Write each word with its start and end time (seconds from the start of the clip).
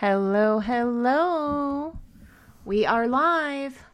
Hello, 0.00 0.60
hello. 0.60 1.94
We 2.64 2.86
are 2.86 3.06
live. 3.06 3.84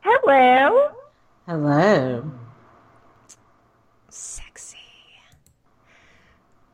Hello. 0.00 0.90
Hello. 1.46 2.32
Sexy. 4.08 4.76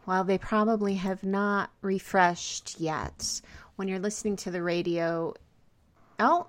Well, 0.06 0.24
they 0.24 0.38
probably 0.38 0.94
have 0.94 1.22
not 1.22 1.72
refreshed 1.82 2.80
yet. 2.80 3.42
When 3.76 3.86
you're 3.86 3.98
listening 3.98 4.36
to 4.36 4.50
the 4.50 4.62
radio, 4.62 5.34
oh, 6.18 6.46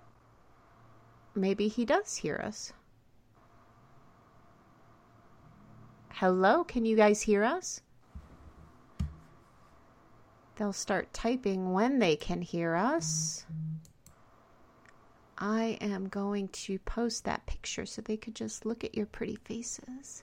maybe 1.36 1.68
he 1.68 1.84
does 1.84 2.16
hear 2.16 2.38
us. 2.38 2.72
Hello, 6.14 6.64
can 6.64 6.86
you 6.86 6.96
guys 6.96 7.22
hear 7.22 7.44
us? 7.44 7.82
They'll 10.62 10.74
start 10.74 11.12
typing 11.12 11.74
when 11.74 11.98
they 11.98 12.16
can 12.16 12.44
hear 12.44 12.76
us. 12.76 13.48
I 15.36 15.80
am 15.82 16.08
going 16.08 16.50
to 16.50 16.78
post 16.78 17.24
that 17.24 17.48
picture 17.48 17.88
so 17.88 18.04
they 18.04 18.16
could 18.16 18.36
just 18.36 18.64
look 18.64 18.84
at 18.84 18.94
your 18.94 19.08
pretty 19.08 19.40
faces. 19.44 20.22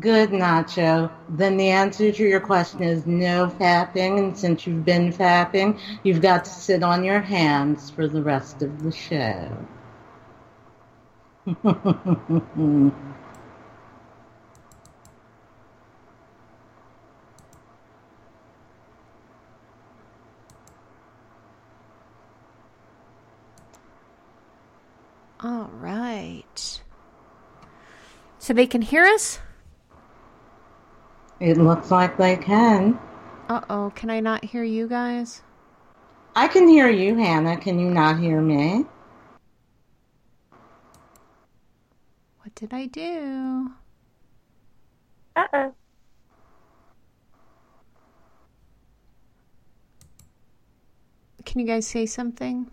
Good, 0.00 0.30
Nacho. 0.30 1.10
Then 1.28 1.58
the 1.58 1.68
answer 1.68 2.10
to 2.10 2.22
your 2.26 2.40
question 2.40 2.82
is 2.82 3.04
no 3.04 3.48
fapping, 3.60 4.18
and 4.18 4.38
since 4.38 4.66
you've 4.66 4.86
been 4.86 5.12
fapping, 5.12 5.78
you've 6.02 6.22
got 6.22 6.46
to 6.46 6.50
sit 6.50 6.82
on 6.82 7.04
your 7.04 7.20
hands 7.20 7.90
for 7.90 8.08
the 8.08 8.22
rest 8.22 8.62
of 8.62 8.82
the 8.82 8.90
show. 8.90 9.54
All 25.40 25.70
right. 25.72 26.80
So 28.38 28.52
they 28.54 28.66
can 28.66 28.82
hear 28.82 29.04
us? 29.04 29.40
It 31.40 31.58
looks 31.58 31.90
like 31.90 32.16
they 32.16 32.36
can. 32.36 32.98
Uh 33.48 33.60
oh, 33.68 33.92
can 33.94 34.10
I 34.10 34.20
not 34.20 34.44
hear 34.44 34.64
you 34.64 34.88
guys? 34.88 35.42
I 36.34 36.48
can 36.48 36.66
hear 36.68 36.88
you, 36.88 37.16
Hannah. 37.16 37.56
Can 37.56 37.78
you 37.78 37.90
not 37.90 38.18
hear 38.18 38.40
me? 38.40 38.84
What 42.40 42.54
did 42.54 42.72
I 42.72 42.86
do? 42.86 43.70
Uh 45.34 45.46
oh. 45.52 45.74
Can 51.44 51.60
you 51.60 51.66
guys 51.66 51.86
say 51.86 52.06
something? 52.06 52.70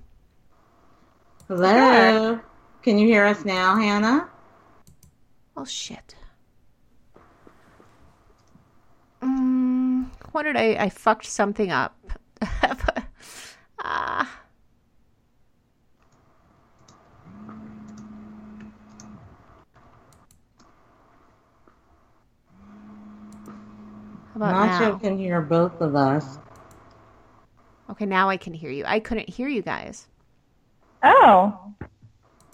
Hello. 1.48 2.40
Can 2.84 2.98
you 2.98 3.08
hear 3.08 3.24
us 3.24 3.46
now, 3.46 3.78
Hannah? 3.78 4.28
Oh 5.56 5.64
shit. 5.64 6.16
Mm, 9.22 10.08
what 10.34 10.44
did 10.44 10.58
I? 10.58 10.76
I 10.76 10.90
fucked 10.90 11.26
something 11.26 11.72
up. 11.72 11.96
ah. 13.80 14.40
How 24.34 24.36
about 24.36 24.56
Nacho 24.56 24.80
now? 24.82 24.98
can 24.98 25.18
hear 25.18 25.40
both 25.40 25.80
of 25.80 25.96
us. 25.96 26.38
Okay, 27.90 28.06
now 28.06 28.28
I 28.28 28.36
can 28.36 28.54
hear 28.54 28.72
you. 28.72 28.84
I 28.86 29.00
couldn't 29.00 29.30
hear 29.30 29.48
you 29.48 29.62
guys. 29.62 30.08
Oh. 31.02 31.74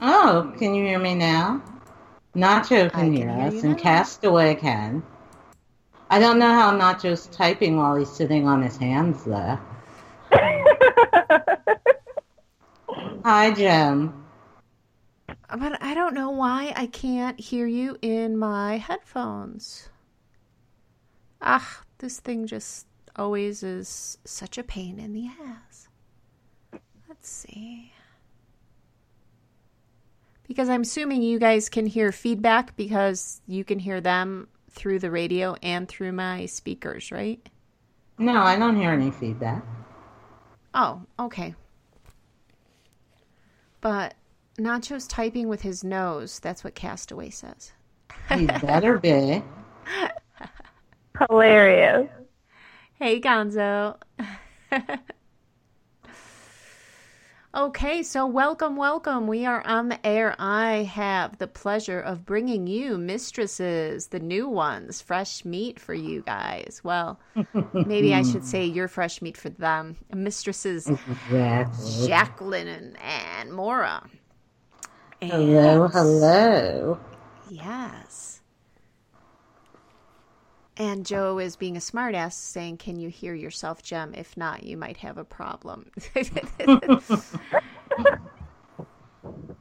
Oh, 0.02 0.54
can 0.58 0.74
you 0.74 0.86
hear 0.86 1.00
me 1.00 1.16
now? 1.16 1.62
Nacho 2.36 2.92
can, 2.92 2.94
can 3.12 3.14
hear 3.14 3.30
hear 3.30 3.48
us, 3.48 3.64
and 3.64 3.76
now. 3.76 3.82
Castaway 3.82 4.56
can. 4.56 5.04
I 6.10 6.20
don't 6.20 6.40
know 6.40 6.54
how 6.54 6.72
Nacho's 6.72 7.28
typing 7.28 7.78
while 7.78 7.96
he's 7.96 8.10
sitting 8.10 8.48
on 8.48 8.62
his 8.62 8.78
hands, 8.78 9.24
though. 9.26 9.60
Hi, 13.26 13.52
Jim. 13.52 14.26
But 15.28 15.82
I 15.82 15.94
don't 15.94 16.14
know 16.14 16.30
why 16.30 16.74
I 16.76 16.88
can't 16.88 17.40
hear 17.40 17.68
you 17.68 17.98
in 18.02 18.38
my 18.38 18.78
headphones. 18.78 19.90
Ah, 21.42 21.82
this 21.98 22.20
thing 22.20 22.48
just 22.48 22.86
always 23.16 23.64
is 23.64 24.18
such 24.24 24.58
a 24.58 24.64
pain 24.64 25.00
in 25.00 25.14
the 25.14 25.28
ass. 25.28 25.88
Let's 27.08 27.30
see. 27.30 27.94
Because 30.50 30.68
I'm 30.68 30.82
assuming 30.82 31.22
you 31.22 31.38
guys 31.38 31.70
can 31.70 31.86
hear 31.86 32.12
feedback 32.12 32.76
because 32.76 33.40
you 33.46 33.64
can 33.64 33.78
hear 33.78 34.02
them 34.02 34.48
through 34.72 34.98
the 34.98 35.12
radio 35.12 35.56
and 35.62 35.88
through 35.88 36.12
my 36.12 36.48
speakers, 36.48 37.12
right? 37.12 37.40
No, 38.18 38.42
I 38.42 38.58
don't 38.58 38.76
hear 38.76 38.90
any 38.90 39.12
feedback. 39.12 39.64
Oh, 40.74 41.04
okay. 41.20 41.54
But 43.80 44.16
Nacho's 44.58 45.06
typing 45.06 45.50
with 45.50 45.62
his 45.62 45.84
nose. 45.84 46.40
That's 46.40 46.64
what 46.64 46.74
Castaway 46.74 47.30
says. 47.30 47.72
He 48.36 48.46
better 48.48 48.98
be. 48.98 49.44
Hilarious. 51.30 52.10
Hey, 52.96 53.22
Gonzo. 53.22 53.98
okay, 57.56 58.04
so 58.04 58.26
welcome, 58.26 58.76
welcome. 58.76 59.28
We 59.28 59.46
are 59.46 59.66
on 59.66 59.90
the 59.90 60.06
air. 60.06 60.36
I 60.40 60.84
have 60.84 61.38
the 61.38 61.48
pleasure 61.48 62.00
of 62.00 62.26
bringing 62.26 62.68
you 62.68 62.98
mistresses, 62.98 64.08
the 64.08 64.20
new 64.20 64.48
ones, 64.48 65.02
fresh 65.02 65.44
meat 65.46 65.80
for 65.80 65.94
you 65.94 66.22
guys. 66.22 66.82
Well, 66.84 67.20
maybe 67.74 68.14
I 68.14 68.22
should 68.24 68.46
say 68.46 68.66
you're 68.66 68.88
fresh 68.88 69.22
meat 69.22 69.38
for 69.38 69.50
them. 69.50 69.98
Mistresses 70.14 70.88
Exactly. 70.88 72.08
Jacqueline 72.08 72.68
and, 72.68 72.98
and 73.02 73.54
Mora. 73.54 74.04
And- 75.22 75.32
Hello, 75.32 75.88
hello. 75.88 77.00
Yes. 77.50 78.39
And 80.80 81.06
Joe 81.06 81.40
is 81.40 81.58
being 81.58 81.76
a 81.76 81.82
smartass 81.82 82.32
saying, 82.34 82.78
Can 82.78 82.98
you 82.98 83.10
hear 83.10 83.34
yourself, 83.36 83.84
Jem? 83.84 84.14
If 84.16 84.38
not, 84.38 84.64
you 84.64 84.78
might 84.78 84.96
have 84.98 85.18
a 85.18 85.26
problem. 85.26 85.92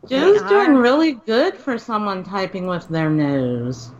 Joe's 0.08 0.42
doing 0.42 0.76
really 0.76 1.14
good 1.26 1.56
for 1.56 1.76
someone 1.76 2.22
typing 2.22 2.68
with 2.68 2.86
their 2.88 3.10
nose. 3.10 3.90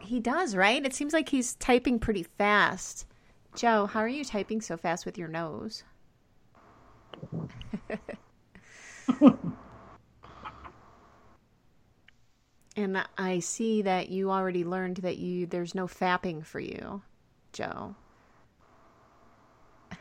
he 0.00 0.18
does, 0.18 0.56
right? 0.56 0.84
It 0.84 0.92
seems 0.92 1.12
like 1.12 1.28
he's 1.28 1.54
typing 1.54 2.00
pretty 2.00 2.24
fast. 2.24 3.06
Joe, 3.54 3.86
how 3.86 4.00
are 4.00 4.08
you 4.08 4.24
typing 4.24 4.60
so 4.60 4.76
fast 4.76 5.06
with 5.06 5.16
your 5.16 5.28
nose? 5.28 5.84
and 12.76 13.04
I 13.16 13.38
see 13.40 13.82
that 13.82 14.08
you 14.08 14.30
already 14.30 14.64
learned 14.64 14.96
that 14.98 15.18
you 15.18 15.46
there's 15.46 15.74
no 15.74 15.86
fapping 15.86 16.44
for 16.44 16.60
you, 16.60 17.02
Joe. 17.52 17.94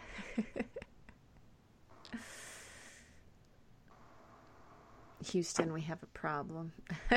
Houston, 5.32 5.72
we 5.74 5.82
have 5.82 6.02
a 6.04 6.08
problem. 6.08 6.74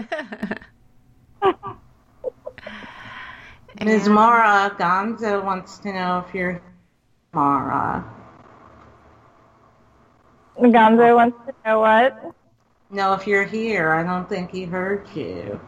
Ms. 3.85 4.09
Mara, 4.09 4.75
Gonzo 4.79 5.44
wants 5.44 5.79
to 5.81 5.93
know 5.93 6.25
if 6.26 6.35
you're 6.35 6.62
Mara. 7.32 8.05
Gonzo 10.59 11.14
wants 11.14 11.37
to 11.47 11.55
know 11.64 11.81
what? 11.81 12.35
No, 12.91 13.12
if 13.15 13.27
you're 13.27 13.44
here, 13.44 13.93
I 13.93 14.03
don't 14.05 14.29
think 14.29 14.50
he 14.50 14.65
heard 14.65 15.09
you. 15.15 15.61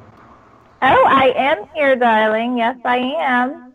Oh, 0.80 1.04
I 1.08 1.32
am 1.36 1.64
here, 1.74 1.96
darling. 1.96 2.58
Yes, 2.58 2.76
I 2.84 2.98
am. 2.98 3.74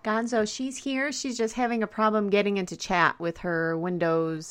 Gonzo, 0.03 0.51
she's 0.51 0.79
here. 0.79 1.13
She's 1.13 1.37
just 1.37 1.55
having 1.55 1.83
a 1.83 1.87
problem 1.87 2.31
getting 2.31 2.57
into 2.57 2.75
chat 2.77 3.21
with 3.21 3.39
her 3.39 3.77
Windows 3.77 4.47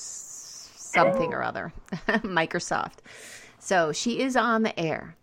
something 0.76 1.34
or 1.34 1.44
other, 1.44 1.74
Microsoft. 2.08 2.98
So 3.58 3.92
she 3.92 4.22
is 4.22 4.36
on 4.36 4.64
the 4.64 4.80
air. 4.80 5.16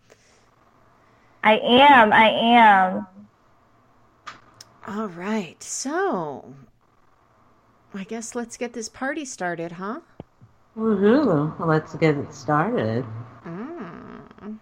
I 1.45 1.59
am. 1.59 2.13
I 2.13 2.29
am. 2.29 3.07
All 4.87 5.09
right. 5.09 5.61
So 5.63 6.55
I 7.93 8.05
guess 8.05 8.35
let's 8.35 8.57
get 8.57 8.73
this 8.73 8.89
party 8.89 9.25
started, 9.25 9.73
huh? 9.73 10.01
Woohoo! 10.77 11.59
Let's 11.59 11.95
get 11.95 12.17
it 12.17 12.33
started. 12.33 13.05
Mm. 13.45 14.59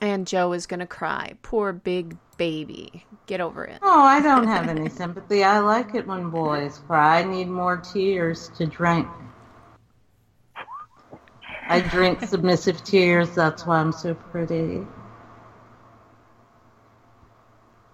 And 0.00 0.26
Joe 0.26 0.52
is 0.52 0.66
going 0.66 0.80
to 0.80 0.86
cry. 0.86 1.34
Poor 1.42 1.72
big 1.72 2.16
baby. 2.36 3.04
Get 3.26 3.40
over 3.40 3.64
it. 3.64 3.78
Oh, 3.82 4.02
I 4.02 4.20
don't 4.20 4.46
have 4.46 4.68
any 4.76 4.88
sympathy. 4.88 5.44
I 5.44 5.58
like 5.60 5.94
it 5.94 6.06
when 6.06 6.30
boys 6.30 6.78
cry. 6.86 7.20
I 7.20 7.24
need 7.24 7.48
more 7.48 7.76
tears 7.76 8.50
to 8.56 8.66
drink. 8.66 9.06
I 11.68 11.80
drink 11.80 12.22
submissive 12.22 12.82
tears. 12.84 13.30
That's 13.30 13.66
why 13.66 13.78
I'm 13.78 13.92
so 13.92 14.14
pretty. 14.14 14.86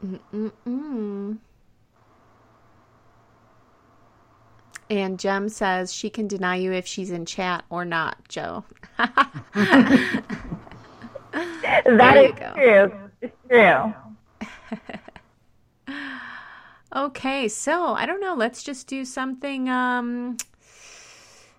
Mm-mm-mm. 0.04 1.38
And 4.90 5.18
Jem 5.18 5.48
says 5.48 5.92
she 5.92 6.10
can 6.10 6.28
deny 6.28 6.56
you 6.56 6.72
if 6.72 6.86
she's 6.86 7.10
in 7.10 7.24
chat 7.24 7.64
or 7.70 7.84
not, 7.84 8.28
Joe. 8.28 8.64
That 11.84 12.16
is 12.16 12.32
go. 12.32 12.52
true. 12.54 13.10
It's 13.22 13.36
true. 13.48 13.94
Okay, 16.94 17.48
so 17.48 17.94
I 17.94 18.04
don't 18.04 18.20
know. 18.20 18.34
Let's 18.34 18.62
just 18.62 18.86
do 18.86 19.06
something 19.06 19.66
um, 19.70 20.36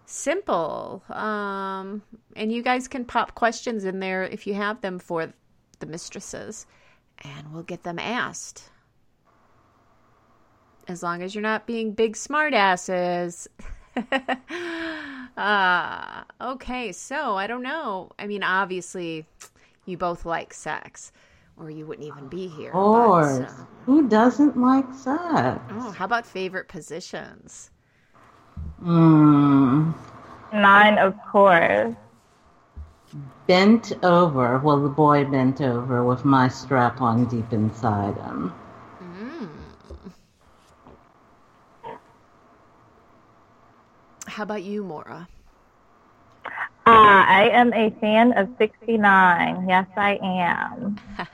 simple. 0.06 1.02
Um, 1.10 2.04
and 2.36 2.52
you 2.52 2.62
guys 2.62 2.88
can 2.88 3.04
pop 3.04 3.34
questions 3.34 3.84
in 3.84 4.00
there 4.00 4.24
if 4.26 4.46
you 4.46 4.54
have 4.54 4.82
them 4.82 5.00
for 5.00 5.34
the 5.80 5.88
mistresses, 5.88 6.68
and 7.24 7.54
we'll 7.54 7.64
get 7.64 7.84
them 7.84 8.00
asked. 8.00 8.70
As 10.88 11.02
long 11.02 11.22
as 11.22 11.34
you're 11.34 11.42
not 11.42 11.66
being 11.66 11.94
big 11.94 12.16
smartasses. 12.16 13.48
uh, 15.38 16.24
okay, 16.42 16.92
so 16.92 17.36
I 17.38 17.48
don't 17.48 17.64
know. 17.64 18.12
I 18.20 18.28
mean, 18.28 18.44
obviously, 18.44 19.26
you 19.86 19.98
both 19.98 20.26
like 20.26 20.54
sex, 20.54 21.12
or 21.58 21.70
you 21.70 21.86
wouldn't 21.86 22.08
even 22.08 22.28
be 22.28 22.48
here. 22.48 22.70
Of 22.70 22.74
but, 22.74 22.80
course. 22.82 23.52
um, 23.52 23.68
Who 23.86 24.10
doesn't 24.10 24.58
like 24.60 24.86
sex? 24.94 25.62
Oh, 25.72 25.92
how 25.92 26.06
about 26.06 26.26
favorite 26.26 26.68
positions? 26.68 27.70
Mm, 28.84 29.94
Mine, 30.52 30.98
of 30.98 31.16
course. 31.32 31.96
Bent 33.48 33.94
over. 34.04 34.60
Well, 34.60 34.82
the 34.82 34.90
boy 34.90 35.26
bent 35.26 35.62
over 35.62 36.04
with 36.04 36.26
my 36.26 36.48
strap 36.48 37.02
on 37.02 37.26
deep 37.26 37.52
inside 37.54 38.16
him. 38.16 38.54
How 44.26 44.44
about 44.44 44.64
you, 44.64 44.84
Mora? 44.84 45.28
Uh, 46.86 47.24
I 47.28 47.50
am 47.54 47.72
a 47.74 47.92
fan 48.02 48.34
of 48.34 48.50
69. 48.58 49.70
Yes, 49.70 49.88
I 49.96 50.18
am. 50.22 51.00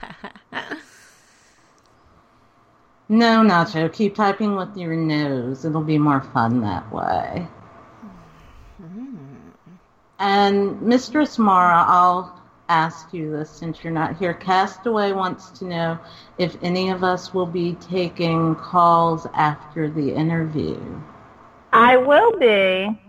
No, 3.10 3.42
Nacho, 3.42 3.92
keep 3.92 4.14
typing 4.14 4.54
with 4.54 4.76
your 4.76 4.94
nose. 4.94 5.64
It'll 5.64 5.82
be 5.82 5.98
more 5.98 6.20
fun 6.20 6.60
that 6.60 6.92
way. 6.92 7.48
And 10.20 10.82
Mistress 10.82 11.38
Mara, 11.38 11.82
I'll 11.88 12.38
ask 12.68 13.12
you 13.12 13.32
this 13.32 13.48
since 13.48 13.82
you're 13.82 13.92
not 13.92 14.16
here. 14.16 14.34
Castaway 14.34 15.12
wants 15.12 15.48
to 15.58 15.64
know 15.64 15.98
if 16.36 16.56
any 16.62 16.90
of 16.90 17.02
us 17.02 17.32
will 17.32 17.46
be 17.46 17.72
taking 17.76 18.54
calls 18.54 19.26
after 19.32 19.90
the 19.90 20.14
interview. 20.14 20.78
I 21.72 21.96
will 21.96 22.38
be. 22.38 23.00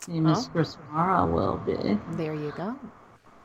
See, 0.00 0.20
Mistress 0.20 0.76
Mara 0.90 1.24
will 1.24 1.58
be. 1.58 1.98
There 2.16 2.34
you 2.34 2.52
go. 2.56 2.76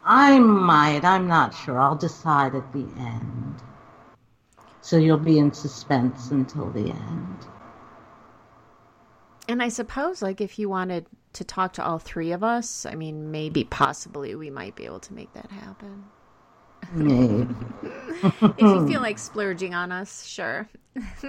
I 0.04 0.40
might. 0.40 1.04
I'm 1.04 1.28
not 1.28 1.54
sure. 1.54 1.80
I'll 1.80 1.96
decide 1.96 2.56
at 2.56 2.74
the 2.74 2.88
end. 2.98 3.62
So 4.82 4.98
you'll 4.98 5.18
be 5.18 5.38
in 5.38 5.54
suspense 5.54 6.32
until 6.32 6.72
the 6.72 6.90
end. 6.90 7.38
And 9.48 9.62
I 9.62 9.70
suppose, 9.70 10.24
like, 10.24 10.42
if 10.42 10.58
you 10.58 10.70
wanted 10.70 11.06
to 11.34 11.44
talk 11.44 11.74
to 11.74 11.86
all 11.86 12.00
three 12.00 12.32
of 12.32 12.44
us, 12.44 12.86
I 12.86 12.96
mean, 12.96 13.32
maybe, 13.32 13.64
possibly, 13.64 14.36
we 14.36 14.50
might 14.50 14.76
be 14.76 14.86
able 14.86 15.00
to 15.00 15.14
make 15.14 15.34
that 15.34 15.50
happen. 15.52 16.06
If 18.58 18.60
you 18.60 18.88
feel 18.88 19.02
like 19.02 19.18
splurging 19.18 19.74
on 19.74 19.92
us, 19.92 20.26
sure. 20.26 20.68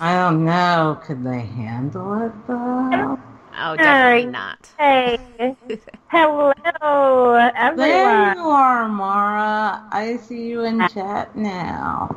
I 0.00 0.14
don't 0.14 0.44
know. 0.44 1.00
Could 1.02 1.24
they 1.24 1.40
handle 1.40 2.22
it 2.26 2.32
though? 2.46 3.18
Oh, 3.58 3.76
definitely 3.76 4.26
Hey. 4.26 4.30
not. 4.30 4.70
Hey. 4.78 5.56
Hello, 6.08 6.52
everyone. 6.54 7.52
There 7.76 7.88
everyone. 7.96 8.36
you 8.36 8.42
are, 8.42 8.88
Mara. 8.88 9.82
I 9.90 10.16
see 10.18 10.48
you 10.48 10.64
in 10.64 10.86
chat 10.88 11.36
now. 11.36 12.14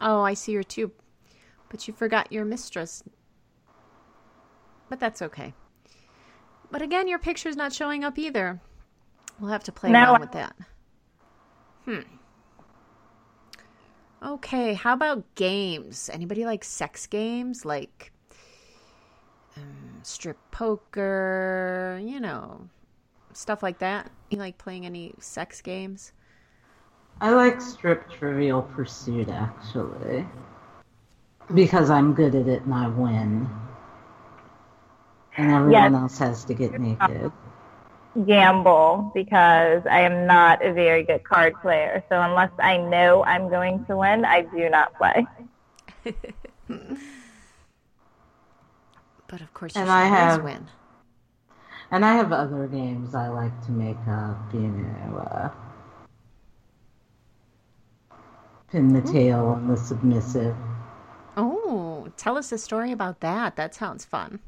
Oh, 0.00 0.22
I 0.22 0.34
see 0.34 0.54
her 0.54 0.62
too. 0.62 0.92
But 1.72 1.88
you 1.88 1.94
forgot 1.94 2.30
your 2.30 2.44
mistress. 2.44 3.02
But 4.90 5.00
that's 5.00 5.22
okay. 5.22 5.54
But 6.70 6.82
again, 6.82 7.08
your 7.08 7.18
picture's 7.18 7.56
not 7.56 7.72
showing 7.72 8.04
up 8.04 8.18
either. 8.18 8.60
We'll 9.40 9.50
have 9.50 9.64
to 9.64 9.72
play 9.72 9.90
No, 9.90 9.98
around 10.00 10.16
I- 10.16 10.20
with 10.20 10.32
that. 10.32 10.56
Hmm. 11.86 12.00
Okay, 14.22 14.74
how 14.74 14.92
about 14.92 15.34
games? 15.34 16.08
Anybody 16.12 16.44
like 16.44 16.62
sex 16.62 17.06
games? 17.06 17.64
Like 17.64 18.12
um, 19.56 20.00
strip 20.02 20.38
poker, 20.52 21.98
you 22.04 22.20
know, 22.20 22.68
stuff 23.32 23.62
like 23.62 23.78
that? 23.78 24.10
You 24.30 24.38
like 24.38 24.58
playing 24.58 24.86
any 24.86 25.14
sex 25.18 25.60
games? 25.62 26.12
I 27.20 27.30
like 27.32 27.60
strip 27.60 28.10
trivial 28.10 28.62
pursuit 28.62 29.28
actually. 29.28 30.26
Because 31.54 31.90
I'm 31.90 32.14
good 32.14 32.34
at 32.34 32.48
it 32.48 32.62
and 32.62 32.74
I 32.74 32.88
win. 32.88 33.48
And 35.36 35.50
everyone 35.50 35.92
Yes. 35.92 35.94
else 35.94 36.18
has 36.18 36.44
to 36.46 36.54
get 36.54 36.78
naked. 36.80 37.32
Gamble 38.26 39.10
because 39.14 39.82
I 39.86 40.00
am 40.00 40.26
not 40.26 40.62
a 40.64 40.72
very 40.72 41.02
good 41.02 41.24
card 41.24 41.54
player. 41.62 42.04
So 42.10 42.20
unless 42.20 42.50
I 42.58 42.76
know 42.76 43.24
I'm 43.24 43.48
going 43.48 43.84
to 43.86 43.96
win, 43.96 44.24
I 44.24 44.42
do 44.42 44.68
not 44.68 44.92
play. 44.98 45.26
But 49.28 49.40
of 49.40 49.54
course, 49.54 49.74
you 49.74 49.80
And 49.80 49.88
should 49.88 49.94
I 49.94 50.04
always 50.04 50.18
have- 50.18 50.44
win. 50.44 50.68
And 51.90 52.04
I 52.04 52.14
have 52.16 52.32
other 52.32 52.66
games 52.66 53.14
I 53.14 53.28
like 53.28 53.64
to 53.66 53.70
make 53.72 53.96
up, 54.06 54.36
you 54.52 54.60
know, 54.60 55.16
uh, 55.18 55.50
pin 58.70 58.92
the 58.92 59.00
tail 59.02 59.46
on 59.46 59.68
the 59.68 59.76
submissive. 59.76 60.54
Tell 62.16 62.36
us 62.36 62.52
a 62.52 62.58
story 62.58 62.92
about 62.92 63.20
that. 63.20 63.56
That 63.56 63.74
sounds 63.74 64.04
fun. 64.04 64.40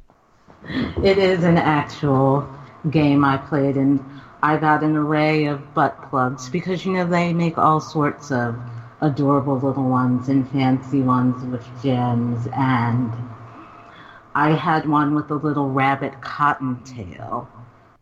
It 1.02 1.18
is 1.18 1.44
an 1.44 1.58
actual 1.58 2.48
game 2.90 3.24
I 3.24 3.36
played, 3.36 3.76
and 3.76 4.04
I 4.42 4.56
got 4.56 4.82
an 4.82 4.96
array 4.96 5.46
of 5.46 5.74
butt 5.74 6.10
plugs 6.10 6.48
because 6.48 6.84
you 6.84 6.92
know 6.92 7.06
they 7.06 7.32
make 7.32 7.58
all 7.58 7.80
sorts 7.80 8.30
of 8.30 8.56
adorable 9.00 9.58
little 9.58 9.88
ones 9.88 10.28
and 10.28 10.48
fancy 10.50 11.00
ones 11.00 11.44
with 11.44 11.66
gems, 11.82 12.46
and 12.54 13.12
I 14.34 14.50
had 14.50 14.88
one 14.88 15.14
with 15.14 15.30
a 15.30 15.34
little 15.34 15.70
rabbit 15.70 16.20
cottontail 16.20 17.48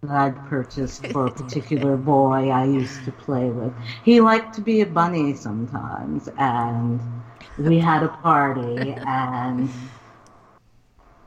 that 0.03 0.11
I'd 0.11 0.49
purchased 0.49 1.07
for 1.09 1.27
a 1.27 1.31
particular 1.43 1.97
boy 1.97 2.51
I 2.51 2.65
used 2.65 3.05
to 3.05 3.13
play 3.13 3.49
with. 3.51 3.73
He 4.05 4.21
liked 4.21 4.55
to 4.57 4.61
be 4.61 4.81
a 4.81 4.87
bunny 4.87 5.35
sometimes, 5.35 6.29
and 6.39 7.01
we 7.63 7.79
had 7.79 8.03
a 8.03 8.09
party, 8.09 8.95
and 9.07 9.71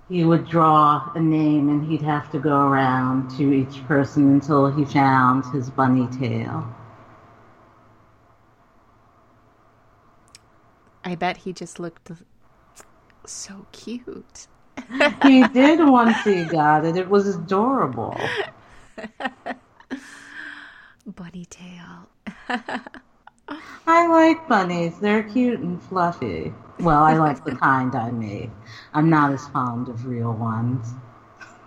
he 0.10 0.24
would 0.24 0.48
draw 0.48 1.12
a 1.16 1.20
name 1.20 1.70
and 1.70 1.90
he'd 1.90 2.02
have 2.02 2.32
to 2.32 2.40
go 2.40 2.68
around 2.68 3.30
to 3.38 3.54
each 3.54 3.84
person 3.86 4.34
until 4.34 4.72
he 4.72 4.86
found 4.86 5.46
his 5.46 5.70
bunny 5.70 6.08
tail. 6.18 6.68
I 11.04 11.16
bet 11.16 11.38
he 11.38 11.54
just 11.54 11.80
looked 11.80 12.12
so 13.26 13.66
cute. 13.72 14.48
He 15.24 15.48
did 15.48 15.80
once 15.80 16.24
he 16.24 16.46
got 16.46 16.86
it. 16.86 16.98
It 16.98 17.10
was 17.10 17.36
adorable. 17.36 18.20
Bunny 21.06 21.46
tail. 21.46 22.10
I 23.88 24.08
like 24.08 24.48
bunnies. 24.48 25.00
They're 25.00 25.24
cute 25.24 25.60
and 25.60 25.82
fluffy. 25.82 26.54
Well, 26.80 27.04
I 27.04 27.16
like 27.18 27.44
the 27.46 27.56
kind 27.56 27.96
I 27.96 28.12
make. 28.12 28.50
I'm 28.94 29.10
not 29.10 29.32
as 29.32 29.48
fond 29.50 29.90
of 29.90 30.06
real 30.06 30.34
ones. 30.34 30.94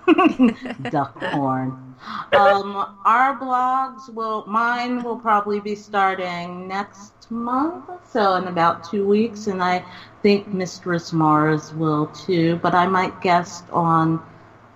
duck 0.90 1.20
porn. 1.20 1.96
Um, 2.32 2.96
our 3.04 3.38
blogs 3.38 4.12
will, 4.12 4.44
mine 4.46 5.02
will 5.02 5.18
probably 5.18 5.60
be 5.60 5.74
starting 5.74 6.68
next 6.68 7.12
month, 7.30 7.84
so 8.10 8.36
in 8.36 8.44
about 8.44 8.84
two 8.88 9.06
weeks, 9.06 9.46
and 9.48 9.62
I 9.62 9.84
think 10.22 10.48
Mistress 10.48 11.12
Mars 11.12 11.74
will 11.74 12.06
too. 12.06 12.56
But 12.62 12.74
I 12.74 12.86
might 12.86 13.20
guest 13.20 13.64
on 13.70 14.22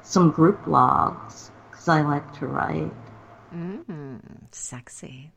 some 0.02 0.30
group 0.30 0.62
blogs 0.64 1.50
because 1.70 1.88
I 1.88 2.02
like 2.02 2.38
to 2.40 2.46
write. 2.46 2.92
Mm, 3.54 4.20
sexy. 4.50 5.30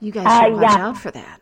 You 0.00 0.12
guys 0.12 0.22
should 0.24 0.52
Uh, 0.52 0.56
watch 0.56 0.62
yeah. 0.62 0.86
out 0.86 0.96
for 0.98 1.10
that. 1.10 1.40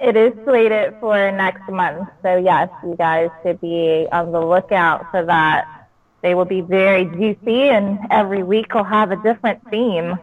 It 0.00 0.16
is 0.16 0.34
slated 0.44 0.94
for 1.00 1.30
next 1.30 1.68
month. 1.68 2.08
So 2.22 2.36
yes, 2.36 2.68
you 2.82 2.94
guys 2.96 3.30
should 3.42 3.60
be 3.60 4.06
on 4.12 4.32
the 4.32 4.40
lookout 4.40 5.10
for 5.10 5.24
that. 5.24 5.88
They 6.20 6.34
will 6.34 6.44
be 6.44 6.60
very 6.60 7.04
juicy 7.04 7.68
and 7.68 7.98
every 8.10 8.42
week 8.42 8.74
will 8.74 8.84
have 8.84 9.10
a 9.12 9.16
different 9.16 9.60
theme. 9.70 10.18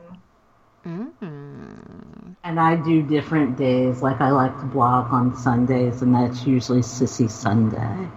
Mm-hmm. 0.85 2.33
And 2.43 2.59
I 2.59 2.75
do 2.75 3.01
different 3.03 3.57
days, 3.57 4.01
like 4.01 4.19
I 4.19 4.31
like 4.31 4.57
to 4.59 4.65
blog 4.65 5.13
on 5.13 5.35
Sundays, 5.35 6.01
and 6.01 6.13
that's 6.13 6.45
usually 6.45 6.81
Sissy 6.81 7.29
Sunday. 7.29 8.09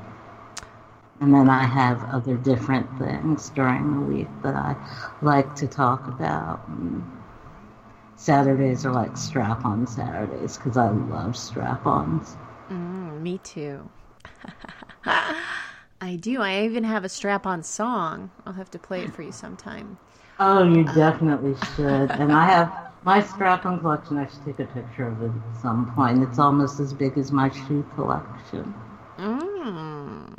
And 1.20 1.32
then 1.32 1.48
I 1.48 1.64
have 1.64 2.02
other 2.10 2.36
different 2.36 2.86
things 2.98 3.50
during 3.50 3.94
the 3.94 4.00
week 4.00 4.28
that 4.42 4.54
I 4.54 4.76
like 5.22 5.54
to 5.56 5.66
talk 5.66 6.08
about. 6.08 6.66
And 6.68 7.04
Saturdays 8.16 8.87
are 8.87 8.92
like 8.92 9.16
strap 9.16 9.64
on 9.64 9.87
Saturdays 9.87 10.56
because 10.56 10.76
I 10.76 10.88
love 10.88 11.37
strap 11.37 11.87
ons. 11.87 12.37
Mm, 12.71 13.21
me 13.21 13.38
too. 13.38 13.88
I 15.04 16.16
do. 16.16 16.40
I 16.40 16.64
even 16.64 16.85
have 16.85 17.04
a 17.04 17.09
strap 17.09 17.47
on 17.47 17.62
song. 17.62 18.30
I'll 18.47 18.52
have 18.54 18.71
to 18.73 18.78
play 18.78 19.00
it 19.00 19.12
for 19.12 19.23
you 19.23 19.33
sometime. 19.33 19.99
Oh, 20.38 20.64
you 20.64 20.85
definitely 20.85 21.54
should. 21.76 22.11
And 22.11 22.33
I 22.33 22.44
have 22.47 22.92
my 23.04 23.21
strap 23.21 23.66
on 23.66 23.80
collection. 23.80 24.18
I 24.18 24.26
should 24.26 24.44
take 24.44 24.61
a 24.61 24.64
picture 24.64 25.06
of 25.06 25.23
it 25.23 25.30
at 25.30 25.61
some 25.61 25.92
point. 25.94 26.23
It's 26.23 26.38
almost 26.38 26.80
as 26.80 26.92
big 26.92 27.16
as 27.18 27.30
my 27.33 27.50
shoe 27.50 27.85
collection. 27.94 28.75
Mm, 29.18 30.35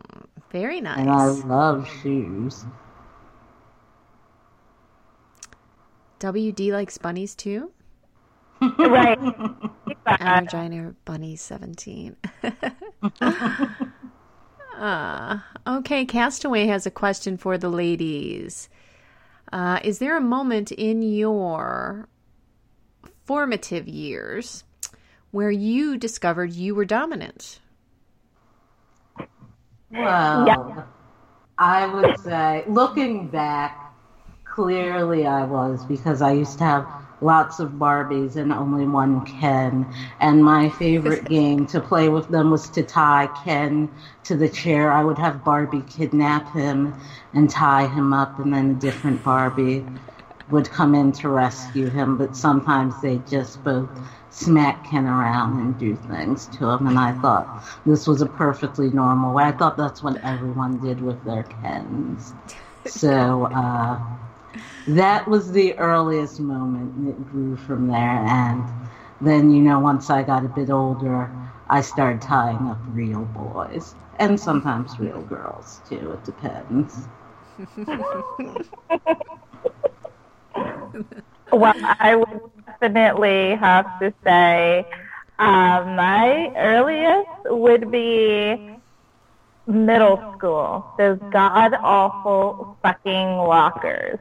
very 0.52 0.82
nice. 0.82 1.00
And 1.00 1.10
I 1.10 1.26
love 1.26 1.88
shoes. 2.02 2.66
WD 6.20 6.72
likes 6.72 6.98
bunnies 6.98 7.36
too? 7.36 7.72
right. 8.62 9.18
I'm 10.06 10.46
Regina 10.46 10.96
Bunny 11.04 11.36
17. 11.36 12.16
uh, 14.78 15.40
okay, 15.68 16.06
Castaway 16.06 16.68
has 16.68 16.86
a 16.86 16.92
question 16.92 17.38
for 17.38 17.58
the 17.58 17.70
ladies. 17.70 18.70
Uh, 19.52 19.80
is 19.84 20.00
there 20.00 20.18
a 20.18 20.22
moment 20.22 20.72
in 20.72 21.02
your 21.02 22.08
formative 23.26 23.88
years 23.88 24.64
where 25.32 25.52
you 25.52 25.98
discovered 25.98 26.54
you 26.54 26.76
were 26.76 26.86
dominant? 26.86 27.60
Well, 29.92 30.48
Yeah. 30.48 30.84
I 31.58 31.88
would 31.88 32.20
say, 32.20 32.64
looking 32.68 33.28
back, 33.30 33.85
clearly 34.56 35.26
I 35.28 35.44
was 35.44 35.84
because 35.86 36.22
I 36.22 36.32
used 36.32 36.58
to 36.60 36.64
have 36.64 36.88
lots 37.22 37.60
of 37.60 37.72
Barbies 37.72 38.38
and 38.38 38.54
only 38.54 38.88
one 38.88 39.26
Ken. 39.26 39.86
And 40.22 40.46
my 40.46 40.70
favorite 40.70 41.26
game 41.30 41.66
to 41.68 41.82
play 41.82 42.08
with 42.08 42.30
them 42.30 42.52
was 42.52 42.70
to 42.70 42.84
tie 42.84 43.28
Ken 43.44 43.90
to 44.24 44.36
the 44.38 44.48
chair. 44.48 44.92
I 44.92 45.04
would 45.04 45.18
have 45.18 45.44
Barbie 45.44 45.82
kidnap 45.82 46.50
him 46.54 46.94
and 47.34 47.50
tie 47.50 47.88
him 47.88 48.14
up, 48.14 48.40
and 48.40 48.54
then 48.54 48.72
a 48.72 48.74
different 48.76 49.24
Barbie 49.24 49.86
would 50.50 50.70
come 50.70 50.96
in 50.96 51.12
to 51.14 51.28
rescue 51.30 51.90
him. 51.90 52.16
But 52.18 52.36
sometimes 52.36 53.02
they 53.02 53.18
just 53.28 53.62
both 53.64 53.90
smack 54.30 54.86
Ken 54.86 55.06
around 55.06 55.60
and 55.60 55.78
do 55.78 55.98
things 55.98 56.48
to 56.58 56.70
him. 56.70 56.88
And 56.88 56.98
I 56.98 57.12
thought 57.12 57.50
this 57.86 58.08
was 58.08 58.22
a 58.22 58.26
perfectly 58.26 58.90
normal 58.90 59.34
way. 59.34 59.44
I 59.44 59.52
thought 59.52 59.76
that's 59.76 60.02
what 60.02 60.24
everyone 60.24 60.80
did 60.80 61.02
with 61.02 61.24
their 61.26 61.44
Kens. 61.44 62.34
So, 62.88 63.46
uh, 63.46 64.00
that 64.88 65.28
was 65.28 65.52
the 65.52 65.74
earliest 65.78 66.40
moment 66.40 66.96
and 66.96 67.08
it 67.10 67.26
grew 67.32 67.56
from 67.56 67.88
there 67.88 68.26
and 68.28 68.64
then 69.22 69.50
you 69.52 69.62
know 69.62 69.80
once 69.80 70.10
i 70.10 70.22
got 70.24 70.46
a 70.46 70.50
bit 70.50 70.70
older 70.70 71.30
i 71.70 71.82
started 71.82 72.22
tying 72.22 72.68
up 72.68 72.80
real 72.90 73.26
boys 73.26 73.96
and 74.20 74.40
sometimes 74.40 75.00
real 75.00 75.22
girls 75.24 75.82
too 75.88 76.12
it 76.14 76.24
depends 76.24 77.08
Well, 81.52 81.74
I 81.84 82.16
would 82.16 82.42
definitely 82.68 83.56
have 83.56 83.88
to 84.02 84.14
say 84.26 84.86
um, 85.40 85.96
my 85.96 86.50
earliest 86.56 87.30
would 87.46 87.92
be 87.92 88.58
middle 89.68 90.22
school. 90.34 90.86
Those 90.98 91.20
god 91.32 91.76
awful 91.84 92.68
fucking 92.84 93.38
lockers. 93.38 94.20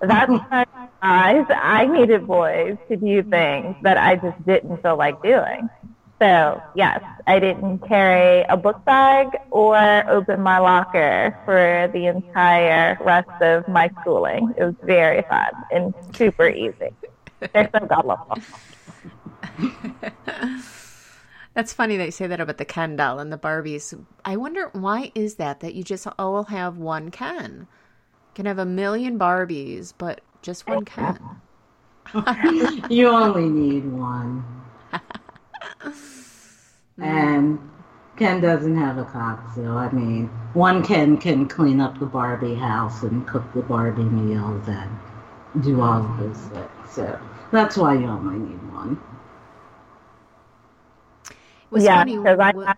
That's 0.00 0.30
the 0.30 0.66
times 1.02 1.46
I 1.50 1.86
needed 1.86 2.26
boys 2.26 2.76
to 2.88 2.96
do 2.96 3.22
things 3.22 3.76
that 3.82 3.96
I 3.96 4.16
just 4.16 4.44
didn't 4.46 4.82
feel 4.82 4.96
like 4.96 5.22
doing. 5.22 5.68
So 6.18 6.62
yes, 6.74 7.02
I 7.26 7.38
didn't 7.38 7.78
carry 7.80 8.44
a 8.48 8.56
book 8.56 8.82
bag 8.86 9.28
or 9.50 9.76
open 10.08 10.40
my 10.40 10.58
locker 10.58 11.38
for 11.44 11.90
the 11.92 12.06
entire 12.06 12.98
rest 13.02 13.28
of 13.42 13.68
my 13.68 13.90
schooling. 14.00 14.54
It 14.56 14.64
was 14.64 14.74
very 14.82 15.22
fun 15.22 15.50
and 15.70 15.92
super 16.14 16.48
easy. 16.48 16.90
They're 17.52 17.68
so 17.70 17.84
level. 17.84 18.38
That's 21.52 21.72
funny 21.72 21.96
that 21.96 22.04
you 22.04 22.10
say 22.10 22.26
that 22.26 22.40
about 22.40 22.58
the 22.58 22.64
Ken 22.64 22.96
doll 22.96 23.18
and 23.18 23.32
the 23.32 23.38
Barbies. 23.38 23.98
I 24.24 24.36
wonder 24.36 24.68
why 24.72 25.12
is 25.14 25.36
that 25.36 25.60
that 25.60 25.74
you 25.74 25.82
just 25.82 26.06
all 26.18 26.44
have 26.44 26.76
one 26.76 27.10
Ken? 27.10 27.66
You 28.36 28.44
can 28.44 28.48
have 28.48 28.58
a 28.58 28.66
million 28.66 29.18
Barbies, 29.18 29.94
but 29.96 30.20
just 30.42 30.68
one 30.68 30.84
Ken. 30.84 31.18
you 32.90 33.08
only 33.08 33.48
need 33.48 33.90
one 33.90 34.44
and 36.98 37.58
ken 38.18 38.42
doesn't 38.42 38.76
have 38.76 38.98
a 38.98 39.04
cock 39.06 39.42
so 39.54 39.62
i 39.62 39.90
mean 39.90 40.26
one 40.52 40.84
ken 40.84 41.16
can 41.16 41.48
clean 41.48 41.80
up 41.80 41.98
the 41.98 42.06
barbie 42.06 42.54
house 42.54 43.02
and 43.02 43.26
cook 43.26 43.42
the 43.54 43.62
barbie 43.62 44.04
meals 44.04 44.68
and 44.68 44.90
do 45.64 45.80
all 45.80 46.04
of 46.04 46.18
those 46.18 46.38
things 46.52 46.90
so 46.90 47.18
that's 47.50 47.76
why 47.76 47.94
you 47.94 48.06
only 48.06 48.38
need 48.38 48.72
one 48.72 49.00
was 51.70 51.84
yeah, 51.84 51.98
funny. 51.98 52.16
because 52.16 52.38
I 52.38 52.46
had 52.46 52.76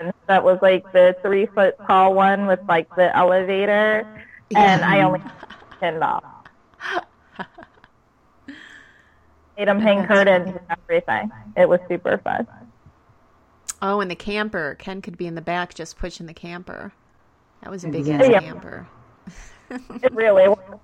one 0.00 0.12
that 0.26 0.44
was 0.44 0.58
like 0.62 0.90
the 0.92 1.16
three 1.22 1.46
foot 1.46 1.76
tall 1.86 2.14
one 2.14 2.46
with 2.46 2.60
like 2.68 2.88
the 2.96 3.14
elevator, 3.16 4.24
and 4.54 4.84
I 4.84 5.02
only 5.02 5.20
had 5.20 5.32
ten 5.80 5.98
dollars. 6.00 6.24
Made 9.58 9.68
them 9.68 9.80
hang 9.80 10.06
curtains 10.06 10.48
and 10.48 10.60
everything. 10.70 11.30
It 11.56 11.68
was 11.68 11.80
super 11.88 12.16
fun. 12.18 12.46
Oh, 13.82 14.00
and 14.00 14.10
the 14.10 14.14
camper. 14.16 14.74
Ken 14.78 15.02
could 15.02 15.16
be 15.18 15.26
in 15.26 15.34
the 15.34 15.42
back 15.42 15.74
just 15.74 15.98
pushing 15.98 16.26
the 16.26 16.34
camper. 16.34 16.92
That 17.62 17.70
was 17.70 17.84
a 17.84 17.88
big 17.88 18.08
ass 18.08 18.26
Yeah. 18.28 18.40
camper. 18.40 18.86
It 19.70 20.12
really 20.12 20.48
was. 20.48 20.78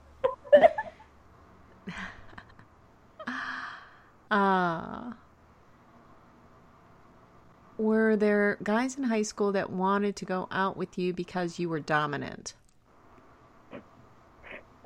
Uh, 4.31 5.13
were 7.79 8.17
there 8.17 8.59
guys 8.63 8.97
in 8.97 9.05
high 9.05 9.23
school 9.23 9.53
that 9.53 9.71
wanted 9.71 10.17
to 10.17 10.25
go 10.25 10.49
out 10.51 10.77
with 10.77 10.99
you 10.99 11.13
because 11.13 11.59
you 11.59 11.69
were 11.69 11.81
dominant? 11.81 12.55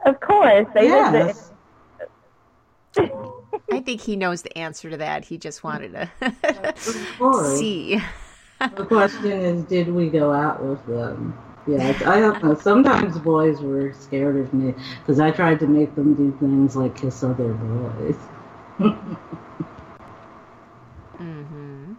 Of 0.05 0.21
course, 0.21 0.67
they 0.75 0.83
did 0.83 0.91
yes 0.91 1.53
I 3.73 3.81
think 3.81 4.01
he 4.01 4.17
knows 4.17 4.43
the 4.43 4.57
answer 4.59 4.91
to 4.91 4.97
that. 4.97 5.25
He 5.25 5.39
just 5.39 5.63
wanted 5.63 5.93
to 5.93 6.75
see. 7.45 8.01
the 8.77 8.85
question 8.85 9.27
is 9.27 9.65
did 9.65 9.89
we 9.89 10.09
go 10.09 10.33
out 10.33 10.63
with 10.63 10.85
them 10.87 11.37
yeah 11.67 11.89
i 12.07 12.21
don't 12.21 12.43
know 12.45 12.55
sometimes 12.55 13.19
boys 13.19 13.61
were 13.61 13.93
scared 13.95 14.37
of 14.37 14.53
me 14.53 14.75
because 15.01 15.19
i 15.19 15.31
tried 15.31 15.59
to 15.59 15.67
make 15.67 15.95
them 15.95 16.15
do 16.15 16.31
things 16.39 16.77
like 16.77 16.95
kiss 16.97 17.23
other 17.23 17.53
boys 17.55 18.17
hmm 21.17 21.93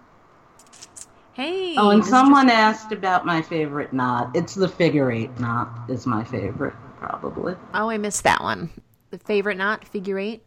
Hey. 1.33 1.75
Oh, 1.77 1.89
and 1.89 2.03
Mr. 2.03 2.07
someone 2.07 2.49
asked 2.49 2.91
about 2.91 3.25
my 3.25 3.41
favorite 3.41 3.93
knot. 3.93 4.35
It's 4.35 4.53
the 4.53 4.67
figure 4.67 5.09
eight 5.11 5.39
knot 5.39 5.69
is 5.89 6.05
my 6.05 6.25
favorite, 6.25 6.73
probably. 7.01 7.55
Oh, 7.73 7.89
I 7.89 7.97
missed 7.97 8.23
that 8.23 8.41
one. 8.41 8.69
The 9.09 9.17
favorite 9.17 9.57
knot, 9.57 9.85
figure 9.87 10.19
eight. 10.19 10.43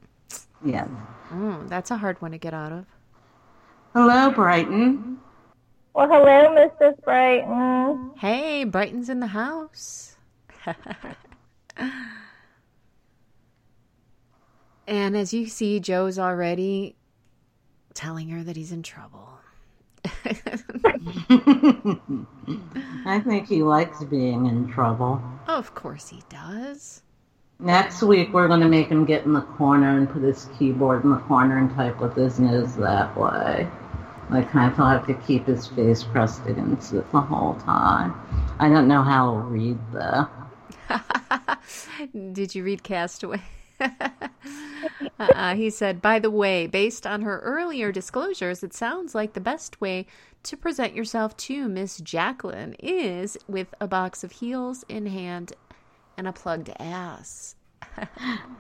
Yeah. 0.65 0.87
Mm, 1.31 1.69
that's 1.69 1.91
a 1.91 1.97
hard 1.97 2.23
one 2.23 2.31
to 2.31 2.39
get 2.39 2.55
out 2.55 2.73
of. 2.73 2.87
Hello, 3.93 4.31
Brighton. 4.31 5.19
Well, 5.95 6.09
hello, 6.09 6.55
Mrs. 6.57 7.03
Brighton. 7.03 8.13
Hey, 8.17 8.65
Brighton's 8.65 9.09
in 9.09 9.21
the 9.21 9.27
house. 9.27 10.17
and 14.87 15.17
as 15.17 15.35
you 15.35 15.47
see, 15.47 15.81
Joe's 15.81 16.19
already 16.19 16.97
telling 17.93 18.29
her 18.31 18.43
that 18.43 18.57
he's 18.57 18.73
in 18.73 18.83
trouble. 18.83 19.34
I 23.07 23.21
think 23.21 23.49
he 23.49 23.63
likes 23.63 24.05
being 24.05 24.47
in 24.47 24.71
trouble. 24.73 25.23
of 25.47 25.75
course 25.75 26.09
he 26.09 26.23
does. 26.29 27.03
Next 27.61 28.03
week, 28.03 28.33
we're 28.33 28.49
going 28.49 28.61
to 28.61 28.69
make 28.69 28.89
him 28.89 29.05
get 29.05 29.25
in 29.25 29.33
the 29.33 29.41
corner 29.43 29.97
and 29.97 30.11
put 30.11 30.23
his 30.23 30.49
keyboard 30.59 31.05
in 31.05 31.11
the 31.11 31.19
corner 31.19 31.59
and 31.59 31.75
type 31.75 32.01
with 32.01 32.15
his 32.17 32.41
nose 32.41 32.77
that 32.77 33.17
way. 33.17 33.69
Like, 34.31 34.55
I 34.55 34.71
thought 34.71 34.87
I 34.87 34.93
have 34.95 35.07
to 35.07 35.15
keep 35.27 35.47
his 35.47 35.67
face 35.67 36.03
pressed 36.03 36.45
against 36.47 36.93
it 36.93 37.11
the 37.13 37.21
whole 37.21 37.55
time. 37.61 38.15
I 38.59 38.69
don't 38.69 38.89
know 38.89 39.03
how 39.03 39.35
to 39.35 39.39
read, 39.41 39.79
though. 39.93 40.27
Did 42.33 42.55
you 42.55 42.65
read 42.65 42.83
Castaway? 42.83 43.43
uh, 45.19 45.55
he 45.55 45.71
said, 45.71 46.03
by 46.03 46.19
the 46.19 46.31
way, 46.31 46.67
based 46.67 47.07
on 47.07 47.23
her 47.23 47.41
earlier 47.41 47.93
disclosures, 47.93 48.63
it 48.63 48.75
sounds 48.75 49.15
like 49.15 49.33
the 49.33 49.41
best 49.41 49.81
way 49.81 50.07
to 50.45 50.57
present 50.57 50.95
yourself 50.95 51.37
to 51.37 51.69
Miss 51.69 51.99
Jacqueline 51.99 52.75
is 52.79 53.37
with 53.49 53.75
a 53.81 53.87
box 53.87 54.25
of 54.25 54.33
heels 54.33 54.85
in 54.89 55.07
hand 55.07 55.53
and 56.17 56.29
a 56.29 56.33
plugged 56.33 56.71
ass. 56.79 57.57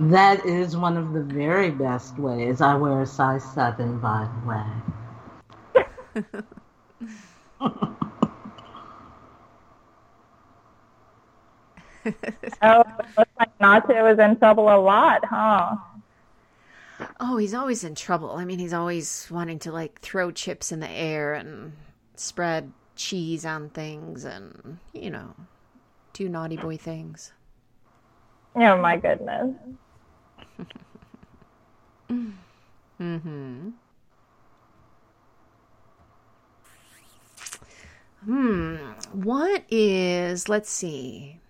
That 0.00 0.44
is 0.44 0.76
one 0.76 0.96
of 0.96 1.12
the 1.12 1.23
very 1.23 1.70
best 1.70 2.18
ways. 2.18 2.61
I 2.61 2.75
wear 2.75 3.00
a 3.02 3.06
size 3.06 3.44
7, 3.54 3.99
by 4.00 4.28
the 4.42 4.49
way. 4.49 5.84
Oh, 12.62 12.80
it 12.80 13.06
looks 13.16 13.30
like 13.38 13.58
Nacho 13.58 14.12
is 14.12 14.18
in 14.18 14.37
trouble 14.37 14.68
a 14.68 14.76
lot, 14.78 15.25
huh? 15.25 15.76
Oh, 17.20 17.36
he's 17.36 17.54
always 17.54 17.84
in 17.84 17.94
trouble. 17.94 18.32
I 18.32 18.44
mean, 18.44 18.58
he's 18.58 18.72
always 18.72 19.26
wanting 19.30 19.58
to 19.60 19.72
like 19.72 20.00
throw 20.00 20.30
chips 20.30 20.72
in 20.72 20.80
the 20.80 20.90
air 20.90 21.34
and 21.34 21.72
spread 22.16 22.72
cheese 22.96 23.44
on 23.44 23.70
things 23.70 24.24
and, 24.24 24.78
you 24.92 25.10
know, 25.10 25.34
do 26.12 26.28
naughty 26.28 26.56
boy 26.56 26.76
things. 26.76 27.32
Oh 28.56 28.76
my 28.76 28.96
goodness. 28.96 29.54
Mm-hmm. 33.00 33.70
Hmm. 38.24 38.76
What 39.12 39.64
is, 39.68 40.48
let's 40.48 40.70
see. 40.70 41.40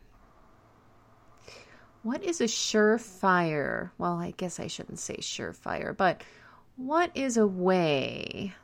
What 2.05 2.23
is 2.23 2.43
a 2.43 2.45
surefire? 2.45 3.91
Well, 3.97 4.19
I 4.19 4.33
guess 4.37 4.61
I 4.61 4.67
shouldn't 4.67 4.99
say 4.99 5.17
surefire, 5.17 5.97
but 5.97 6.23
what 6.77 7.11
is 7.15 7.39
a 7.39 7.47
way? 7.47 8.55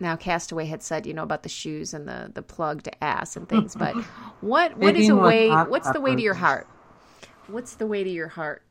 Now, 0.00 0.16
Castaway 0.16 0.66
had 0.66 0.82
said, 0.82 1.06
you 1.06 1.14
know, 1.14 1.22
about 1.22 1.44
the 1.44 1.48
shoes 1.48 1.94
and 1.94 2.08
the 2.08 2.32
the 2.34 2.42
plugged 2.42 2.88
ass 3.00 3.36
and 3.36 3.48
things, 3.48 3.76
but 3.76 3.94
what 4.40 4.76
what 4.76 4.96
is 4.96 5.08
a 5.08 5.16
way? 5.16 5.48
What's 5.48 5.90
the 5.92 6.00
way 6.00 6.16
to 6.16 6.22
your 6.22 6.34
heart? 6.34 6.66
What's 7.46 7.76
the 7.76 7.86
way 7.86 8.02
to 8.02 8.10
your 8.10 8.28
heart? 8.28 8.62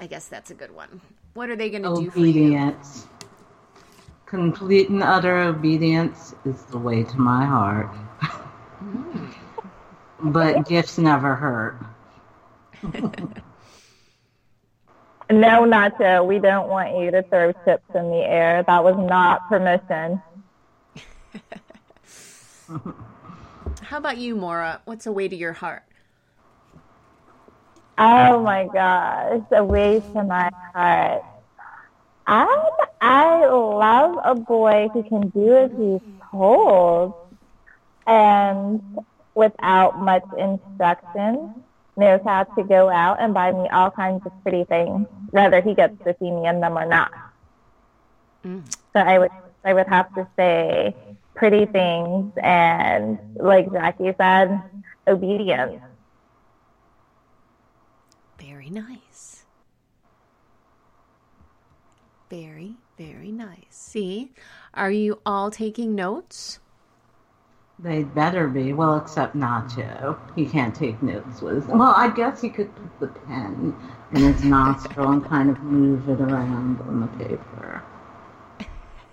I 0.00 0.08
guess 0.08 0.26
that's 0.26 0.50
a 0.50 0.54
good 0.54 0.74
one. 0.74 1.00
What 1.34 1.48
are 1.48 1.56
they 1.56 1.70
going 1.70 1.84
to 1.84 1.94
do 1.94 2.10
for 2.10 2.26
you? 2.26 2.30
Obedience. 2.30 3.06
Complete 4.26 4.88
and 4.88 5.02
utter 5.02 5.38
obedience 5.38 6.34
is 6.44 6.64
the 6.64 6.78
way 6.78 7.04
to 7.04 7.18
my 7.18 7.44
heart. 7.46 7.86
Hmm. 8.80 9.45
But 10.22 10.66
gifts 10.68 10.98
never 10.98 11.34
hurt. 11.34 11.78
No, 15.28 15.64
Nacho, 15.64 16.24
we 16.24 16.38
don't 16.38 16.68
want 16.68 16.96
you 16.98 17.10
to 17.10 17.22
throw 17.24 17.52
chips 17.64 17.82
in 17.96 18.10
the 18.10 18.22
air. 18.22 18.62
That 18.62 18.84
was 18.84 18.94
not 18.96 19.48
permission. 19.48 20.22
How 23.82 23.98
about 23.98 24.18
you, 24.18 24.36
Mora? 24.36 24.82
What's 24.84 25.06
a 25.06 25.12
way 25.12 25.26
to 25.26 25.34
your 25.34 25.52
heart? 25.52 25.82
Oh 27.98 28.40
my 28.42 28.68
gosh, 28.72 29.42
away 29.50 30.00
to 30.00 30.22
my 30.22 30.50
heart. 30.72 31.22
I 32.26 32.70
I 33.00 33.46
love 33.46 34.18
a 34.22 34.34
boy 34.34 34.88
who 34.92 35.02
can 35.02 35.28
do 35.30 35.56
as 35.56 35.70
he's 35.72 36.00
told, 36.30 37.14
and 38.06 38.80
without 39.36 40.00
much 40.00 40.24
instruction, 40.36 41.64
knows 41.96 42.20
how 42.24 42.42
to 42.42 42.62
go 42.64 42.90
out 42.90 43.20
and 43.20 43.32
buy 43.32 43.52
me 43.52 43.68
all 43.68 43.90
kinds 43.90 44.26
of 44.26 44.32
pretty 44.42 44.64
things, 44.64 45.06
whether 45.30 45.60
he 45.60 45.74
gets 45.74 45.94
to 46.04 46.16
see 46.18 46.30
me 46.30 46.48
in 46.48 46.60
them 46.60 46.76
or 46.76 46.86
not. 46.86 47.12
Mm. 48.44 48.62
So 48.92 49.00
I 49.00 49.18
would 49.18 49.30
I 49.64 49.74
would 49.74 49.86
have 49.88 50.12
to 50.14 50.26
say 50.36 50.94
pretty 51.34 51.66
things 51.66 52.32
and, 52.42 53.18
like 53.34 53.70
Jackie 53.72 54.14
said, 54.16 54.62
obedience. 55.06 55.82
Very 58.38 58.70
nice. 58.70 59.44
Very, 62.30 62.76
very 62.96 63.32
nice. 63.32 63.66
See, 63.70 64.32
are 64.72 64.90
you 64.90 65.20
all 65.26 65.50
taking 65.50 65.94
notes? 65.94 66.58
They'd 67.78 68.14
better 68.14 68.48
be. 68.48 68.72
Well, 68.72 68.96
except 68.96 69.36
Nacho. 69.36 70.18
He 70.34 70.46
can't 70.46 70.74
take 70.74 71.02
notes 71.02 71.42
with. 71.42 71.68
Well, 71.68 71.94
I 71.94 72.08
guess 72.08 72.40
he 72.40 72.48
could 72.48 72.74
put 72.74 73.00
the 73.00 73.08
pen 73.26 73.74
in 74.12 74.20
his 74.20 74.42
nostril 74.44 75.10
and 75.10 75.24
kind 75.24 75.50
of 75.50 75.62
move 75.62 76.08
it 76.08 76.20
around 76.20 76.80
on 76.80 77.00
the 77.00 77.24
paper. 77.24 77.82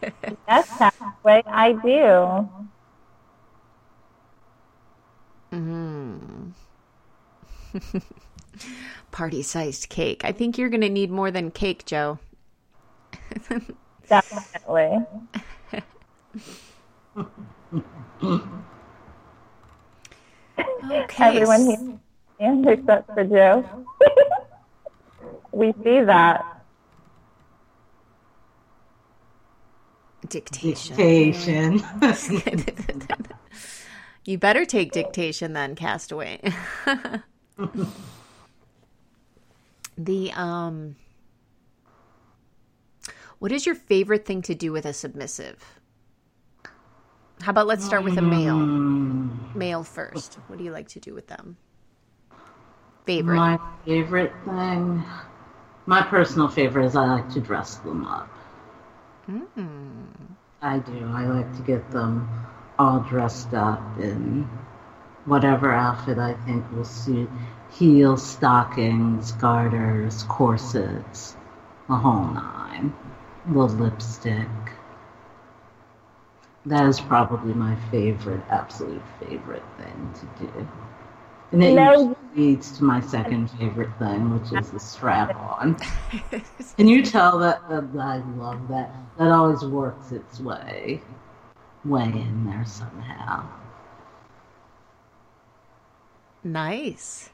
That's 0.01 0.37
Yes, 0.47 0.77
Castaway, 0.77 1.43
I 1.45 1.73
do. 1.73 2.49
Mm. 5.53 6.53
Party 9.11 9.43
sized 9.43 9.89
cake. 9.89 10.25
I 10.25 10.31
think 10.31 10.57
you're 10.57 10.69
going 10.69 10.81
to 10.81 10.89
need 10.89 11.11
more 11.11 11.29
than 11.29 11.51
cake, 11.51 11.85
Joe. 11.85 12.17
Definitely. 14.09 15.05
Okay. 20.91 21.23
Everyone 21.23 21.65
here 21.65 21.99
and 22.39 22.67
except 22.67 23.13
for 23.13 23.23
Joe. 23.23 23.63
we 25.51 25.73
see 25.83 26.01
that. 26.01 26.45
Dictation. 30.27 30.95
Dictation. 30.95 31.83
you 34.25 34.37
better 34.37 34.65
take 34.65 34.91
dictation 34.91 35.53
then, 35.53 35.75
Castaway. 35.75 36.39
the 39.97 40.31
um 40.31 40.95
What 43.39 43.51
is 43.51 43.65
your 43.65 43.75
favorite 43.75 44.25
thing 44.25 44.41
to 44.43 44.55
do 44.55 44.71
with 44.71 44.85
a 44.85 44.93
submissive? 44.93 45.81
How 47.43 47.49
about 47.49 47.67
let's 47.67 47.83
start 47.83 48.05
with 48.05 48.17
a 48.17 48.21
male. 48.21 48.55
Mm, 48.55 49.53
Male 49.53 49.83
first. 49.83 50.35
What 50.47 50.57
do 50.57 50.63
you 50.63 50.71
like 50.71 50.87
to 50.89 50.99
do 51.01 51.13
with 51.13 51.27
them? 51.27 51.57
Favorite. 53.05 53.35
my 53.35 53.59
favorite 53.85 54.31
thing, 54.45 55.03
my 55.85 56.01
personal 56.03 56.47
favorite 56.47 56.85
is 56.85 56.95
I 56.95 57.05
like 57.05 57.29
to 57.31 57.41
dress 57.41 57.75
them 57.79 58.05
up. 58.05 58.29
Mm. 59.29 60.07
I 60.61 60.79
do. 60.79 61.11
I 61.13 61.25
like 61.25 61.53
to 61.57 61.61
get 61.63 61.91
them 61.91 62.29
all 62.79 63.01
dressed 63.01 63.53
up 63.53 63.81
in 63.99 64.47
whatever 65.25 65.73
outfit 65.73 66.19
I 66.19 66.35
think 66.45 66.63
will 66.71 66.85
suit 66.85 67.29
heels, 67.73 68.25
stockings, 68.25 69.33
garters, 69.33 70.23
corsets, 70.29 71.35
the 71.89 71.95
whole 71.95 72.27
nine. 72.27 72.95
The 73.47 73.59
lipstick. 73.59 74.47
That 76.65 76.85
is 76.87 76.99
probably 76.99 77.53
my 77.53 77.75
favorite, 77.91 78.41
absolute 78.49 79.01
favorite 79.19 79.63
thing 79.77 80.13
to 80.15 80.45
do. 80.45 80.67
And 81.51 81.63
it 81.63 81.73
No. 81.75 81.91
usually 81.91 82.15
leads 82.35 82.77
to 82.77 82.83
my 82.83 82.99
second 83.01 83.49
favorite 83.51 83.91
thing, 83.99 84.29
which 84.31 84.51
is 84.53 84.71
the 84.71 84.79
strap 84.79 85.35
on. 85.35 85.77
Can 86.77 86.87
you 86.87 87.03
tell 87.03 87.37
that, 87.39 87.67
that 87.69 87.85
I 87.99 88.17
love 88.37 88.67
that? 88.69 88.91
That 89.17 89.31
always 89.31 89.63
works 89.63 90.11
its 90.11 90.39
way, 90.39 91.01
way 91.85 92.05
in 92.05 92.45
there 92.45 92.65
somehow. 92.65 93.45
Nice. 96.43 97.29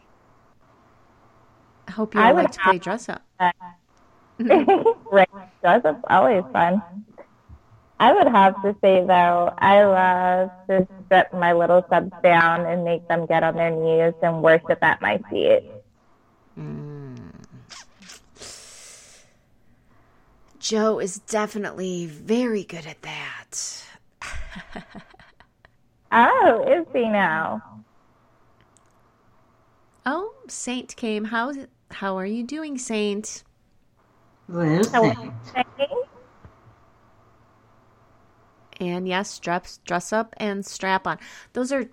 I 1.87 1.91
hope 1.91 2.15
you 2.15 2.21
I 2.21 2.29
all 2.29 2.35
like 2.35 2.51
to 2.51 2.59
play 2.59 2.77
dress 2.79 3.09
up. 3.09 3.23
right. 5.11 5.27
That's 5.61 5.85
always 6.09 6.43
fun. 6.53 6.83
I 7.99 8.13
would 8.13 8.27
have 8.27 8.62
to 8.63 8.75
say 8.81 9.05
though, 9.05 9.53
I 9.57 9.83
love 9.83 10.51
to 10.69 10.88
strip 11.05 11.33
my 11.33 11.53
little 11.53 11.85
subs 11.89 12.13
down 12.23 12.65
and 12.65 12.83
make 12.83 13.07
them 13.07 13.25
get 13.25 13.43
on 13.43 13.55
their 13.55 13.71
knees 13.71 14.13
and 14.21 14.41
worship 14.41 14.79
at 14.81 15.01
my 15.01 15.17
feet. 15.29 15.63
Mm. 16.57 17.31
Joe 20.59 20.99
is 20.99 21.19
definitely 21.19 22.05
very 22.05 22.63
good 22.63 22.85
at 22.85 23.01
that. 23.01 23.83
Oh, 26.12 26.65
is 26.67 26.85
he 26.93 27.07
now? 27.07 27.62
Oh, 30.05 30.33
Saint 30.47 30.95
came. 30.95 31.25
How 31.25 31.53
how 31.91 32.17
are 32.17 32.25
you 32.25 32.43
doing, 32.43 32.77
Saint? 32.77 33.43
Listen, 34.47 35.31
And 38.79 39.07
yes, 39.07 39.37
dress 39.39 39.79
dress 39.85 40.13
up 40.13 40.33
and 40.37 40.65
strap 40.65 41.05
on. 41.05 41.19
Those 41.53 41.71
are 41.71 41.85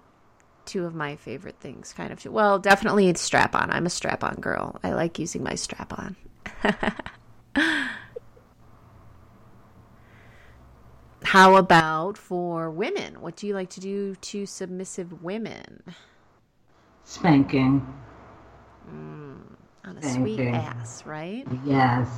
two 0.65 0.85
of 0.85 0.95
my 0.95 1.17
favorite 1.17 1.59
things, 1.61 1.93
kind 1.93 2.13
of. 2.13 2.25
Well, 2.25 2.59
definitely 2.59 3.13
strap 3.15 3.55
on. 3.55 3.71
I'm 3.71 3.87
a 3.87 3.91
strap 3.91 4.23
on 4.23 4.37
girl. 4.37 4.79
I 4.83 4.93
like 4.93 5.19
using 5.19 5.43
my 5.43 5.55
strap 5.55 5.93
on. 5.99 6.17
How 11.23 11.57
about 11.57 12.17
for 12.17 12.71
women? 12.71 13.21
What 13.21 13.37
do 13.37 13.47
you 13.47 13.55
like 13.55 13.71
to 13.71 13.81
do 13.81 14.15
to 14.15 14.47
submissive 14.47 15.23
women? 15.23 15.83
spanking. 17.07 17.87
Mm, 18.89 19.57
on 19.85 19.97
a 19.97 20.03
sweet 20.03 20.41
ass, 20.41 21.05
right? 21.07 21.47
Yes, 21.65 22.09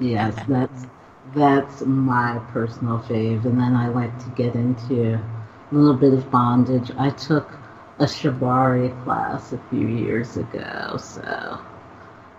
yes, 0.00 0.34
that's 0.48 0.86
that's 1.34 1.82
my 1.82 2.38
personal 2.52 2.98
fave. 3.00 3.44
And 3.44 3.58
then 3.58 3.74
I 3.74 3.88
like 3.88 4.16
to 4.24 4.30
get 4.30 4.54
into 4.54 5.14
a 5.14 5.74
little 5.74 5.94
bit 5.94 6.12
of 6.12 6.30
bondage. 6.30 6.90
I 6.96 7.10
took 7.10 7.50
a 7.98 8.04
shibari 8.04 8.90
class 9.04 9.52
a 9.52 9.58
few 9.70 9.86
years 9.88 10.36
ago, 10.36 10.96
so 10.98 11.58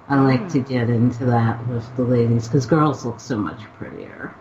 I 0.09 0.19
like 0.21 0.41
hmm. 0.41 0.47
to 0.49 0.59
get 0.59 0.89
into 0.89 1.25
that 1.25 1.67
with 1.67 1.95
the 1.95 2.03
ladies 2.03 2.47
because 2.47 2.65
girls 2.65 3.05
look 3.05 3.19
so 3.19 3.37
much 3.37 3.59
prettier 3.77 4.35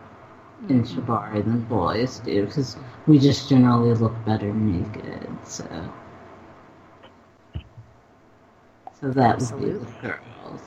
in 0.68 0.84
hmm. 0.84 0.84
shibari 0.84 1.42
than 1.44 1.62
boys 1.62 2.20
do 2.20 2.46
because 2.46 2.76
we 3.06 3.18
just 3.18 3.48
generally 3.48 3.94
look 3.94 4.14
better 4.24 4.52
naked. 4.52 5.28
So, 5.44 5.92
so 9.00 9.10
that 9.10 9.40
would 9.40 9.60
be 9.60 9.72
with 9.72 10.00
girls. 10.02 10.60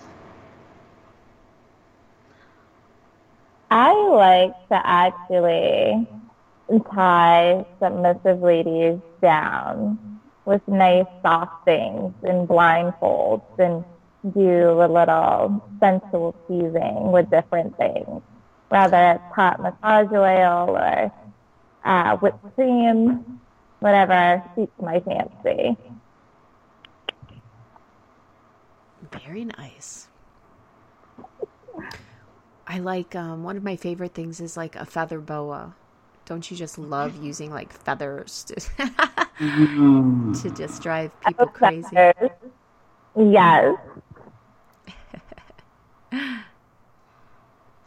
I 3.72 3.94
like 3.94 4.68
to 4.70 4.82
actually 4.88 6.08
tie 6.92 7.66
submissive 7.82 8.42
ladies 8.42 9.00
down 9.22 10.20
with 10.46 10.68
nice 10.68 11.06
soft 11.22 11.66
things 11.66 12.14
and 12.24 12.48
blindfolds 12.48 13.44
and 13.60 13.84
do 14.34 14.82
a 14.82 14.88
little 14.88 15.64
sensual 15.80 16.36
teasing 16.48 17.12
with 17.12 17.30
different 17.30 17.78
things, 17.78 18.22
whether 18.70 19.12
it's 19.12 19.36
hot 19.36 19.62
massage 19.62 20.12
oil 20.12 20.76
or 20.76 21.12
uh, 21.86 22.18
whipped 22.18 22.56
cream, 22.56 23.40
whatever 23.80 24.44
suits 24.56 24.74
my 24.82 25.00
fancy. 25.00 25.78
Very 29.12 29.46
nice. 29.46 30.09
I 32.70 32.78
like 32.78 33.16
um, 33.16 33.44
one 33.44 33.58
of 33.58 33.64
my 33.64 33.76
favorite 33.76 34.14
things 34.14 34.40
is 34.40 34.56
like 34.56 34.76
a 34.76 34.86
feather 34.86 35.20
boa. 35.20 35.74
Don't 36.26 36.50
you 36.52 36.56
just 36.56 36.78
love 36.78 37.16
using 37.24 37.52
like 37.52 37.74
feathers 37.74 38.44
to, 38.46 38.56
Mm. 39.40 40.40
to 40.44 40.50
just 40.52 40.84
drive 40.84 41.12
people 41.22 41.48
crazy? 41.48 41.96
Yes. 43.18 43.76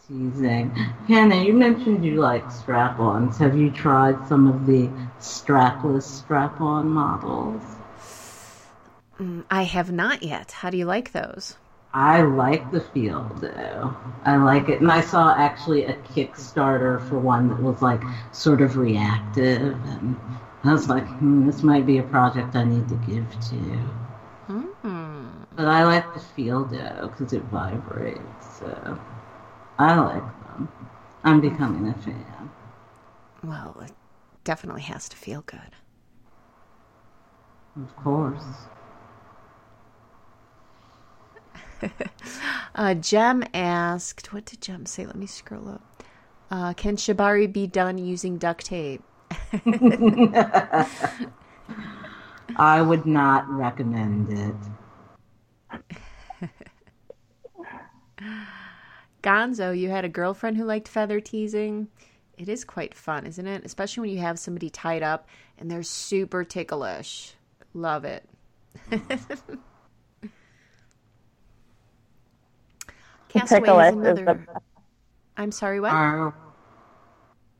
Teasing. 0.08 0.70
Hannah, 1.06 1.44
you 1.44 1.52
mentioned 1.52 2.04
you 2.04 2.20
like 2.20 2.50
strap-ons. 2.50 3.38
Have 3.38 3.56
you 3.56 3.70
tried 3.70 4.26
some 4.26 4.48
of 4.48 4.66
the 4.66 4.88
strapless 5.20 6.02
strap-on 6.02 6.88
models? 6.88 7.62
Mm, 9.20 9.44
I 9.50 9.62
have 9.62 9.92
not 9.92 10.22
yet. 10.24 10.50
How 10.52 10.70
do 10.70 10.76
you 10.76 10.86
like 10.86 11.12
those? 11.12 11.56
I 11.94 12.22
like 12.22 12.70
the 12.70 12.80
feel, 12.80 13.24
though. 13.40 13.94
I 14.24 14.36
like 14.36 14.68
it. 14.68 14.80
And 14.80 14.90
I 14.90 15.02
saw 15.02 15.34
actually 15.36 15.84
a 15.84 15.94
Kickstarter 15.94 17.00
for 17.02 17.18
one 17.18 17.48
that 17.48 17.60
was 17.62 17.82
like 17.82 18.02
sort 18.32 18.62
of 18.62 18.76
reactive. 18.78 19.76
And 19.86 20.16
I 20.64 20.72
was 20.72 20.88
like, 20.88 21.06
hmm, 21.06 21.46
this 21.46 21.62
might 21.62 21.84
be 21.84 21.98
a 21.98 22.02
project 22.04 22.56
I 22.56 22.64
need 22.64 22.88
to 22.88 22.94
give 23.06 23.28
to. 23.50 23.88
Mm. 24.48 25.46
But 25.54 25.66
I 25.66 25.84
like 25.84 26.14
the 26.14 26.20
feel, 26.20 26.64
though, 26.64 27.08
because 27.10 27.34
it 27.34 27.42
vibrates. 27.44 28.58
So 28.58 28.98
I 29.78 29.94
like 29.96 30.22
them. 30.46 30.68
I'm 31.24 31.40
becoming 31.40 31.88
a 31.88 31.94
fan. 31.94 32.50
Well, 33.44 33.76
it 33.84 33.92
definitely 34.44 34.82
has 34.82 35.08
to 35.10 35.16
feel 35.16 35.42
good. 35.42 35.60
Of 37.76 37.94
course. 37.96 38.42
Uh, 42.74 42.94
Jem 42.94 43.44
asked, 43.52 44.32
what 44.32 44.46
did 44.46 44.62
Jem 44.62 44.86
say? 44.86 45.04
Let 45.04 45.16
me 45.16 45.26
scroll 45.26 45.68
up. 45.68 46.04
Uh, 46.50 46.72
can 46.74 46.96
Shibari 46.96 47.52
be 47.52 47.66
done 47.66 47.98
using 47.98 48.38
duct 48.38 48.64
tape? 48.66 49.02
I 52.56 52.82
would 52.82 53.06
not 53.06 53.48
recommend 53.48 54.54
it. 55.70 56.50
Gonzo, 59.22 59.78
you 59.78 59.90
had 59.90 60.04
a 60.04 60.08
girlfriend 60.08 60.56
who 60.56 60.64
liked 60.64 60.88
feather 60.88 61.20
teasing. 61.20 61.88
It 62.36 62.48
is 62.48 62.64
quite 62.64 62.94
fun, 62.94 63.26
isn't 63.26 63.46
it? 63.46 63.64
Especially 63.64 64.00
when 64.02 64.10
you 64.10 64.18
have 64.20 64.38
somebody 64.38 64.70
tied 64.70 65.02
up 65.02 65.28
and 65.58 65.70
they're 65.70 65.82
super 65.82 66.44
ticklish. 66.44 67.34
Love 67.74 68.04
it. 68.04 68.28
Castaway 73.32 73.88
is 73.88 73.94
Ticklish 73.94 74.18
is 74.18 74.24
the 74.24 74.46
I'm 75.36 75.52
sorry, 75.52 75.80
what? 75.80 75.92
Are 75.92 76.34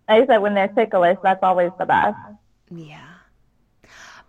I 0.09 0.27
said 0.27 0.39
when 0.39 0.55
they're 0.55 0.69
ticklish, 0.69 1.19
that's 1.23 1.43
always 1.43 1.71
the 1.79 1.87
best. 1.87 2.17
Yeah. 2.71 3.09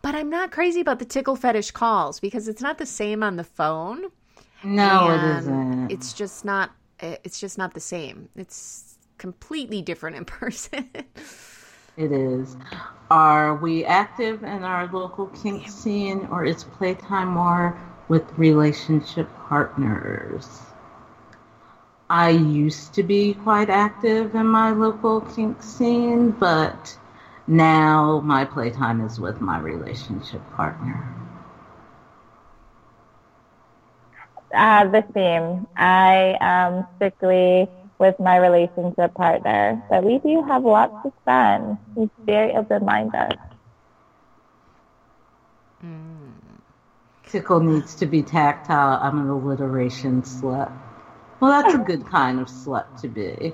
But 0.01 0.15
I'm 0.15 0.29
not 0.29 0.51
crazy 0.51 0.82
about 0.82 0.99
the 0.99 1.06
tickle 1.06 1.36
fetish 1.36 1.71
calls 1.71 2.19
because 2.19 2.47
it's 2.47 2.62
not 2.62 2.77
the 2.77 2.86
same 2.86 3.23
on 3.23 3.36
the 3.36 3.43
phone. 3.43 4.06
no, 4.63 5.10
it 5.10 5.19
and 5.19 5.39
isn't. 5.39 5.91
It's 5.91 6.13
just 6.13 6.45
not. 6.45 6.71
Eh, 6.99 7.17
it's 7.23 7.39
just 7.39 7.58
not 7.58 7.73
the 7.73 7.79
same. 7.79 8.29
It's 8.36 8.97
completely 9.17 9.82
different 9.82 10.15
in 10.15 10.25
person. 10.39 10.89
It 11.95 12.12
is. 12.12 12.58
Are 13.12 13.56
we 13.56 13.86
active 13.86 14.43
in 14.43 14.63
our 14.63 14.88
local 14.91 15.27
kink 15.27 15.69
scene, 15.69 16.27
or 16.32 16.43
is 16.45 16.63
playtime 16.63 17.29
more 17.29 17.79
with 18.08 18.23
relationship 18.38 19.29
partners? 19.47 20.47
I 22.09 22.29
used 22.29 22.93
to 22.95 23.03
be 23.03 23.33
quite 23.33 23.69
active 23.69 24.35
in 24.35 24.47
my 24.47 24.71
local 24.71 25.21
kink 25.21 25.63
scene, 25.63 26.31
but 26.31 26.97
now 27.47 28.21
my 28.23 28.45
playtime 28.45 29.01
is 29.01 29.19
with 29.19 29.41
my 29.41 29.59
relationship 29.59 30.41
partner. 30.51 31.03
Uh, 34.53 34.85
the 34.85 35.03
same. 35.13 35.67
I 35.75 36.37
am 36.39 36.85
strictly 36.95 37.67
with 37.99 38.19
my 38.19 38.37
relationship 38.37 39.13
partner, 39.15 39.81
but 39.89 40.03
we 40.03 40.19
do 40.19 40.43
have 40.43 40.63
lots 40.63 41.05
of 41.05 41.13
fun. 41.25 41.79
He's 41.95 42.09
very 42.25 42.53
open-minded. 42.53 43.39
Tickle 47.25 47.61
needs 47.61 47.95
to 47.95 48.05
be 48.05 48.21
tactile. 48.21 48.99
I'm 49.01 49.19
an 49.19 49.29
alliteration 49.29 50.21
slut. 50.21 50.71
Well, 51.43 51.51
that's 51.62 51.73
a 51.73 51.77
good 51.77 52.06
kind 52.06 52.39
of 52.39 52.47
slut 52.47 53.01
to 53.01 53.10
be. 53.10 53.53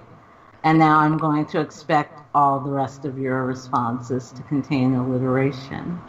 And 0.64 0.78
now 0.78 1.00
I'm 1.00 1.18
going 1.18 1.48
to 1.48 1.60
expect 1.60 2.20
all 2.36 2.60
the 2.60 2.70
rest 2.70 3.04
of 3.04 3.18
your 3.18 3.48
responses 3.48 4.32
to 4.34 4.44
contain 4.44 4.94
alliteration. 4.94 6.00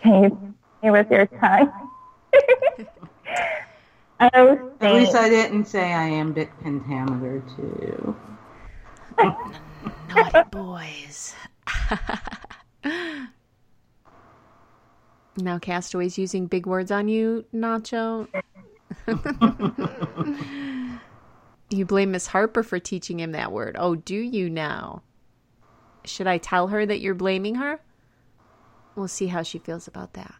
Can 0.00 0.54
you 0.80 0.92
with 0.92 1.10
your 1.10 1.26
tongue? 1.26 1.72
oh, 4.20 4.70
At 4.80 4.94
least. 4.94 5.16
I 5.16 5.28
didn't 5.28 5.64
say 5.64 5.92
I 5.92 6.04
am 6.04 6.28
iambic 6.28 6.56
pentameter 6.60 7.42
too. 7.56 8.16
Naughty 10.08 10.42
boys. 10.52 11.34
now 15.36 15.58
Castaway's 15.58 16.16
using 16.16 16.46
big 16.46 16.66
words 16.66 16.92
on 16.92 17.08
you, 17.08 17.44
Nacho. 17.52 18.28
You 21.70 21.84
blame 21.84 22.12
Miss 22.12 22.28
Harper 22.28 22.62
for 22.62 22.78
teaching 22.78 23.18
him 23.18 23.32
that 23.32 23.50
word. 23.50 23.74
Oh, 23.78 23.96
do 23.96 24.14
you 24.14 24.48
now? 24.48 25.02
Should 26.04 26.26
I 26.26 26.38
tell 26.38 26.68
her 26.68 26.86
that 26.86 27.00
you're 27.00 27.14
blaming 27.14 27.56
her? 27.56 27.80
We'll 28.94 29.08
see 29.08 29.26
how 29.28 29.42
she 29.42 29.58
feels 29.58 29.88
about 29.88 30.12
that. 30.12 30.34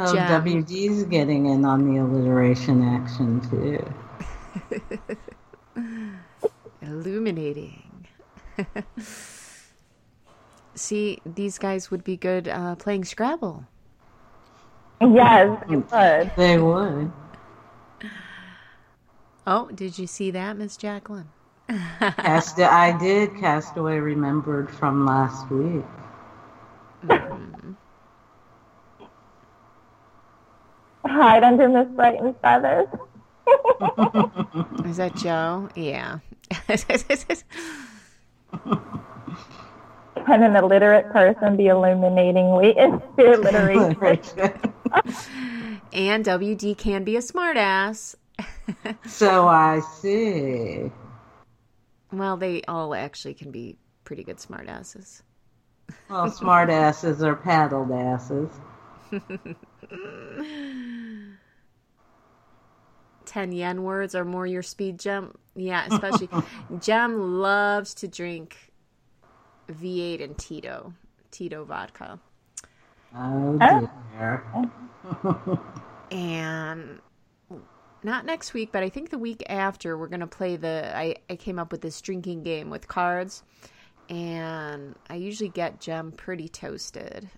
Oh, 0.00 0.14
Gem. 0.14 0.44
WD's 0.44 1.04
getting 1.04 1.46
in 1.46 1.64
on 1.64 1.92
the 1.92 2.00
alliteration 2.00 2.82
action 2.82 3.40
too. 3.50 3.84
Illuminating. 6.82 8.06
see, 10.78 11.20
these 11.26 11.58
guys 11.58 11.90
would 11.90 12.04
be 12.04 12.16
good 12.16 12.48
uh, 12.48 12.74
playing 12.76 13.04
Scrabble. 13.04 13.64
Yes, 15.00 15.62
you 15.68 15.86
would. 15.92 16.30
They 16.36 16.58
would. 16.58 17.12
Oh, 19.46 19.70
did 19.74 19.98
you 19.98 20.06
see 20.06 20.30
that, 20.32 20.56
Miss 20.56 20.76
Jacqueline? 20.76 21.30
Cast 21.68 22.58
I 22.58 22.96
did 22.98 23.36
Castaway 23.36 23.98
Remembered 23.98 24.70
from 24.70 25.04
last 25.06 25.50
week. 25.50 25.84
Hide 31.04 31.44
under 31.44 31.68
Miss 31.68 31.88
Brighton's 31.88 32.36
feathers. 32.42 32.88
Is 34.84 34.96
that 34.96 35.14
Joe? 35.16 35.68
Yeah. 35.74 36.18
Can 40.28 40.42
an 40.42 40.56
illiterate 40.56 41.10
person 41.10 41.56
be 41.56 41.68
illuminating 41.68 42.54
we 42.54 42.68
into 42.76 43.40
alliteration? 43.40 44.60
and 45.94 46.22
WD 46.22 46.76
can 46.76 47.02
be 47.02 47.16
a 47.16 47.20
smartass. 47.20 48.14
so 49.06 49.48
I 49.48 49.80
see. 49.80 50.92
Well, 52.12 52.36
they 52.36 52.60
all 52.68 52.94
actually 52.94 53.32
can 53.32 53.50
be 53.50 53.78
pretty 54.04 54.22
good 54.22 54.36
smartasses. 54.36 55.22
Well, 56.10 56.30
smart 56.30 56.68
asses 56.68 57.22
are 57.22 57.34
paddled 57.34 57.90
asses. 57.90 58.50
10 63.24 63.52
yen 63.52 63.82
words 63.82 64.14
or 64.14 64.26
more 64.26 64.46
your 64.46 64.62
speed 64.62 64.98
gem. 64.98 65.38
Yeah, 65.56 65.86
especially 65.90 66.28
Gem 66.80 67.40
loves 67.40 67.94
to 67.94 68.08
drink 68.08 68.67
V8 69.72 70.22
and 70.22 70.38
Tito, 70.38 70.92
Tito 71.30 71.64
vodka. 71.64 72.18
Oh 73.16 73.58
dear. 73.58 74.44
And 76.10 77.00
not 78.02 78.24
next 78.24 78.54
week, 78.54 78.70
but 78.72 78.82
I 78.82 78.88
think 78.88 79.10
the 79.10 79.18
week 79.18 79.42
after, 79.48 79.98
we're 79.98 80.08
going 80.08 80.20
to 80.20 80.26
play 80.26 80.56
the. 80.56 80.90
I, 80.94 81.16
I 81.28 81.36
came 81.36 81.58
up 81.58 81.72
with 81.72 81.80
this 81.80 82.00
drinking 82.00 82.42
game 82.44 82.70
with 82.70 82.88
cards, 82.88 83.42
and 84.08 84.94
I 85.10 85.16
usually 85.16 85.50
get 85.50 85.80
Gem 85.80 86.12
pretty 86.12 86.48
toasted 86.48 87.28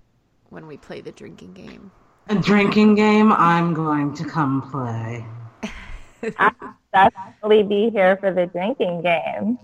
when 0.51 0.67
we 0.67 0.77
play 0.77 1.01
the 1.01 1.13
drinking 1.13 1.55
game. 1.55 1.91
A 2.29 2.37
drinking 2.37 2.95
game 2.95 3.33
I'm 3.33 3.75
going 3.75 4.15
to 4.15 4.25
come 4.25 4.71
play. 4.71 5.25
I'll 6.39 6.77
definitely 6.93 7.63
be 7.63 7.91
here 7.91 8.17
for 8.19 8.33
the 8.33 8.47
drinking 8.47 9.03
game. 9.03 9.59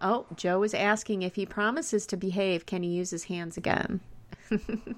Oh, 0.00 0.26
Joe 0.36 0.62
is 0.62 0.74
asking 0.74 1.22
if 1.22 1.36
he 1.36 1.46
promises 1.46 2.06
to 2.06 2.16
behave, 2.16 2.66
can 2.66 2.82
he 2.82 2.90
use 2.90 3.10
his 3.10 3.24
hands 3.24 3.56
again? 3.56 4.00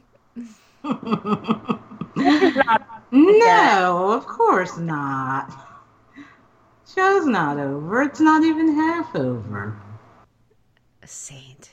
No, 3.11 4.13
of 4.13 4.27
course 4.27 4.77
not. 4.79 5.51
Show's 6.95 7.27
not 7.27 7.59
over. 7.59 8.03
It's 8.03 8.21
not 8.21 8.45
even 8.45 8.75
half 8.75 9.15
over. 9.15 9.79
A 11.03 11.07
saint. 11.07 11.71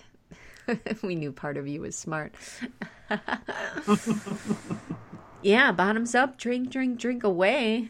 we 1.04 1.16
knew 1.16 1.32
part 1.32 1.58
of 1.58 1.68
you 1.68 1.82
was 1.82 1.98
smart. 1.98 2.34
yeah, 5.42 5.72
bottoms 5.72 6.16
up, 6.16 6.38
drink, 6.38 6.70
drink, 6.70 7.00
drink 7.00 7.24
away. 7.24 7.90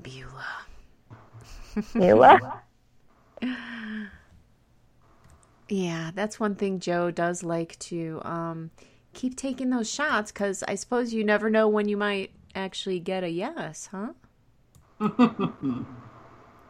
Beulah. 0.00 0.66
Beulah? 1.94 2.62
Yeah, 5.68 6.12
that's 6.14 6.38
one 6.38 6.54
thing 6.54 6.78
Joe 6.78 7.10
does 7.10 7.42
like 7.42 7.76
to 7.80 8.20
um, 8.24 8.70
keep 9.14 9.36
taking 9.36 9.70
those 9.70 9.90
shots 9.90 10.30
because 10.30 10.62
I 10.62 10.76
suppose 10.76 11.12
you 11.12 11.24
never 11.24 11.50
know 11.50 11.66
when 11.68 11.88
you 11.88 11.96
might 11.96 12.30
actually 12.54 13.00
get 13.00 13.24
a 13.24 13.28
yes, 13.28 13.88
huh? 13.90 14.12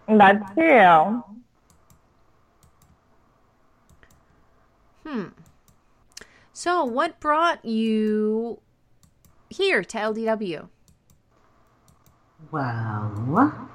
That's 0.08 0.54
true. 0.54 1.24
Hmm. 5.04 5.26
So, 6.52 6.84
what 6.84 7.20
brought 7.20 7.64
you 7.64 8.60
here 9.50 9.84
to 9.84 9.98
LDW? 9.98 10.68
Well, 12.56 13.68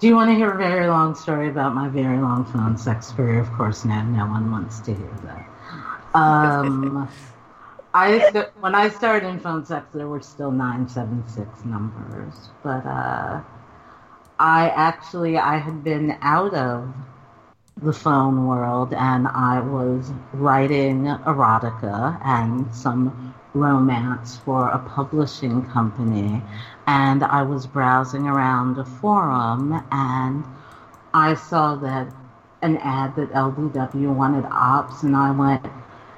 do 0.00 0.06
you 0.06 0.14
want 0.14 0.28
to 0.30 0.34
hear 0.34 0.50
a 0.50 0.58
very 0.58 0.86
long 0.86 1.14
story 1.14 1.48
about 1.48 1.74
my 1.74 1.88
very 1.88 2.18
long 2.18 2.44
phone 2.44 2.76
sex 2.76 3.10
career? 3.12 3.40
Of 3.40 3.50
course, 3.52 3.86
no, 3.86 4.02
no 4.02 4.26
one 4.26 4.50
wants 4.50 4.80
to 4.80 4.92
hear 4.92 5.16
that. 5.24 5.48
Um, 6.14 7.08
I 7.94 8.18
when 8.60 8.74
I 8.74 8.90
started 8.90 9.28
in 9.28 9.40
phone 9.40 9.64
sex, 9.64 9.86
there 9.94 10.08
were 10.08 10.20
still 10.20 10.50
nine 10.50 10.90
seven 10.90 11.26
six 11.26 11.64
numbers, 11.64 12.34
but 12.62 12.84
uh, 12.84 13.40
I 14.38 14.68
actually 14.76 15.38
I 15.38 15.56
had 15.56 15.82
been 15.82 16.18
out 16.20 16.52
of 16.52 16.92
the 17.80 17.94
phone 17.94 18.46
world 18.46 18.92
and 18.92 19.26
I 19.26 19.60
was 19.60 20.12
writing 20.34 21.04
erotica 21.04 22.20
and 22.22 22.74
some 22.74 23.34
romance 23.54 24.36
for 24.38 24.68
a 24.68 24.78
publishing 24.78 25.64
company 25.66 26.42
and 26.86 27.22
I 27.22 27.42
was 27.42 27.66
browsing 27.66 28.26
around 28.26 28.78
a 28.78 28.84
forum 28.84 29.82
and 29.90 30.44
I 31.12 31.34
saw 31.34 31.74
that 31.76 32.12
an 32.62 32.76
ad 32.78 33.16
that 33.16 33.32
LDW 33.32 34.14
wanted 34.14 34.46
ops 34.50 35.02
and 35.02 35.16
I 35.16 35.30
went 35.30 35.66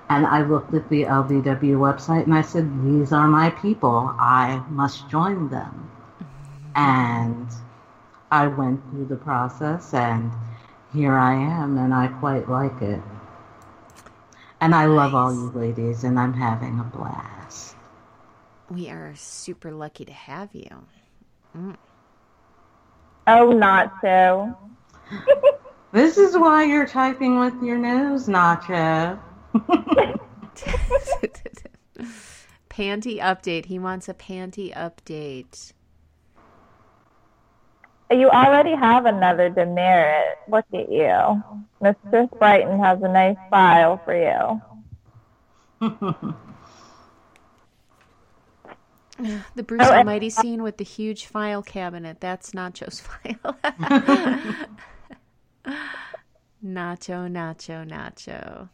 and 0.09 0.27
I 0.27 0.43
looked 0.43 0.75
at 0.75 0.89
the 0.91 1.05
LDW 1.05 1.77
website 1.79 2.25
and 2.25 2.35
I 2.35 2.43
said, 2.43 2.69
These 2.85 3.13
are 3.13 3.27
my 3.29 3.49
people. 3.51 4.15
I 4.19 4.63
must 4.69 5.09
join 5.09 5.49
them. 5.49 5.91
And 6.75 7.49
I 8.31 8.47
went 8.49 8.83
through 8.91 9.07
the 9.07 9.17
process 9.17 9.95
and 9.95 10.31
here 10.93 11.15
I 11.15 11.35
am 11.35 11.79
and 11.79 11.95
I 11.95 12.09
quite 12.09 12.49
like 12.49 12.83
it. 12.83 13.01
And 14.63 14.77
I 14.77 14.87
love 14.87 15.13
all 15.13 15.35
you 15.35 15.51
ladies 15.51 16.05
and 16.05 16.17
I'm 16.17 16.33
having 16.33 16.79
a 16.79 16.85
blast. 16.85 17.75
We 18.71 18.91
are 18.91 19.13
super 19.17 19.73
lucky 19.73 20.05
to 20.05 20.13
have 20.13 20.55
you. 20.55 20.87
Mm. 21.57 21.77
Oh, 23.27 23.51
not 23.51 23.93
so. 24.01 24.57
This 25.93 26.17
is 26.17 26.39
why 26.39 26.65
you're 26.65 26.87
typing 26.87 27.39
with 27.39 27.61
your 27.63 27.77
nose, 27.77 28.27
Nacho. 28.27 29.19
panty 32.71 33.19
update. 33.19 33.67
He 33.67 33.79
wants 33.79 34.09
a 34.09 34.15
panty 34.15 34.73
update. 34.75 35.75
You 38.13 38.31
already 38.31 38.75
have 38.77 39.07
another 39.07 39.51
demerit. 39.51 40.39
Look 40.49 40.67
at 40.75 40.91
you. 40.93 41.43
Mistress 41.81 42.29
Brighton 42.39 42.79
has 42.81 43.03
a 43.03 43.09
nice 43.09 43.39
file 43.51 44.01
for 44.05 44.15
you. 44.17 44.63
The 49.55 49.63
Bruce 49.63 49.89
Oh, 49.89 49.95
Almighty 49.95 50.31
scene 50.31 50.63
with 50.63 50.79
the 50.79 50.85
huge 50.85 51.27
file 51.27 51.63
cabinet. 51.63 52.21
That's 52.21 52.53
Nacho's 52.53 53.01
file. 53.03 53.57
Nacho, 56.65 57.29
Nacho, 57.31 57.87
Nacho. 57.89 58.69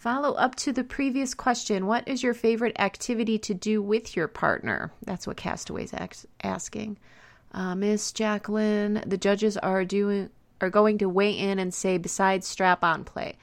Follow 0.00 0.32
up 0.32 0.54
to 0.54 0.72
the 0.72 0.82
previous 0.82 1.34
question. 1.34 1.84
What 1.84 2.08
is 2.08 2.22
your 2.22 2.32
favorite 2.32 2.74
activity 2.78 3.38
to 3.40 3.52
do 3.52 3.82
with 3.82 4.16
your 4.16 4.28
partner? 4.28 4.90
That's 5.04 5.26
what 5.26 5.36
Castaway's 5.36 5.92
ax- 5.92 6.26
asking. 6.42 6.96
Uh, 7.52 7.74
Miss 7.74 8.10
Jacqueline, 8.10 9.04
the 9.06 9.18
judges 9.18 9.58
are 9.58 9.84
doing 9.84 10.30
are 10.62 10.70
going 10.70 10.96
to 10.98 11.08
weigh 11.10 11.32
in 11.32 11.58
and 11.58 11.74
say 11.74 11.98
besides 11.98 12.46
strap 12.46 12.82
on 12.82 13.04
play. 13.04 13.36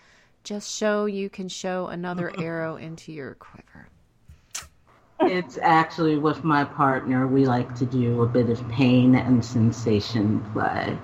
Just 0.43 0.75
show 0.75 1.05
you 1.05 1.29
can 1.29 1.47
show 1.47 1.85
another 1.85 2.33
arrow 2.41 2.75
into 2.75 3.11
your 3.11 3.35
quiver. 3.35 3.89
it's 5.21 5.59
actually 5.59 6.17
with 6.17 6.43
my 6.43 6.63
partner, 6.63 7.27
we 7.27 7.45
like 7.45 7.75
to 7.75 7.85
do 7.85 8.23
a 8.23 8.27
bit 8.27 8.49
of 8.49 8.67
pain 8.67 9.13
and 9.13 9.45
sensation 9.45 10.43
play. 10.53 10.97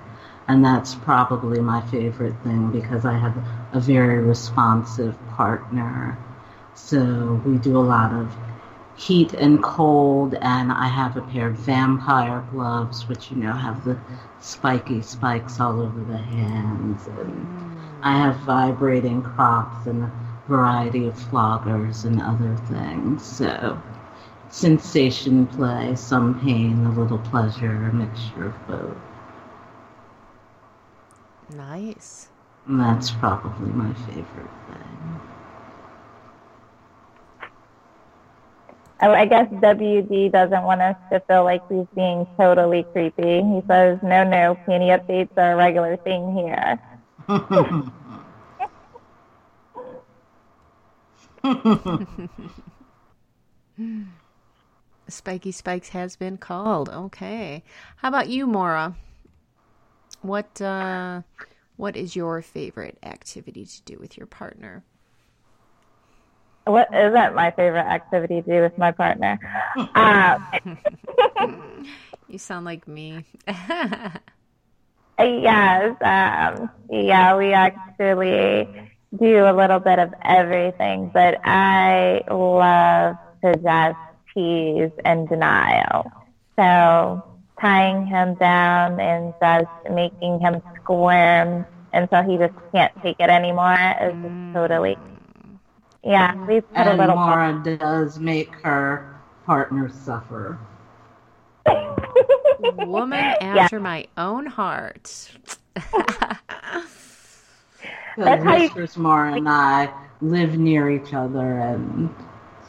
And 0.47 0.65
that's 0.65 0.95
probably 0.95 1.59
my 1.59 1.81
favorite 1.91 2.33
thing 2.43 2.71
because 2.71 3.05
I 3.05 3.19
have 3.19 3.37
a 3.73 3.79
very 3.79 4.19
responsive 4.19 5.15
partner. 5.29 6.17
So 6.75 7.41
we 7.45 7.57
do 7.57 7.77
a 7.77 7.79
lot 7.79 8.13
of 8.13 8.33
heat 8.95 9.33
and 9.33 9.61
cold, 9.63 10.35
and 10.35 10.71
I 10.71 10.87
have 10.87 11.17
a 11.17 11.21
pair 11.21 11.47
of 11.47 11.55
vampire 11.55 12.45
gloves, 12.51 13.07
which 13.07 13.31
you 13.31 13.37
know 13.37 13.53
have 13.53 13.83
the 13.83 13.97
spiky 14.39 15.01
spikes 15.01 15.59
all 15.59 15.81
over 15.81 15.99
the 16.03 16.17
hands. 16.17 17.07
And 17.07 17.47
I 18.03 18.17
have 18.17 18.37
vibrating 18.41 19.23
crops 19.23 19.87
and 19.87 20.03
a 20.03 20.11
variety 20.47 21.07
of 21.07 21.15
floggers 21.15 22.05
and 22.05 22.21
other 22.21 22.55
things. 22.67 23.25
So 23.25 23.81
sensation 24.49 25.47
play, 25.47 25.95
some 25.95 26.39
pain, 26.39 26.85
a 26.85 26.91
little 26.91 27.17
pleasure, 27.17 27.71
a 27.71 27.93
mixture 27.93 28.47
of 28.47 28.67
both. 28.67 28.97
Nice. 31.55 32.27
And 32.67 32.79
that's 32.79 33.11
probably 33.11 33.71
my 33.71 33.93
favorite 33.93 34.25
thing. 34.67 35.19
Oh, 39.01 39.11
I 39.11 39.25
guess 39.25 39.47
WD 39.49 40.31
doesn't 40.31 40.63
want 40.63 40.81
us 40.81 40.95
to 41.11 41.19
feel 41.21 41.43
like 41.43 41.63
he's 41.67 41.87
being 41.93 42.25
totally 42.39 42.87
creepy. 42.93 43.41
He 43.41 43.61
says, 43.67 43.99
no, 44.01 44.23
no, 44.23 44.57
panty 44.67 44.97
updates 44.97 45.29
are 45.35 45.53
a 45.53 45.55
regular 45.57 45.97
thing 45.97 46.33
here. 46.37 46.79
Spiky 55.09 55.51
Spikes 55.51 55.89
has 55.89 56.15
been 56.15 56.37
called. 56.37 56.89
Okay. 56.89 57.63
How 57.97 58.07
about 58.07 58.29
you, 58.29 58.47
Mora? 58.47 58.95
What 60.21 60.61
uh 60.61 61.23
what 61.75 61.95
is 61.95 62.15
your 62.15 62.41
favorite 62.41 62.97
activity 63.03 63.65
to 63.65 63.81
do 63.83 63.97
with 63.99 64.17
your 64.17 64.27
partner? 64.27 64.83
What 66.65 66.89
isn't 66.93 67.35
my 67.35 67.51
favorite 67.51 67.85
activity 67.85 68.41
to 68.41 68.47
do 68.47 68.61
with 68.61 68.77
my 68.77 68.91
partner? 68.91 69.39
Um, 69.95 70.47
You 72.27 72.37
sound 72.39 72.65
like 72.65 72.87
me. 72.87 73.25
yes, 73.47 74.17
um, 76.01 76.69
yeah, 76.89 77.37
we 77.37 77.53
actually 77.53 78.67
do 79.19 79.45
a 79.45 79.53
little 79.53 79.79
bit 79.79 79.99
of 79.99 80.11
everything, 80.23 81.11
but 81.13 81.39
I 81.43 82.21
love 82.31 83.15
to 83.43 83.53
just 83.61 83.97
tease 84.33 84.89
and 85.05 85.29
denial. 85.29 86.11
So 86.57 87.32
tying 87.59 88.05
him 88.05 88.35
down 88.35 88.99
and 88.99 89.33
just 89.41 89.67
making 89.91 90.39
him 90.39 90.61
squirm 90.75 91.65
until 91.93 92.23
he 92.23 92.37
just 92.37 92.53
can't 92.73 92.91
take 93.01 93.15
it 93.19 93.29
anymore 93.29 93.73
is 94.01 94.13
just 94.13 94.23
mm. 94.23 94.53
totally. 94.53 94.97
Yeah, 96.03 96.35
we 96.45 96.61
put 96.61 96.77
a 96.77 96.89
And 96.91 96.97
little. 96.97 97.15
Mara 97.15 97.61
does 97.77 98.19
make 98.19 98.53
her 98.61 99.19
partner 99.45 99.89
suffer. 99.89 100.57
Woman 102.59 103.35
after 103.41 103.79
my 103.79 104.05
own 104.17 104.45
heart. 104.45 105.31
Because 108.15 108.39
That's 108.43 108.43
how 108.43 108.55
you- 108.57 109.01
Mara 109.01 109.33
and 109.33 109.49
I 109.49 109.91
live 110.21 110.57
near 110.59 110.91
each 110.91 111.13
other, 111.15 111.59
and 111.59 112.13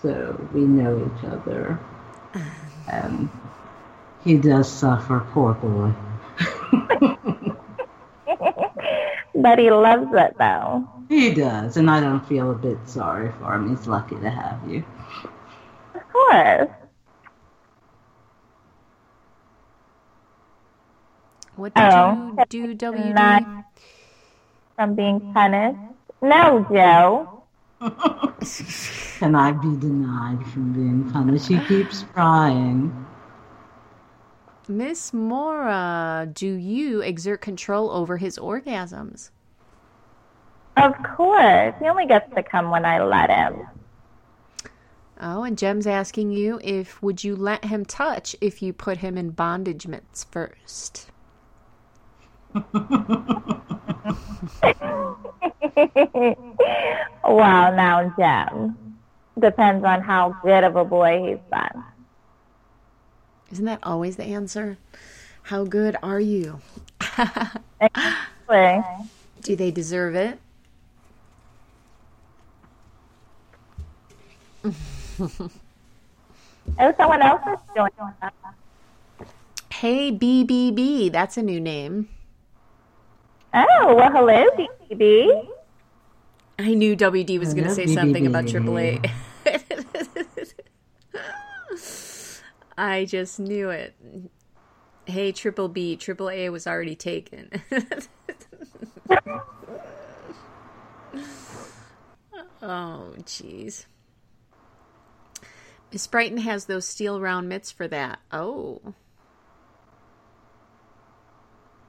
so 0.01 0.41
we 0.55 0.63
know 0.63 1.11
each 1.19 1.25
other. 1.25 1.79
And 2.91 3.31
he 4.25 4.37
does 4.39 4.71
suffer, 4.71 5.21
poor 5.33 5.55
boy. 5.55 5.93
but 9.35 9.59
he 9.59 9.71
loves 9.71 10.09
it 10.13 10.37
though. 10.39 10.89
He 11.09 11.35
does, 11.35 11.77
and 11.77 11.91
I 11.91 12.01
don't 12.01 12.27
feel 12.27 12.51
a 12.51 12.55
bit 12.55 12.79
sorry 12.87 13.31
for 13.39 13.55
him. 13.55 13.69
He's 13.77 13.87
lucky 13.87 14.17
to 14.17 14.31
have 14.31 14.61
you. 14.69 14.85
Of 15.95 16.03
course. 16.13 16.71
What 21.57 21.75
did 21.75 21.85
Oh. 21.85 22.33
you 22.53 22.75
do, 22.75 22.75
WD? 22.75 23.15
Not 23.15 23.65
from 24.77 24.95
being 24.95 25.21
punished. 25.33 25.79
No, 26.23 26.67
Joe. 26.73 27.45
Can 29.19 29.35
I 29.35 29.53
be 29.53 29.77
denied 29.77 30.45
from 30.49 30.73
being 30.73 31.11
punished? 31.13 31.47
He 31.49 31.59
keeps 31.61 32.05
trying. 32.15 33.07
Miss 34.69 35.13
Mora, 35.13 36.29
do 36.33 36.47
you 36.47 37.01
exert 37.01 37.41
control 37.41 37.91
over 37.91 38.17
his 38.17 38.39
orgasms? 38.39 39.31
Of 40.77 40.95
course. 41.03 41.75
He 41.79 41.87
only 41.87 42.07
gets 42.07 42.33
to 42.35 42.43
come 42.43 42.71
when 42.71 42.85
I 42.85 43.03
let 43.03 43.31
him. 43.31 43.67
Oh, 45.21 45.45
and 45.45 45.57
Jem's 45.57 45.87
asking 45.87 46.33
you 46.33 46.59
if 46.63 47.01
would 47.03 47.23
you 47.23 47.37
let 47.37 47.67
him 47.67 47.85
touch 47.85 48.35
if 48.41 48.63
you 48.63 48.73
put 48.73 48.99
him 48.99 49.17
in 49.17 49.31
bondagements 49.31 50.25
first? 50.25 51.11
Wow, 57.25 57.75
now, 57.75 58.13
Jem. 58.19 58.77
Depends 59.39 59.85
on 59.85 60.03
how 60.03 60.37
good 60.43 60.63
of 60.63 60.77
a 60.77 60.85
boy 60.85 61.23
he's 61.27 61.39
been. 61.51 61.83
Isn't 63.55 63.67
that 63.67 63.79
always 63.85 64.17
the 64.17 64.25
answer? 64.25 64.79
How 65.45 65.63
good 65.63 65.95
are 66.03 66.19
you? 66.19 66.61
Exactly. 67.81 68.83
Do 69.43 69.55
they 69.55 69.71
deserve 69.71 70.17
it? 70.17 70.41
Oh, 76.81 76.93
someone 76.97 77.23
else 77.23 77.43
is 77.47 77.59
doing 77.77 77.91
that. 78.21 78.35
Hey 79.71 80.11
BBB, 80.11 81.13
that's 81.13 81.37
a 81.37 81.43
new 81.43 81.61
name. 81.61 82.09
Oh, 83.53 83.95
well, 83.95 84.11
hello, 84.11 84.47
BB. 84.91 85.47
I 86.59 86.75
knew 86.75 86.97
WD 86.97 87.39
was 87.39 87.55
going 87.55 87.69
to 87.69 87.75
say 87.75 87.87
something 87.87 88.27
about 88.27 88.47
BBB. 88.47 88.51
Triple 88.51 88.79
A. 88.79 89.01
I 92.77 93.05
just 93.05 93.41
knew 93.41 93.71
it. 93.71 93.95
Hey, 95.07 95.33
Triple 95.33 95.69
B, 95.69 95.97
Triple 95.97 96.31
A 96.31 96.49
was 96.51 96.67
already 96.67 96.97
taken. 96.97 97.51
oh, 102.63 103.15
jeez. 103.23 103.87
Miss 105.93 106.07
Brighton 106.07 106.39
has 106.39 106.67
those 106.67 106.89
steel 106.89 107.21
round 107.21 107.49
mitts 107.49 107.71
for 107.71 107.87
that. 107.89 108.21
Oh, 108.33 108.95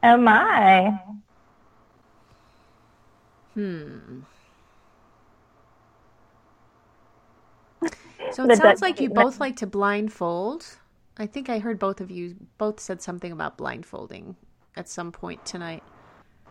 Oh, 0.03 0.17
hmm. 0.17 0.23
my. 0.23 0.99
So 8.31 8.49
it 8.49 8.57
sounds 8.57 8.81
like 8.81 8.99
you 8.99 9.09
both 9.09 9.39
like 9.39 9.57
to 9.57 9.67
blindfold. 9.67 10.65
I 11.17 11.25
think 11.25 11.49
I 11.49 11.59
heard 11.59 11.79
both 11.79 12.01
of 12.01 12.11
you 12.11 12.35
both 12.57 12.79
said 12.79 13.01
something 13.01 13.31
about 13.31 13.57
blindfolding 13.57 14.35
at 14.75 14.89
some 14.89 15.11
point 15.11 15.45
tonight. 15.45 15.83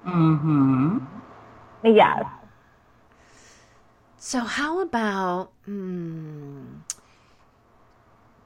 Mm-hmm. 0.06 0.98
Yeah. 1.84 2.28
So 4.16 4.40
how 4.40 4.80
about 4.80 5.52
hmm, 5.66 6.76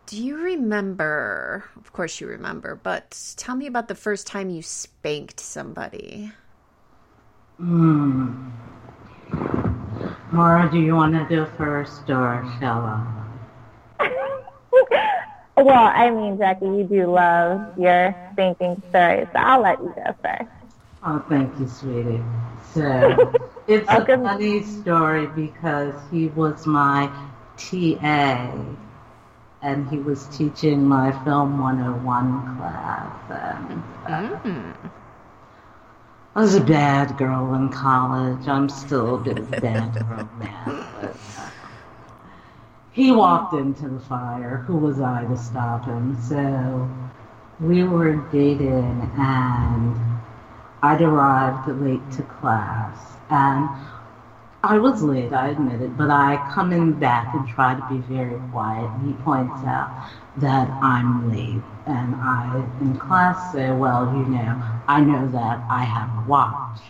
do 0.06 0.20
you 0.20 0.36
remember 0.36 1.64
of 1.76 1.92
course 1.92 2.20
you 2.20 2.26
remember, 2.26 2.74
but 2.74 3.34
tell 3.36 3.54
me 3.54 3.66
about 3.66 3.88
the 3.88 3.94
first 3.94 4.26
time 4.26 4.50
you 4.50 4.62
spanked 4.62 5.38
somebody. 5.38 6.32
Mm. 7.60 8.50
Mara, 10.32 10.70
do 10.70 10.78
you 10.78 10.94
want 10.94 11.14
to 11.14 11.24
do 11.26 11.44
first, 11.56 12.08
or 12.10 12.44
shall 12.58 12.80
I? 12.84 13.06
Well, 15.56 15.90
I 15.94 16.10
mean, 16.10 16.38
Jackie, 16.38 16.66
you 16.66 16.84
do 16.84 17.06
love 17.06 17.62
your 17.76 18.14
thinking 18.36 18.82
stories, 18.88 19.26
so 19.32 19.40
I'll 19.40 19.60
let 19.60 19.80
you 19.80 19.92
go 19.94 20.14
first. 20.22 20.50
Oh, 21.04 21.18
thank 21.28 21.58
you, 21.58 21.66
sweetie. 21.68 22.22
So, 22.72 23.32
it's 23.66 23.92
a 23.94 24.06
funny 24.22 24.62
story 24.62 25.26
because 25.26 25.94
he 26.10 26.28
was 26.28 26.66
my 26.66 27.10
TA 27.56 28.52
and 29.62 29.88
he 29.88 29.98
was 29.98 30.26
teaching 30.36 30.84
my 30.86 31.12
Film 31.24 31.58
101 31.58 32.56
class. 32.56 33.30
And 33.30 33.82
uh, 34.06 34.97
I 36.38 36.42
was 36.42 36.54
a 36.54 36.60
bad 36.60 37.18
girl 37.18 37.52
in 37.54 37.68
college. 37.68 38.46
I'm 38.46 38.68
still 38.68 39.16
a 39.16 39.18
bit 39.18 39.40
of 39.40 39.52
a 39.52 39.60
bad 39.60 39.92
girl 39.94 40.30
now. 40.38 40.86
Uh, 41.02 41.12
he 42.92 43.10
walked 43.10 43.54
into 43.54 43.88
the 43.88 43.98
fire. 43.98 44.58
Who 44.58 44.76
was 44.76 45.00
I 45.00 45.24
to 45.24 45.36
stop 45.36 45.86
him? 45.86 46.16
So 46.22 46.88
we 47.58 47.82
were 47.82 48.24
dating, 48.30 49.10
and 49.18 49.96
I'd 50.80 51.02
arrived 51.02 51.68
late 51.82 52.08
to 52.12 52.22
class, 52.22 53.16
and 53.30 53.68
I 54.62 54.78
was 54.78 55.02
late, 55.02 55.32
I 55.32 55.48
admit 55.48 55.80
it, 55.80 55.96
but 55.96 56.08
I 56.08 56.36
come 56.54 56.72
in 56.72 56.92
back 56.92 57.34
and 57.34 57.48
try 57.48 57.74
to 57.74 57.84
be 57.92 57.98
very 58.12 58.38
quiet. 58.52 58.88
And 58.88 59.08
he 59.08 59.22
points 59.24 59.64
out 59.64 59.90
that 60.40 60.70
I'm 60.82 61.30
late, 61.30 61.62
and 61.86 62.14
I, 62.16 62.64
in 62.80 62.96
class, 62.96 63.52
say, 63.52 63.70
"Well, 63.70 64.12
you 64.16 64.24
know, 64.26 64.62
I 64.88 65.00
know 65.00 65.26
that 65.28 65.64
I 65.70 65.84
have 65.84 66.08
a 66.24 66.28
watch." 66.28 66.80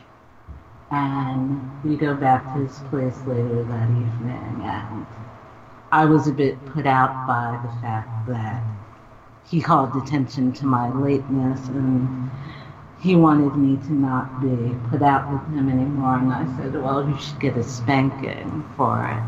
And 0.90 1.60
we 1.84 1.96
go 1.96 2.14
back 2.14 2.52
to 2.54 2.60
his 2.60 2.78
place 2.90 3.18
later 3.26 3.62
that 3.64 3.90
evening, 3.90 4.62
and 4.62 5.06
I 5.92 6.04
was 6.04 6.26
a 6.28 6.32
bit 6.32 6.64
put 6.66 6.86
out 6.86 7.26
by 7.26 7.58
the 7.62 7.80
fact 7.80 8.28
that 8.28 8.62
he 9.46 9.60
called 9.62 9.96
attention 9.96 10.52
to 10.52 10.66
my 10.66 10.90
lateness 10.90 11.66
and 11.68 12.30
he 13.00 13.14
wanted 13.16 13.56
me 13.56 13.76
to 13.86 13.92
not 13.92 14.40
be 14.42 14.76
put 14.90 15.02
out 15.02 15.30
with 15.32 15.42
him 15.56 15.68
anymore. 15.68 16.16
And 16.16 16.32
I 16.32 16.44
said, 16.56 16.74
well, 16.74 17.08
you 17.08 17.16
should 17.18 17.40
get 17.40 17.56
a 17.56 17.62
spanking 17.62 18.64
for 18.76 19.04
it. 19.06 19.22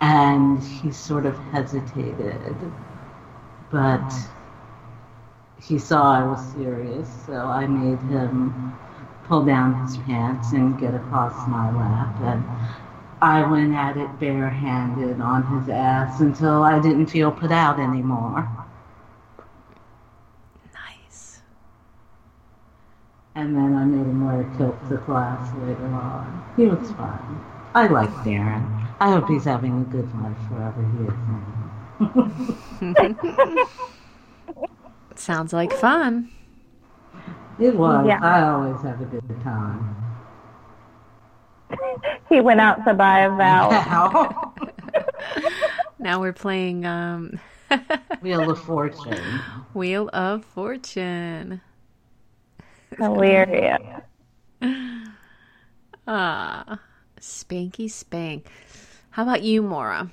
And 0.00 0.62
he 0.62 0.92
sort 0.92 1.26
of 1.26 1.36
hesitated, 1.52 2.54
but 3.70 4.12
he 5.60 5.78
saw 5.78 6.14
I 6.14 6.24
was 6.24 6.40
serious, 6.54 7.08
so 7.26 7.34
I 7.34 7.66
made 7.66 7.98
him 8.10 8.74
pull 9.24 9.44
down 9.44 9.86
his 9.86 9.96
pants 9.98 10.52
and 10.52 10.78
get 10.78 10.94
across 10.94 11.46
my 11.46 11.70
lap. 11.76 12.14
And 12.22 12.44
I 13.22 13.48
went 13.48 13.74
at 13.74 13.96
it 13.96 14.18
barehanded 14.18 15.20
on 15.20 15.42
his 15.60 15.68
ass 15.68 16.20
until 16.20 16.62
I 16.62 16.80
didn't 16.80 17.06
feel 17.06 17.30
put 17.30 17.52
out 17.52 17.78
anymore. 17.78 18.48
Nice. 20.74 21.42
And 23.34 23.54
then 23.54 23.76
I 23.76 23.84
made 23.84 24.06
him 24.06 24.26
wear 24.26 24.40
a 24.40 24.56
kilt 24.56 24.76
to 24.88 24.98
class 24.98 25.52
later 25.62 25.84
on. 25.86 26.42
He 26.56 26.66
was 26.66 26.90
fine. 26.92 27.40
I 27.74 27.86
like 27.86 28.10
Darren. 28.24 28.66
I 29.00 29.12
hope 29.12 29.28
he's 29.28 29.44
having 29.44 29.80
a 29.80 29.84
good 29.84 30.08
life 30.22 30.36
wherever 30.50 30.82
he 30.82 31.04
is 31.04 31.14
now. 31.28 31.59
Sounds 35.14 35.52
like 35.52 35.72
fun. 35.72 36.30
It 37.58 37.74
was. 37.76 38.06
Yeah. 38.06 38.20
I 38.22 38.42
always 38.48 38.80
have 38.82 39.00
a 39.00 39.04
good 39.04 39.40
time. 39.42 39.96
He 42.28 42.40
went 42.40 42.60
out 42.60 42.84
to 42.86 42.94
buy 42.94 43.20
a 43.20 43.30
vowel. 43.30 43.70
Now, 43.80 44.54
Now 45.98 46.20
we're 46.20 46.32
playing 46.32 46.86
um, 46.86 47.38
Wheel 48.22 48.48
of 48.50 48.58
Fortune. 48.60 49.40
Wheel 49.74 50.08
of 50.12 50.44
Fortune. 50.44 51.60
Hilarious. 52.96 53.78
Ah, 56.06 56.80
spanky 57.20 57.90
spank. 57.90 58.46
How 59.10 59.24
about 59.24 59.42
you, 59.42 59.62
Mora? 59.62 60.10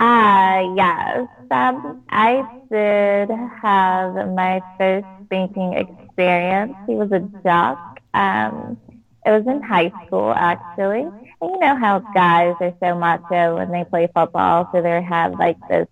Ah, 0.00 0.60
yes. 0.60 1.28
Um, 1.50 1.98
I 2.10 2.48
did 2.70 3.30
have 3.62 4.14
my 4.34 4.64
first 4.78 5.08
spanking 5.26 5.74
experience. 5.74 6.76
He 6.86 6.94
was 6.96 7.12
a 7.12 7.30
jock. 7.44 7.80
Um, 8.14 8.78
it 9.26 9.30
was 9.32 9.46
in 9.46 9.62
high 9.62 9.94
school, 10.06 10.32
actually. 10.34 11.12
And 11.42 11.50
you 11.52 11.58
know 11.60 11.76
how 11.76 12.04
guys 12.14 12.56
are 12.60 12.74
so 12.82 12.96
macho 12.96 13.56
when 13.56 13.70
they 13.72 13.84
play 13.84 14.08
football, 14.14 14.68
so 14.72 14.82
they 14.82 15.02
have 15.02 15.38
like 15.38 15.58
this, 15.68 15.88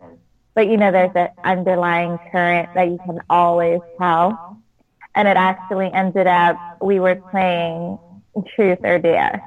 but 0.54 0.68
you 0.68 0.76
know, 0.78 0.92
there's 0.92 1.12
an 1.16 1.28
underlying 1.44 2.18
current 2.32 2.70
that 2.74 2.88
you 2.88 3.00
can 3.04 3.20
always 3.30 3.80
tell. 4.00 4.40
And 5.14 5.28
it 5.28 5.36
actually 5.36 5.92
ended 5.92 6.26
up, 6.26 6.61
we 6.80 7.00
were 7.00 7.22
playing 7.30 7.98
truth 8.56 8.78
or 8.84 8.98
dare. 8.98 9.44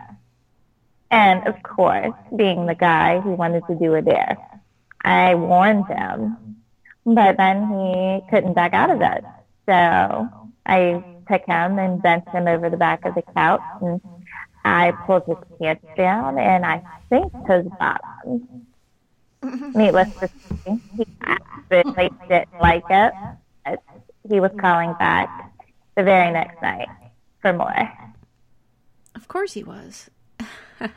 And 1.12 1.48
of 1.48 1.62
course, 1.64 2.14
being 2.36 2.66
the 2.66 2.76
guy 2.76 3.22
he 3.22 3.30
wanted 3.30 3.68
to 3.68 3.76
do 3.76 3.96
a 3.96 4.02
dare, 4.02 4.40
I 5.04 5.36
warned 5.36 5.88
him, 5.88 6.58
but 7.06 7.38
then 7.38 7.68
he 7.68 8.22
couldn't 8.30 8.54
back 8.54 8.74
out 8.74 8.90
of 8.90 9.02
it. 9.02 9.24
So 9.66 10.30
I 10.66 11.04
took 11.30 11.46
him 11.46 11.80
and 11.80 12.02
bent 12.02 12.28
him 12.30 12.48
over 12.48 12.70
the 12.70 12.78
back 12.78 13.06
of 13.06 13.16
the 13.16 13.22
couch 13.22 13.62
and 13.82 14.02
I 14.64 14.92
pulled 14.92 15.24
his 15.26 15.38
pants 15.60 15.86
down 15.98 16.38
and 16.38 16.66
I 16.66 16.84
think 17.10 17.32
his 17.48 17.66
bottom. 17.80 18.68
Needless 19.76 20.10
to 20.20 20.28
say, 20.28 20.80
he 20.98 21.08
absolutely 21.22 22.10
didn't 22.30 22.62
like 22.62 22.84
it. 22.90 23.14
but 23.66 23.80
He 24.30 24.40
was 24.40 24.52
calling 24.60 24.94
back 25.00 25.52
the 25.96 26.04
very 26.04 26.32
next 26.32 26.62
night 26.62 26.90
for 27.42 27.54
more. 27.54 27.92
Of 29.16 29.28
course 29.28 29.54
he 29.54 29.64
was. 29.64 30.10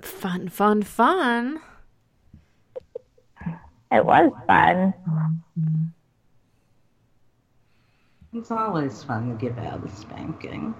fun, 0.00 0.48
fun, 0.48 0.82
fun. 0.82 1.60
It 3.92 4.04
was 4.04 4.32
fun. 4.46 4.94
It's 8.32 8.50
always 8.50 9.02
fun 9.04 9.30
to 9.30 9.34
give 9.36 9.58
out 9.58 9.84
a 9.84 9.88
spanking. 9.90 10.74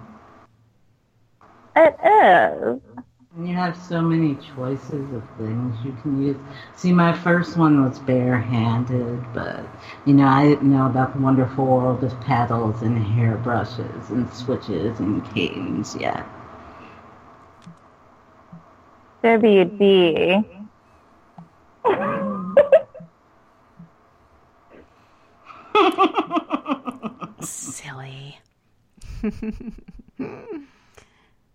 It 1.76 1.96
is. 2.04 2.80
And 3.36 3.48
you 3.48 3.54
have 3.54 3.76
so 3.76 4.00
many 4.00 4.34
choices 4.56 5.12
of 5.12 5.22
things 5.36 5.76
you 5.84 5.96
can 6.02 6.22
use. 6.22 6.36
See, 6.74 6.92
my 6.92 7.12
first 7.12 7.56
one 7.56 7.84
was 7.84 7.98
barehanded, 7.98 9.22
but 9.34 9.64
you 10.06 10.14
know, 10.14 10.26
I 10.26 10.48
didn't 10.48 10.72
know 10.72 10.86
about 10.86 11.14
the 11.14 11.20
wonderful 11.20 11.66
world 11.66 12.02
of 12.02 12.18
paddles 12.22 12.82
and 12.82 12.98
hairbrushes 12.98 14.10
and 14.10 14.32
switches 14.32 14.98
and 15.00 15.24
canes 15.34 15.94
yet. 15.96 16.26
WD. 19.26 20.44
Silly. 27.40 28.38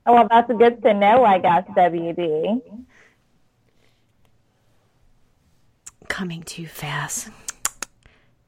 Oh, 0.05 0.13
well, 0.15 0.27
that's 0.29 0.51
good 0.51 0.83
to 0.83 0.93
know, 0.93 1.23
I 1.23 1.37
guess, 1.39 1.63
WD. 1.69 2.61
Coming 6.09 6.43
too 6.43 6.65
fast. 6.65 7.29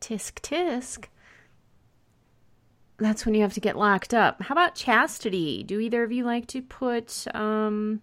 Tisk, 0.01 0.41
tisk. 0.41 1.05
That's 2.97 3.25
when 3.25 3.35
you 3.35 3.41
have 3.43 3.53
to 3.53 3.61
get 3.61 3.77
locked 3.77 4.13
up. 4.13 4.41
How 4.41 4.53
about 4.53 4.75
chastity? 4.75 5.63
Do 5.63 5.79
either 5.79 6.03
of 6.03 6.11
you 6.11 6.25
like 6.25 6.47
to 6.47 6.61
put 6.61 7.25
um 7.33 8.01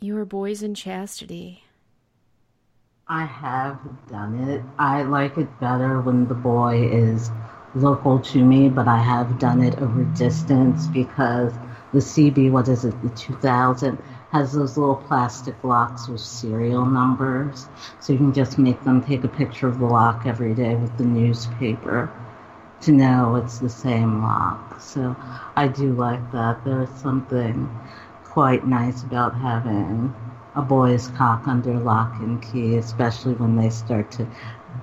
your 0.00 0.24
boys 0.24 0.62
in 0.62 0.74
chastity? 0.74 1.64
I 3.06 3.24
have 3.26 3.78
done 4.08 4.48
it. 4.48 4.62
I 4.78 5.02
like 5.02 5.36
it 5.36 5.60
better 5.60 6.00
when 6.00 6.26
the 6.26 6.34
boy 6.34 6.88
is 6.90 7.30
local 7.74 8.18
to 8.20 8.44
me, 8.44 8.68
but 8.68 8.88
I 8.88 8.98
have 8.98 9.38
done 9.38 9.62
it 9.62 9.78
over 9.78 10.04
distance 10.16 10.86
because 10.86 11.52
the 11.92 11.98
CB, 11.98 12.50
what 12.50 12.68
is 12.68 12.84
it, 12.84 13.00
the 13.02 13.10
2000, 13.10 13.98
has 14.30 14.52
those 14.52 14.76
little 14.76 14.96
plastic 14.96 15.62
locks 15.62 16.08
with 16.08 16.20
serial 16.20 16.86
numbers. 16.86 17.68
So 18.00 18.12
you 18.12 18.18
can 18.18 18.32
just 18.32 18.58
make 18.58 18.82
them 18.84 19.02
take 19.04 19.22
a 19.22 19.28
picture 19.28 19.68
of 19.68 19.78
the 19.78 19.86
lock 19.86 20.26
every 20.26 20.54
day 20.54 20.74
with 20.74 20.96
the 20.96 21.04
newspaper 21.04 22.10
to 22.82 22.92
know 22.92 23.36
it's 23.36 23.58
the 23.58 23.70
same 23.70 24.22
lock. 24.22 24.80
So 24.80 25.14
I 25.56 25.68
do 25.68 25.92
like 25.92 26.32
that. 26.32 26.64
There's 26.64 26.90
something 27.00 27.68
quite 28.34 28.66
nice 28.66 29.04
about 29.04 29.32
having 29.32 30.12
a 30.56 30.60
boy's 30.60 31.06
cock 31.16 31.46
under 31.46 31.72
lock 31.74 32.12
and 32.18 32.42
key, 32.42 32.74
especially 32.74 33.32
when 33.34 33.54
they 33.56 33.70
start 33.70 34.10
to 34.10 34.26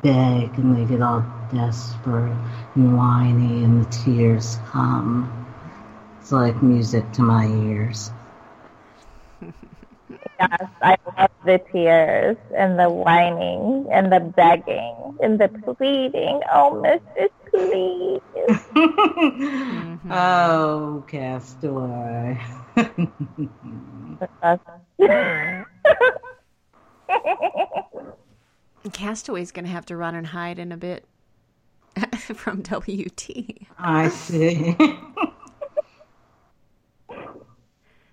beg 0.01 0.57
and 0.57 0.77
they 0.77 0.85
get 0.85 1.01
all 1.01 1.21
desperate 1.53 2.33
and 2.75 2.95
whiny 2.95 3.65
and 3.65 3.83
the 3.83 3.89
tears 3.89 4.57
come. 4.69 5.29
It's 6.21 6.31
like 6.31 6.63
music 6.63 7.11
to 7.13 7.21
my 7.23 7.45
ears. 7.45 8.09
Yes, 10.39 10.69
I 10.81 10.97
love 11.17 11.29
the 11.45 11.61
tears 11.71 12.37
and 12.57 12.79
the 12.79 12.89
whining 12.89 13.87
and 13.91 14.11
the 14.11 14.19
begging 14.19 15.17
and 15.21 15.37
the 15.37 15.49
pleading. 15.49 16.41
Oh, 16.51 16.81
Mrs. 16.83 17.29
Please. 17.51 18.21
Mm-hmm. 20.01 20.11
Oh, 20.11 21.03
Castaway. 21.07 22.39
Castaway's 28.93 29.51
going 29.51 29.65
to 29.65 29.71
have 29.71 29.85
to 29.87 29.95
run 29.95 30.15
and 30.15 30.27
hide 30.27 30.59
in 30.59 30.71
a 30.71 30.77
bit 30.77 31.05
from 32.35 32.63
WT. 32.63 33.67
I 33.77 34.09
see. 34.09 34.75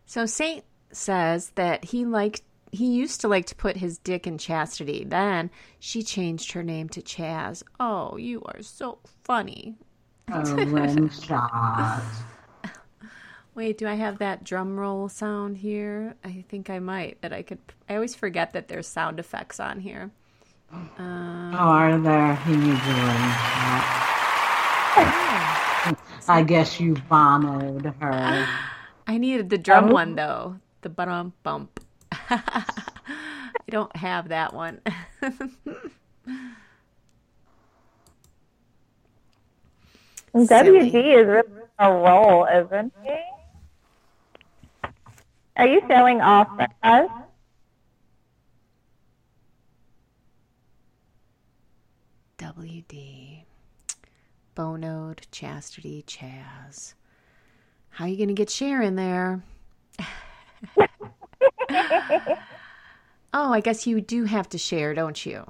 So 0.08 0.24
Saint 0.24 0.64
says 0.90 1.50
that 1.56 1.84
he 1.84 2.06
liked 2.06 2.40
he 2.72 2.86
used 2.86 3.20
to 3.20 3.28
like 3.28 3.44
to 3.46 3.54
put 3.54 3.76
his 3.76 3.98
dick 3.98 4.26
in 4.26 4.38
chastity. 4.38 5.04
Then 5.04 5.50
she 5.78 6.02
changed 6.02 6.52
her 6.52 6.62
name 6.62 6.88
to 6.90 7.02
Chaz. 7.02 7.62
Oh, 7.78 8.16
you 8.16 8.42
are 8.46 8.62
so 8.62 9.00
funny. 9.22 9.76
Oh. 10.32 10.42
Wait, 13.58 13.76
do 13.76 13.88
I 13.88 13.94
have 13.94 14.18
that 14.18 14.44
drum 14.44 14.78
roll 14.78 15.08
sound 15.08 15.56
here? 15.56 16.14
I 16.22 16.44
think 16.48 16.70
I 16.70 16.78
might. 16.78 17.20
That 17.22 17.32
I 17.32 17.42
could. 17.42 17.58
I 17.88 17.96
always 17.96 18.14
forget 18.14 18.52
that 18.52 18.68
there's 18.68 18.86
sound 18.86 19.18
effects 19.18 19.58
on 19.58 19.80
here. 19.80 20.12
oh, 20.72 20.78
are 21.00 21.98
there? 21.98 22.36
He 22.36 22.52
needs 22.52 22.62
a 22.62 22.94
rim 22.94 23.32
shot. 23.34 23.84
I 26.28 26.44
guess 26.46 26.78
you 26.78 26.94
bonoed 27.10 27.92
her. 28.00 28.46
I 29.08 29.18
needed 29.18 29.50
the 29.50 29.58
drum 29.58 29.88
oh. 29.88 29.92
one 29.92 30.14
though. 30.14 30.60
The 30.82 30.90
bum 30.90 31.32
bump. 31.42 31.80
I 32.12 32.64
don't 33.68 33.96
have 33.96 34.28
that 34.28 34.54
one. 34.54 34.80
WD 40.32 40.94
is 40.94 41.26
really 41.26 41.42
a 41.80 41.92
role, 41.92 42.46
isn't 42.46 42.92
he? 43.02 43.16
Are 45.58 45.66
you 45.66 45.80
showing 45.88 46.20
off 46.20 46.46
for 46.56 46.68
us? 46.84 47.10
WD. 52.38 53.42
Bonode, 54.54 55.20
Chastity, 55.32 56.04
Chaz. 56.06 56.94
How 57.90 58.04
are 58.04 58.08
you 58.08 58.16
going 58.16 58.28
to 58.28 58.34
get 58.34 58.50
Cher 58.50 58.80
in 58.82 58.94
there? 58.94 59.42
oh, 63.32 63.52
I 63.52 63.60
guess 63.60 63.84
you 63.84 64.00
do 64.00 64.24
have 64.24 64.48
to 64.50 64.58
share, 64.58 64.94
don't 64.94 65.26
you? 65.26 65.44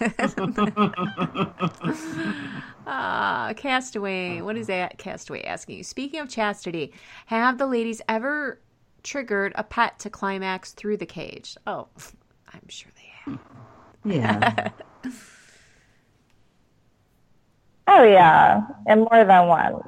Ah, 2.92 3.52
Castaway. 3.56 4.40
What 4.40 4.56
is 4.56 4.66
that 4.66 4.98
Castaway 4.98 5.44
asking 5.44 5.76
you? 5.76 5.84
Speaking 5.84 6.18
of 6.18 6.28
chastity, 6.28 6.92
have 7.26 7.58
the 7.58 7.66
ladies 7.66 8.02
ever 8.08 8.58
triggered 9.02 9.52
a 9.54 9.64
pet 9.64 9.98
to 10.00 10.10
climax 10.10 10.72
through 10.72 10.96
the 10.98 11.06
cage? 11.06 11.56
Oh, 11.66 11.88
I'm 12.52 12.68
sure 12.68 12.90
they 12.96 13.32
have. 13.32 13.40
Yeah. 14.04 14.70
Oh 17.92 18.04
yeah, 18.04 18.62
and 18.86 19.00
more 19.00 19.24
than 19.24 19.48
once. 19.48 19.82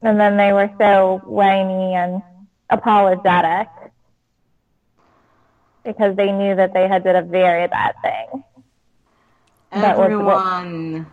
And 0.00 0.18
then 0.18 0.38
they 0.38 0.54
were 0.54 0.70
so 0.80 1.20
whiny 1.24 1.94
and 1.94 2.22
apologetic 2.70 3.68
because 5.84 6.16
they 6.16 6.32
knew 6.32 6.56
that 6.56 6.72
they 6.72 6.88
had 6.88 7.04
did 7.04 7.14
a 7.14 7.20
very 7.20 7.66
bad 7.68 7.94
thing. 8.00 8.42
That 9.72 9.98
was 9.98 10.08
what- 10.24 10.64
Everyone, 10.64 11.06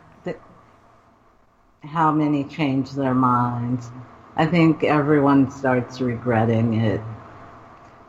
how 1.84 2.12
many 2.14 2.46
change 2.46 2.92
their 2.92 3.14
minds? 3.14 3.90
I 4.36 4.46
think 4.46 4.84
everyone 4.84 5.52
starts 5.52 6.00
regretting 6.00 6.74
it 6.76 7.02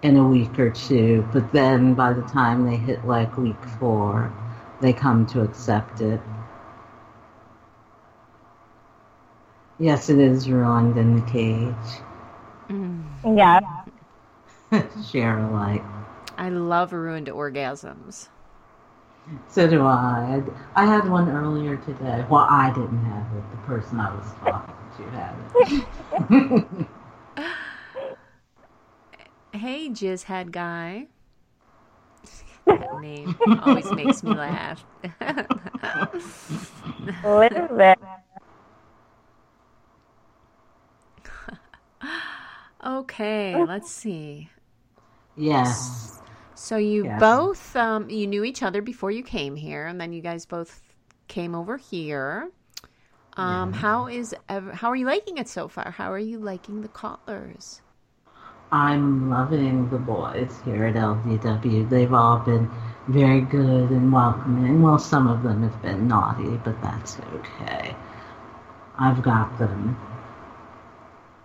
in 0.02 0.16
a 0.16 0.26
week 0.26 0.58
or 0.58 0.70
two, 0.70 1.26
but 1.32 1.52
then 1.52 1.94
by 1.94 2.12
the 2.12 2.22
time 2.22 2.64
they 2.64 2.76
hit 2.76 3.04
like 3.04 3.36
week 3.36 3.62
four, 3.80 4.32
they 4.80 4.92
come 4.92 5.26
to 5.26 5.42
accept 5.42 6.00
it. 6.00 6.20
Yes, 9.78 10.08
it 10.10 10.18
is 10.18 10.48
ruined 10.48 10.96
in 10.96 11.16
the 11.16 11.30
cage. 11.30 12.00
Mm. 12.70 13.04
Yeah. 13.36 13.60
Share 15.10 15.38
alike. 15.38 15.82
I 16.38 16.50
love 16.50 16.92
ruined 16.92 17.26
orgasms. 17.26 18.28
So 19.48 19.68
do 19.68 19.82
I. 19.82 20.42
I. 20.76 20.82
I 20.82 20.86
had 20.86 21.08
one 21.08 21.28
earlier 21.30 21.76
today. 21.78 22.24
Well, 22.28 22.46
I 22.48 22.72
didn't 22.74 23.04
have 23.04 23.26
it. 23.36 23.50
The 23.50 23.56
person 23.58 24.00
I 24.00 24.14
was 24.14 24.26
talking 24.40 24.74
to 24.96 25.02
had 25.10 25.34
it. 25.38 26.86
Hey, 29.52 29.88
Jizzhead 29.90 30.50
guy. 30.50 31.06
That 32.78 32.94
name 32.94 33.36
always 33.58 33.92
makes 33.92 34.22
me 34.22 34.36
laugh. 34.36 34.84
Little 37.24 37.68
bit. 37.76 37.98
okay, 42.84 43.64
let's 43.64 43.90
see. 43.90 44.50
yes. 45.36 46.20
So 46.54 46.76
you 46.76 47.04
Yes. 47.04 47.06
both 47.06 47.76
um, 47.76 48.08
you 48.10 48.26
knew 48.26 48.44
each 48.44 48.62
other 48.62 48.82
before 48.82 49.10
you 49.10 49.22
came 49.22 49.56
here, 49.56 49.86
and 49.86 50.00
then 50.00 50.12
you 50.12 50.22
guys 50.22 50.46
both 50.46 50.94
came 51.28 51.54
over 51.54 51.76
here. 51.76 52.50
Um, 53.36 53.72
How 53.74 54.06
is 54.08 54.34
how 54.48 54.90
are 54.90 54.96
you 54.96 55.06
liking 55.06 55.38
it 55.38 55.48
so 55.48 55.68
far? 55.68 55.90
How 55.92 56.12
are 56.12 56.18
you 56.18 56.38
liking 56.38 56.80
the 56.82 56.88
callers? 56.88 57.82
I'm 58.72 59.30
loving 59.30 59.88
the 59.90 59.98
boys 59.98 60.60
here 60.64 60.84
at 60.86 60.96
LDW. 60.96 61.84
They've 61.84 62.12
all 62.12 62.38
been 62.40 62.68
very 63.06 63.40
good 63.40 63.90
and 63.90 64.12
welcoming. 64.12 64.82
Well, 64.82 64.98
some 64.98 65.28
of 65.28 65.42
them 65.44 65.62
have 65.62 65.80
been 65.82 66.08
naughty, 66.08 66.56
but 66.64 66.80
that's 66.82 67.18
okay. 67.20 67.94
I've 68.98 69.22
got 69.22 69.58
them. 69.58 69.96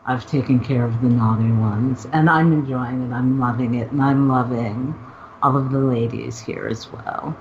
I've 0.08 0.26
taken 0.26 0.60
care 0.60 0.84
of 0.86 1.02
the 1.02 1.08
naughty 1.10 1.52
ones, 1.52 2.08
and 2.12 2.32
I'm 2.32 2.52
enjoying 2.52 3.04
it. 3.04 3.14
I'm 3.14 3.40
loving 3.40 3.76
it, 3.76 3.92
and 3.92 4.02
I'm 4.02 4.28
loving 4.28 4.96
all 5.44 5.56
of 5.56 5.72
the 5.72 5.78
ladies 5.78 6.40
here 6.40 6.68
as 6.68 6.92
well. 6.92 7.38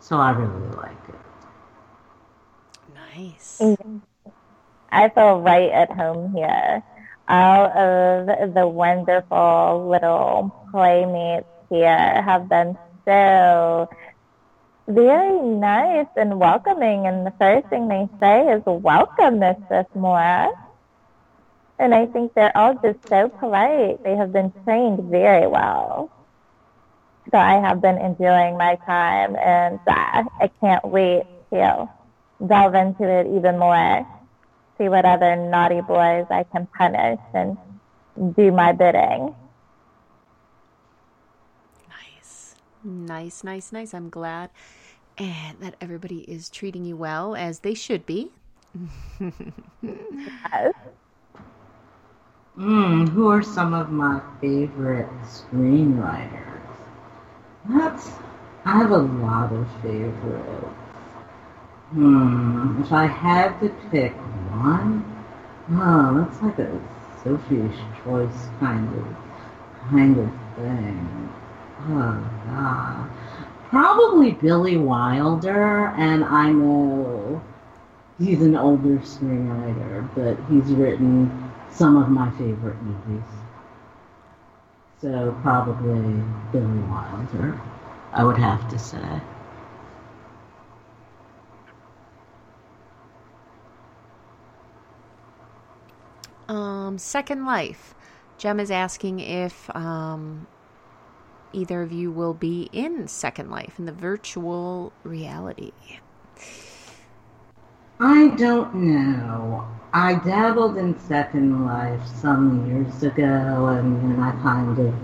So 0.00 0.16
I 0.18 0.30
really 0.32 0.76
like 0.76 1.08
it. 1.08 1.17
Nice. 3.18 3.76
I 4.90 5.08
feel 5.08 5.40
right 5.40 5.70
at 5.70 5.90
home 5.90 6.32
here. 6.34 6.82
All 7.28 7.66
of 7.66 8.54
the 8.54 8.66
wonderful 8.68 9.88
little 9.90 10.54
playmates 10.70 11.46
here 11.68 12.22
have 12.22 12.48
been 12.48 12.78
so 13.04 13.88
very 14.86 15.40
nice 15.40 16.06
and 16.16 16.38
welcoming. 16.38 17.06
And 17.06 17.26
the 17.26 17.32
first 17.38 17.68
thing 17.68 17.88
they 17.88 18.08
say 18.20 18.48
is, 18.52 18.62
Welcome, 18.66 19.40
Mistress 19.40 19.86
Moore. 19.94 20.52
And 21.78 21.94
I 21.94 22.06
think 22.06 22.34
they're 22.34 22.56
all 22.56 22.74
just 22.74 23.08
so 23.08 23.28
polite. 23.28 24.02
They 24.04 24.16
have 24.16 24.32
been 24.32 24.52
trained 24.64 25.10
very 25.10 25.46
well. 25.48 26.10
So 27.32 27.38
I 27.38 27.54
have 27.60 27.80
been 27.82 27.98
enjoying 27.98 28.56
my 28.56 28.76
time, 28.86 29.36
and 29.36 29.80
uh, 29.86 30.24
I 30.40 30.50
can't 30.60 30.84
wait 30.84 31.24
to 31.52 31.88
delve 32.46 32.74
into 32.74 33.04
it 33.04 33.26
even 33.26 33.58
more 33.58 34.06
see 34.78 34.88
what 34.88 35.04
other 35.04 35.36
naughty 35.36 35.80
boys 35.80 36.26
I 36.30 36.44
can 36.44 36.66
punish 36.68 37.20
and 37.34 37.58
do 38.36 38.52
my 38.52 38.72
bidding. 38.72 39.34
Nice. 41.88 42.54
Nice, 42.84 43.44
nice, 43.44 43.72
nice. 43.72 43.92
I'm 43.92 44.08
glad 44.08 44.50
and 45.18 45.58
that 45.60 45.74
everybody 45.80 46.20
is 46.20 46.48
treating 46.48 46.84
you 46.84 46.96
well 46.96 47.34
as 47.34 47.60
they 47.60 47.74
should 47.74 48.06
be. 48.06 48.30
Yes. 49.82 50.74
Mm, 52.56 53.08
who 53.10 53.28
are 53.28 53.42
some 53.42 53.74
of 53.74 53.90
my 53.90 54.20
favorite 54.40 55.08
screenwriters? 55.24 56.60
That's 57.68 58.10
I 58.64 58.78
have 58.78 58.90
a 58.90 58.98
lot 58.98 59.52
of 59.52 59.66
favorites. 59.82 60.87
Hmm, 61.90 62.82
if 62.82 62.92
I 62.92 63.06
had 63.06 63.58
to 63.60 63.70
pick 63.90 64.12
one, 64.12 65.24
oh, 65.70 66.18
that's 66.18 66.42
like 66.42 66.58
a 66.58 66.80
Sophie's 67.24 67.74
choice 68.04 68.48
kind 68.60 68.86
of 68.98 69.16
kind 69.88 70.18
of 70.18 70.30
thing. 70.56 71.32
Oh 71.88 72.30
God, 72.46 73.10
probably 73.70 74.32
Billy 74.32 74.76
Wilder, 74.76 75.86
and 75.96 76.24
I 76.24 76.52
know 76.52 77.42
he's 78.18 78.42
an 78.42 78.54
older 78.54 78.98
screenwriter, 78.98 80.06
but 80.14 80.36
he's 80.52 80.70
written 80.72 81.50
some 81.70 81.96
of 81.96 82.10
my 82.10 82.30
favorite 82.32 82.76
movies. 82.82 83.24
So 85.00 85.34
probably 85.40 86.22
Billy 86.52 86.80
Wilder, 86.90 87.58
I 88.12 88.24
would 88.24 88.36
have 88.36 88.68
to 88.68 88.78
say. 88.78 89.22
Um, 96.48 96.98
Second 96.98 97.44
Life. 97.44 97.94
Jem 98.38 98.60
is 98.60 98.70
asking 98.70 99.20
if 99.20 99.74
um, 99.76 100.46
either 101.52 101.82
of 101.82 101.92
you 101.92 102.10
will 102.10 102.34
be 102.34 102.68
in 102.72 103.08
Second 103.08 103.50
Life 103.50 103.78
in 103.78 103.84
the 103.84 103.92
virtual 103.92 104.92
reality. 105.02 105.72
I 108.00 108.28
don't 108.36 108.74
know. 108.74 109.66
I 109.92 110.14
dabbled 110.14 110.76
in 110.76 110.98
Second 111.00 111.66
Life 111.66 112.00
some 112.06 112.66
years 112.68 113.02
ago, 113.02 113.66
and 113.66 113.96
then 114.02 114.22
I 114.22 114.30
kind 114.42 114.78
of 114.78 114.94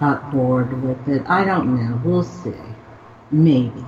got 0.00 0.32
bored 0.32 0.82
with 0.82 1.08
it. 1.08 1.22
I 1.26 1.44
don't 1.44 1.76
know. 1.76 2.00
We'll 2.04 2.24
see. 2.24 2.52
Maybe. 3.30 3.84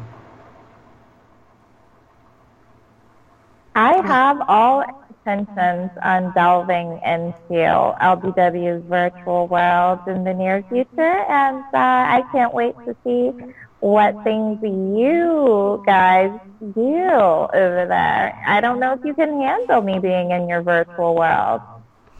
I 3.74 4.06
have 4.06 4.40
all 4.46 4.84
intentions 5.26 5.90
on 6.02 6.32
delving 6.32 7.00
into 7.04 7.52
LBW's 8.00 8.84
virtual 8.88 9.48
world 9.48 10.00
in 10.06 10.24
the 10.24 10.34
near 10.34 10.64
future, 10.68 11.24
and 11.28 11.64
uh, 11.72 11.78
I 11.78 12.22
can't 12.32 12.52
wait 12.54 12.74
to 12.86 12.96
see 13.04 13.32
what 13.80 14.16
things 14.24 14.58
you 14.62 15.82
guys 15.86 16.30
do 16.74 17.08
over 17.10 17.86
there. 17.88 18.42
I 18.46 18.60
don't 18.60 18.80
know 18.80 18.94
if 18.94 19.00
you 19.04 19.14
can 19.14 19.40
handle 19.40 19.82
me 19.82 19.98
being 19.98 20.30
in 20.30 20.48
your 20.48 20.62
virtual 20.62 21.14
world. 21.14 21.60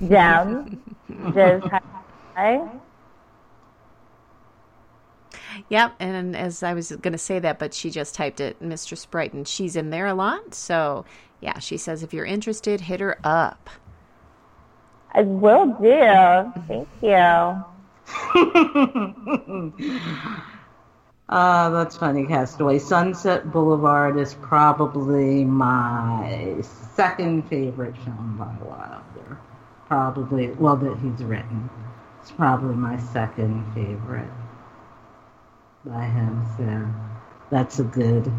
Jem, 0.07 0.83
just 1.35 1.67
hi. 2.35 2.61
Yep, 5.69 5.95
and 6.01 6.37
as 6.37 6.63
I 6.63 6.75
was 6.75 6.91
going 6.91 7.13
to 7.13 7.19
say 7.19 7.39
that, 7.39 7.59
but 7.59 7.75
she 7.75 7.91
just 7.91 8.15
typed 8.15 8.41
it, 8.41 8.61
Mr. 8.61 8.67
Mistress 8.67 9.07
Brighton. 9.07 9.45
She's 9.45 9.77
in 9.77 9.91
there 9.91 10.07
a 10.07 10.15
lot, 10.15 10.55
so 10.55 11.05
yeah, 11.45 11.59
she 11.59 11.77
says 11.77 12.03
if 12.03 12.15
you're 12.15 12.25
interested, 12.25 12.81
hit 12.81 13.01
her 13.01 13.19
up. 13.23 13.69
I 15.13 15.21
will 15.21 15.67
do. 15.79 16.53
Thank 16.67 16.89
you. 17.03 17.63
Uh, 21.29 21.69
that's 21.71 21.99
funny, 21.99 22.27
Castaway. 22.27 22.79
Sunset 22.79 23.53
Boulevard 23.53 24.17
is 24.19 24.33
probably 24.41 25.45
my 25.45 26.63
second 26.63 27.47
favorite 27.51 27.95
film 27.99 28.39
by 28.39 28.67
Wilder. 28.67 29.39
Probably, 29.87 30.49
well, 30.53 30.77
that 30.77 30.97
he's 31.01 31.23
written. 31.23 31.69
It's 32.23 32.31
probably 32.31 32.75
my 32.75 32.97
second 32.99 33.71
favorite 33.75 34.31
by 35.85 36.07
him. 36.07 36.47
So 36.57 36.89
that's 37.51 37.81
a 37.81 37.85
good, 37.85 38.33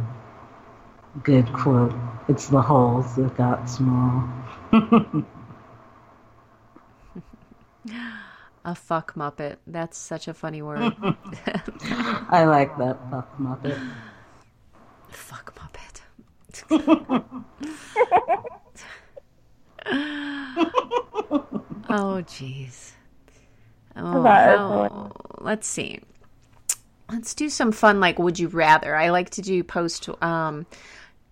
good 1.21 1.53
quote. 1.53 1.93
It's 2.27 2.47
the 2.47 2.61
holes 2.61 3.15
that 3.15 3.35
got 3.37 3.69
small. 3.69 4.27
A 8.65 8.73
fuck 8.73 9.13
muppet. 9.13 9.57
That's 9.67 9.95
such 9.97 10.27
a 10.27 10.33
funny 10.33 10.63
word. 10.63 10.91
I 12.31 12.45
like 12.45 12.75
that 12.79 12.97
fuck 13.11 13.37
muppet. 13.37 13.79
fuck 15.09 15.53
muppet. 15.55 16.01
oh 21.89 22.23
jeez. 22.25 22.91
Oh, 23.95 24.23
how- 24.23 25.11
let's 25.39 25.67
see. 25.67 25.99
Let's 27.11 27.35
do 27.35 27.49
some 27.49 27.71
fun 27.71 27.99
like 27.99 28.17
would 28.17 28.39
you 28.39 28.47
rather. 28.47 28.95
I 28.95 29.09
like 29.09 29.29
to 29.31 29.41
do 29.43 29.63
post 29.63 30.09
um 30.23 30.65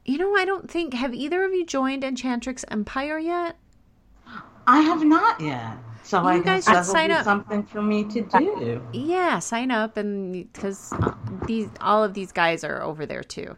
you 0.05 0.17
know, 0.17 0.35
I 0.35 0.45
don't 0.45 0.69
think 0.69 0.93
have 0.93 1.13
either 1.13 1.43
of 1.45 1.53
you 1.53 1.65
joined 1.65 2.03
Enchantrix 2.03 2.63
Empire 2.69 3.17
yet? 3.19 3.57
I 4.67 4.81
have 4.81 5.03
not 5.03 5.39
yet. 5.41 5.77
So 6.03 6.21
You 6.21 6.27
I 6.27 6.39
guys 6.39 6.65
should 6.65 6.83
sign 6.85 7.11
up. 7.11 7.23
something 7.23 7.63
for 7.63 7.81
me 7.81 8.03
to 8.05 8.21
do. 8.21 8.81
Yeah, 8.91 9.39
sign 9.39 9.71
up 9.71 9.95
and 9.97 10.33
because 10.51 10.93
these 11.47 11.69
all 11.79 12.03
of 12.03 12.13
these 12.13 12.31
guys 12.33 12.63
are 12.65 12.81
over 12.81 13.05
there 13.05 13.23
too. 13.23 13.55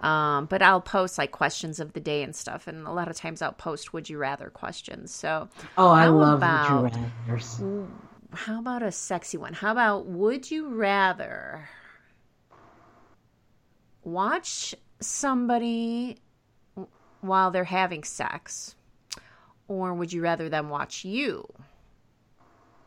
Um, 0.00 0.46
but 0.46 0.60
I'll 0.62 0.80
post 0.80 1.16
like 1.16 1.30
questions 1.30 1.80
of 1.80 1.92
the 1.94 2.00
day 2.00 2.22
and 2.22 2.34
stuff, 2.36 2.66
and 2.66 2.86
a 2.86 2.92
lot 2.92 3.08
of 3.08 3.16
times 3.16 3.40
I'll 3.40 3.52
post 3.52 3.92
would 3.92 4.10
you 4.10 4.18
rather 4.18 4.50
questions. 4.50 5.12
So 5.14 5.48
Oh, 5.78 5.88
I 5.88 6.08
love 6.08 6.38
about- 6.38 6.82
Would 6.82 6.96
You 6.96 7.10
Rathers. 7.28 7.88
how 8.34 8.58
about 8.58 8.82
a 8.82 8.92
sexy 8.92 9.38
one? 9.38 9.52
How 9.54 9.72
about 9.72 10.06
would 10.06 10.50
you 10.50 10.68
rather 10.68 11.68
watch 14.04 14.74
somebody 15.00 16.16
while 17.20 17.50
they're 17.50 17.64
having 17.64 18.04
sex, 18.04 18.74
or 19.68 19.94
would 19.94 20.12
you 20.12 20.22
rather 20.22 20.48
them 20.48 20.68
watch 20.68 21.04
you 21.04 21.46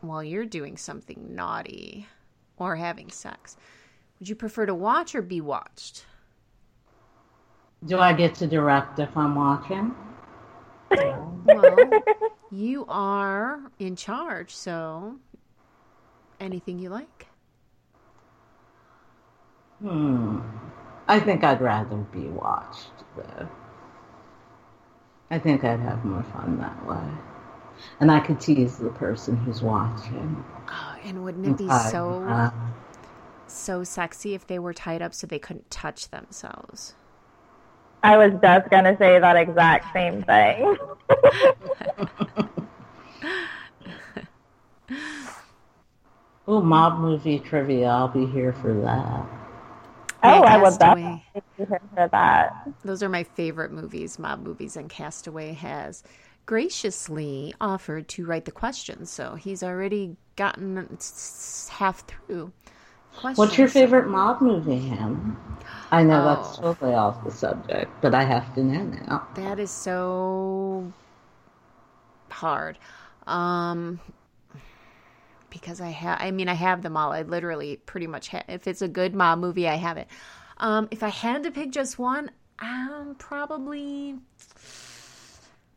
while 0.01 0.23
you're 0.23 0.45
doing 0.45 0.77
something 0.77 1.35
naughty 1.35 2.07
or 2.57 2.75
having 2.75 3.09
sex? 3.09 3.57
Would 4.19 4.29
you 4.29 4.35
prefer 4.35 4.65
to 4.65 4.75
watch 4.75 5.15
or 5.15 5.21
be 5.21 5.41
watched? 5.41 6.05
Do 7.85 7.99
I 7.99 8.13
get 8.13 8.35
to 8.35 8.47
direct 8.47 8.99
if 8.99 9.15
I'm 9.15 9.35
watching? 9.35 9.95
Well, 10.91 11.89
you 12.51 12.85
are 12.89 13.61
in 13.79 13.95
charge, 13.95 14.55
so 14.55 15.17
anything 16.39 16.79
you 16.79 16.89
like. 16.89 17.27
Hmm. 19.81 20.39
I 21.09 21.19
think 21.19 21.43
I'd 21.43 21.59
rather 21.59 21.97
be 21.97 22.27
watched, 22.27 22.91
though. 23.15 23.49
I 25.31 25.39
think 25.39 25.63
I'd 25.63 25.79
have 25.79 26.05
more 26.05 26.21
fun 26.21 26.59
that 26.59 26.85
way. 26.85 27.01
And 27.99 28.11
I 28.11 28.19
could 28.19 28.39
tease 28.39 28.77
the 28.77 28.91
person 28.91 29.35
who's 29.37 29.63
watching. 29.63 30.43
Oh, 30.69 30.95
and 31.03 31.23
wouldn't 31.23 31.47
it 31.47 31.57
be 31.57 31.67
I- 31.67 31.89
so 31.89 32.23
uh, 32.27 32.51
so 33.47 33.83
sexy 33.83 34.35
if 34.35 34.45
they 34.45 34.59
were 34.59 34.73
tied 34.73 35.01
up 35.01 35.15
so 35.15 35.25
they 35.25 35.39
couldn't 35.39 35.71
touch 35.71 36.11
themselves? 36.11 36.93
I 38.03 38.15
was 38.15 38.33
just 38.39 38.69
going 38.69 38.83
to 38.83 38.95
say 38.97 39.17
that 39.19 39.35
exact 39.35 39.91
same 39.91 40.21
thing. 40.21 40.77
oh, 46.47 46.61
mob 46.61 46.99
movie 46.99 47.39
trivia. 47.39 47.87
I'll 47.87 48.07
be 48.07 48.27
here 48.27 48.53
for 48.53 48.79
that. 48.81 49.48
Oh, 50.23 50.43
I 50.43 50.57
would 50.57 50.79
Castaway. 50.79 50.79
definitely 50.79 51.23
be 51.57 51.65
for 51.65 52.09
that. 52.11 52.51
Those 52.83 53.03
are 53.03 53.09
my 53.09 53.23
favorite 53.23 53.71
movies, 53.71 54.19
mob 54.19 54.41
movies, 54.43 54.75
and 54.77 54.89
Castaway 54.89 55.53
has 55.53 56.03
graciously 56.45 57.53
offered 57.61 58.07
to 58.09 58.25
write 58.25 58.45
the 58.45 58.51
questions, 58.51 59.09
so 59.11 59.35
he's 59.35 59.63
already 59.63 60.17
gotten 60.35 60.97
half 61.69 62.05
through. 62.07 62.51
What's 63.35 63.57
your 63.57 63.67
favorite 63.67 64.07
mob 64.07 64.41
movie, 64.41 64.79
Ham? 64.89 65.37
I 65.91 66.03
know 66.03 66.23
that's 66.23 66.57
Oh. 66.59 66.61
totally 66.61 66.93
off 66.93 67.23
the 67.23 67.31
subject, 67.31 67.91
but 68.01 68.13
I 68.15 68.23
have 68.23 68.53
to 68.55 68.63
know 68.63 68.83
now. 68.83 69.27
That 69.35 69.59
is 69.59 69.71
so 69.71 70.93
hard. 72.31 72.77
Um 73.27 73.99
because 75.49 75.81
I 75.81 75.89
have 75.89 76.17
I 76.21 76.31
mean 76.31 76.49
I 76.49 76.53
have 76.53 76.81
them 76.81 76.97
all. 76.97 77.11
I 77.11 77.21
literally 77.23 77.77
pretty 77.77 78.07
much 78.07 78.29
ha- 78.29 78.43
if 78.47 78.67
it's 78.67 78.81
a 78.81 78.87
good 78.87 79.15
mob 79.15 79.39
movie 79.39 79.67
I 79.67 79.75
have 79.75 79.97
it. 79.97 80.07
Um 80.57 80.87
if 80.91 81.03
I 81.03 81.09
had 81.09 81.43
to 81.43 81.51
pick 81.51 81.71
just 81.71 81.99
one, 81.99 82.31
I'm 82.59 83.15
probably 83.15 84.15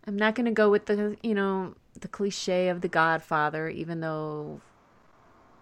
I'm 0.06 0.16
not 0.16 0.34
going 0.34 0.46
to 0.46 0.52
go 0.52 0.70
with 0.70 0.86
the, 0.86 1.16
you 1.22 1.34
know, 1.34 1.74
the 2.00 2.08
cliche 2.08 2.68
of 2.68 2.80
the 2.80 2.88
Godfather 2.88 3.68
even 3.68 4.00
though 4.00 4.60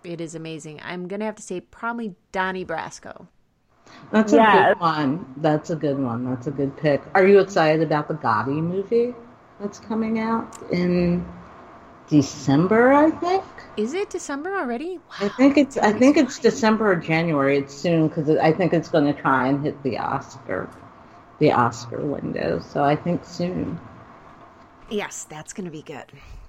it 0.04 0.20
is 0.20 0.34
amazing. 0.34 0.80
I'm 0.82 1.08
going 1.08 1.20
to 1.20 1.26
have 1.26 1.36
to 1.36 1.42
say 1.42 1.60
probably 1.60 2.14
Donnie 2.32 2.64
Brasco. 2.64 3.28
That's 4.10 4.32
a 4.32 4.38
Yes. 4.38 4.40
good 4.40 4.78
one. 4.78 5.34
That's 5.36 5.70
a 5.70 5.76
good 5.76 5.98
one. 5.98 6.24
That's 6.24 6.46
a 6.46 6.50
good 6.50 6.76
pick. 6.76 7.02
Are 7.14 7.26
you 7.26 7.38
excited 7.40 7.82
about 7.82 8.08
the 8.08 8.14
Gotti 8.14 8.60
movie 8.62 9.14
that's 9.60 9.78
coming 9.78 10.18
out 10.18 10.56
in 10.72 11.24
December? 12.10 12.92
I 12.92 13.10
think. 13.10 13.44
Is 13.76 13.94
it 13.94 14.10
December 14.10 14.54
already? 14.56 14.98
I 15.20 15.28
think 15.28 15.56
it's. 15.56 15.76
I 15.78 15.92
think 15.92 16.16
it's 16.16 16.38
December 16.38 16.92
or 16.92 16.96
January. 16.96 17.58
It's 17.58 17.74
soon 17.74 18.08
because 18.08 18.28
I 18.30 18.52
think 18.52 18.72
it's 18.72 18.88
going 18.88 19.12
to 19.12 19.20
try 19.20 19.48
and 19.48 19.62
hit 19.64 19.82
the 19.82 19.98
Oscar, 19.98 20.68
the 21.38 21.52
Oscar 21.52 22.00
window. 22.00 22.60
So 22.60 22.84
I 22.84 22.96
think 22.96 23.24
soon. 23.24 23.78
Yes, 24.90 25.24
that's 25.24 25.52
going 25.52 25.66
to 25.66 25.70
be 25.70 25.82
good. 25.82 26.06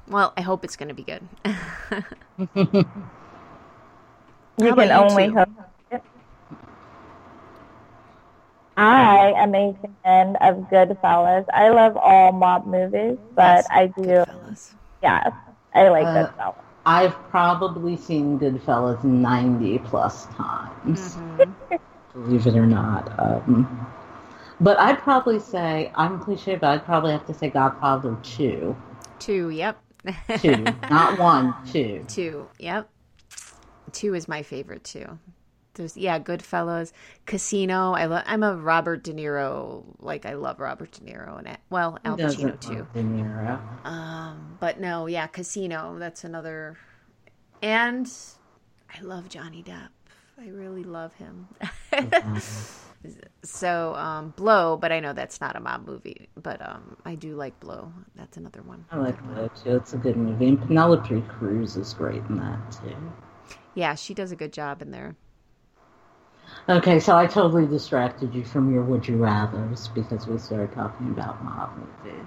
Well, 0.07 0.33
I 0.35 0.41
hope 0.41 0.65
it's 0.65 0.75
going 0.75 0.89
to 0.89 0.95
be 0.95 1.03
good. 1.03 1.27
You 4.57 4.73
can 4.73 4.91
you 4.91 4.93
only 4.93 5.27
two? 5.27 5.35
hope. 5.35 5.49
I 8.77 9.33
am 9.37 9.53
a 9.55 9.73
fan 10.03 10.35
of 10.37 10.55
Goodfellas. 10.69 11.45
I 11.53 11.69
love 11.69 11.95
all 11.97 12.31
mob 12.31 12.65
movies, 12.65 13.17
but 13.35 13.65
I 13.69 13.87
do, 13.87 14.23
Goodfellas. 14.27 14.73
yes, 15.01 15.31
I 15.73 15.89
like 15.89 16.05
Uh, 16.05 16.27
Goodfellas. 16.27 16.55
I've 16.85 17.13
probably 17.29 17.95
seen 17.95 18.39
Goodfellas 18.39 19.03
ninety 19.03 19.79
plus 19.79 20.25
times. 20.27 21.17
Believe 22.13 22.47
it 22.47 22.55
or 22.55 22.65
not. 22.65 23.13
Um, 23.19 23.87
but 24.59 24.79
I'd 24.79 24.99
probably 24.99 25.39
say 25.39 25.91
I'm 25.95 26.19
cliche, 26.19 26.55
but 26.55 26.69
I'd 26.69 26.85
probably 26.85 27.11
have 27.11 27.25
to 27.27 27.33
say 27.33 27.49
Godfather 27.49 28.17
two, 28.23 28.75
Two, 29.19 29.49
yep. 29.49 29.81
two, 30.39 30.63
not 30.89 31.19
one, 31.19 31.53
two. 31.71 32.03
Two, 32.07 32.47
yep. 32.59 32.89
Two 33.91 34.13
is 34.13 34.27
my 34.27 34.41
favorite 34.41 34.83
too. 34.83 35.19
There's 35.73 35.95
yeah, 35.95 36.19
Goodfellas, 36.19 36.91
Casino. 37.25 37.93
I 37.93 38.05
love. 38.05 38.23
I'm 38.25 38.43
a 38.43 38.55
Robert 38.55 39.03
De 39.03 39.13
Niro. 39.13 39.83
Like 39.99 40.25
I 40.25 40.33
love 40.33 40.59
Robert 40.59 40.91
De 40.91 41.01
Niro 41.01 41.37
and 41.37 41.57
well 41.69 41.97
Al 42.03 42.17
Pacino 42.17 42.59
too. 42.59 42.87
De 42.93 43.01
Niro? 43.01 43.59
Um, 43.85 44.57
but 44.59 44.79
no, 44.79 45.07
yeah, 45.07 45.27
Casino. 45.27 45.97
That's 45.97 46.23
another. 46.23 46.77
And 47.61 48.11
I 48.93 49.01
love 49.01 49.29
Johnny 49.29 49.63
Depp. 49.63 49.89
I 50.39 50.49
really 50.49 50.83
love 50.83 51.13
him. 51.13 51.47
so 53.43 53.93
um, 53.95 54.33
Blow, 54.35 54.75
but 54.75 54.91
I 54.91 54.99
know 54.99 55.13
that's 55.13 55.39
not 55.39 55.55
a 55.55 55.59
mob 55.59 55.87
movie. 55.87 56.29
But 56.35 56.67
um, 56.67 56.97
I 57.05 57.15
do 57.15 57.35
like 57.35 57.59
Blow. 57.59 57.93
That's 58.15 58.37
another 58.37 58.61
one. 58.63 58.85
I 58.91 58.97
like 58.97 59.23
Blow 59.23 59.49
too. 59.63 59.75
It's 59.77 59.93
a 59.93 59.97
good 59.97 60.17
movie. 60.17 60.47
And 60.49 60.59
Penelope 60.59 61.21
Cruz 61.29 61.77
is 61.77 61.93
great 61.93 62.23
in 62.29 62.37
that 62.37 62.71
too. 62.71 62.95
Yeah, 63.73 63.95
she 63.95 64.13
does 64.13 64.31
a 64.31 64.35
good 64.35 64.51
job 64.51 64.81
in 64.81 64.91
there. 64.91 65.15
Okay, 66.69 66.99
so 66.99 67.15
I 67.17 67.27
totally 67.27 67.65
distracted 67.65 68.33
you 68.33 68.43
from 68.45 68.73
your 68.73 68.83
would 68.83 69.07
you 69.07 69.17
rather's 69.17 69.87
because 69.89 70.27
we 70.27 70.37
started 70.37 70.73
talking 70.73 71.09
about 71.09 71.43
mob 71.43 71.71
movies. 71.77 72.25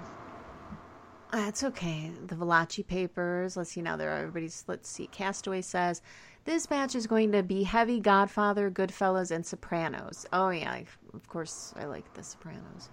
That's 1.31 1.63
okay. 1.63 2.11
The 2.27 2.35
Valachi 2.35 2.85
papers. 2.85 3.57
Let's 3.57 3.71
see 3.71 3.81
now. 3.81 3.97
There, 3.97 4.11
everybody's. 4.11 4.63
Let's 4.67 4.89
see. 4.89 5.07
Castaway 5.07 5.61
says 5.61 6.01
this 6.45 6.69
match 6.69 6.95
is 6.95 7.07
going 7.07 7.31
to 7.33 7.43
be 7.43 7.63
heavy. 7.63 7.99
Godfather, 7.99 8.69
Goodfellas, 8.69 9.31
and 9.31 9.45
Sopranos. 9.45 10.25
Oh 10.31 10.49
yeah, 10.49 10.71
I, 10.71 10.85
of 11.13 11.27
course 11.27 11.73
I 11.77 11.85
like 11.85 12.13
the 12.13 12.23
Sopranos. 12.23 12.89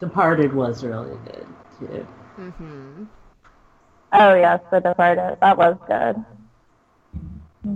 Departed 0.00 0.54
was 0.54 0.82
really 0.84 1.16
good 1.24 1.46
too. 1.78 2.06
Mm-hmm. 2.38 3.04
Oh 4.14 4.34
yes, 4.34 4.60
The 4.70 4.80
Departed. 4.80 5.38
That 5.40 5.56
was 5.58 5.76
good. 5.86 6.24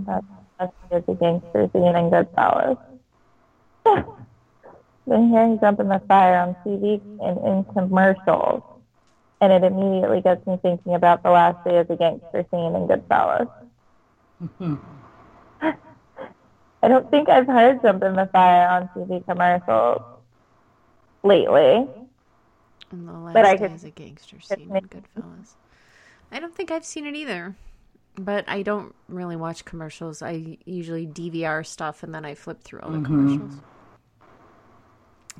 That's 0.05 0.25
good. 0.59 1.05
The 1.05 1.13
gangster 1.13 1.69
scene 1.73 1.95
and 1.95 2.11
Goodfellas. 2.11 2.77
Been 5.07 5.29
hearing 5.29 5.59
"Jump 5.59 5.79
in 5.79 5.87
the 5.87 5.99
Fire" 6.07 6.37
on 6.39 6.55
TV 6.65 6.99
and 7.21 7.37
in 7.45 7.63
commercials, 7.73 8.61
and 9.39 9.53
it 9.53 9.63
immediately 9.63 10.19
gets 10.21 10.45
me 10.45 10.57
thinking 10.61 10.95
about 10.95 11.23
the 11.23 11.29
last 11.31 11.63
day 11.63 11.77
of 11.77 11.87
the 11.87 11.95
gangster 11.95 12.45
scene 12.51 12.75
in 12.75 12.87
Goodfellas. 12.87 13.49
I 15.61 16.87
don't 16.89 17.09
think 17.09 17.29
I've 17.29 17.47
heard 17.47 17.81
"Jump 17.81 18.03
in 18.03 18.15
the 18.15 18.25
Fire" 18.27 18.67
on 18.67 18.89
TV 18.89 19.23
commercials 19.25 20.01
lately. 21.23 21.87
And 22.91 23.07
the 23.07 23.11
last 23.13 23.33
But 23.33 23.45
I 23.45 23.53
day 23.53 23.59
could- 23.63 23.71
is 23.73 23.83
a 23.85 23.91
gangster 23.91 24.39
scene 24.41 24.75
in 24.75 24.83
Goodfellas. 24.87 25.53
I 26.31 26.39
don't 26.41 26.53
think 26.53 26.69
I've 26.71 26.85
seen 26.85 27.05
it 27.05 27.15
either. 27.15 27.55
But 28.17 28.45
I 28.47 28.63
don't 28.63 28.95
really 29.07 29.35
watch 29.35 29.63
commercials. 29.63 30.21
I 30.21 30.57
usually 30.65 31.05
DVR 31.05 31.65
stuff 31.65 32.01
and 32.03 32.13
then 32.13 32.25
I 32.25 32.33
flip 32.33 32.63
through 32.63 32.79
all 32.81 32.91
the 32.91 33.01
commercials. 33.01 33.59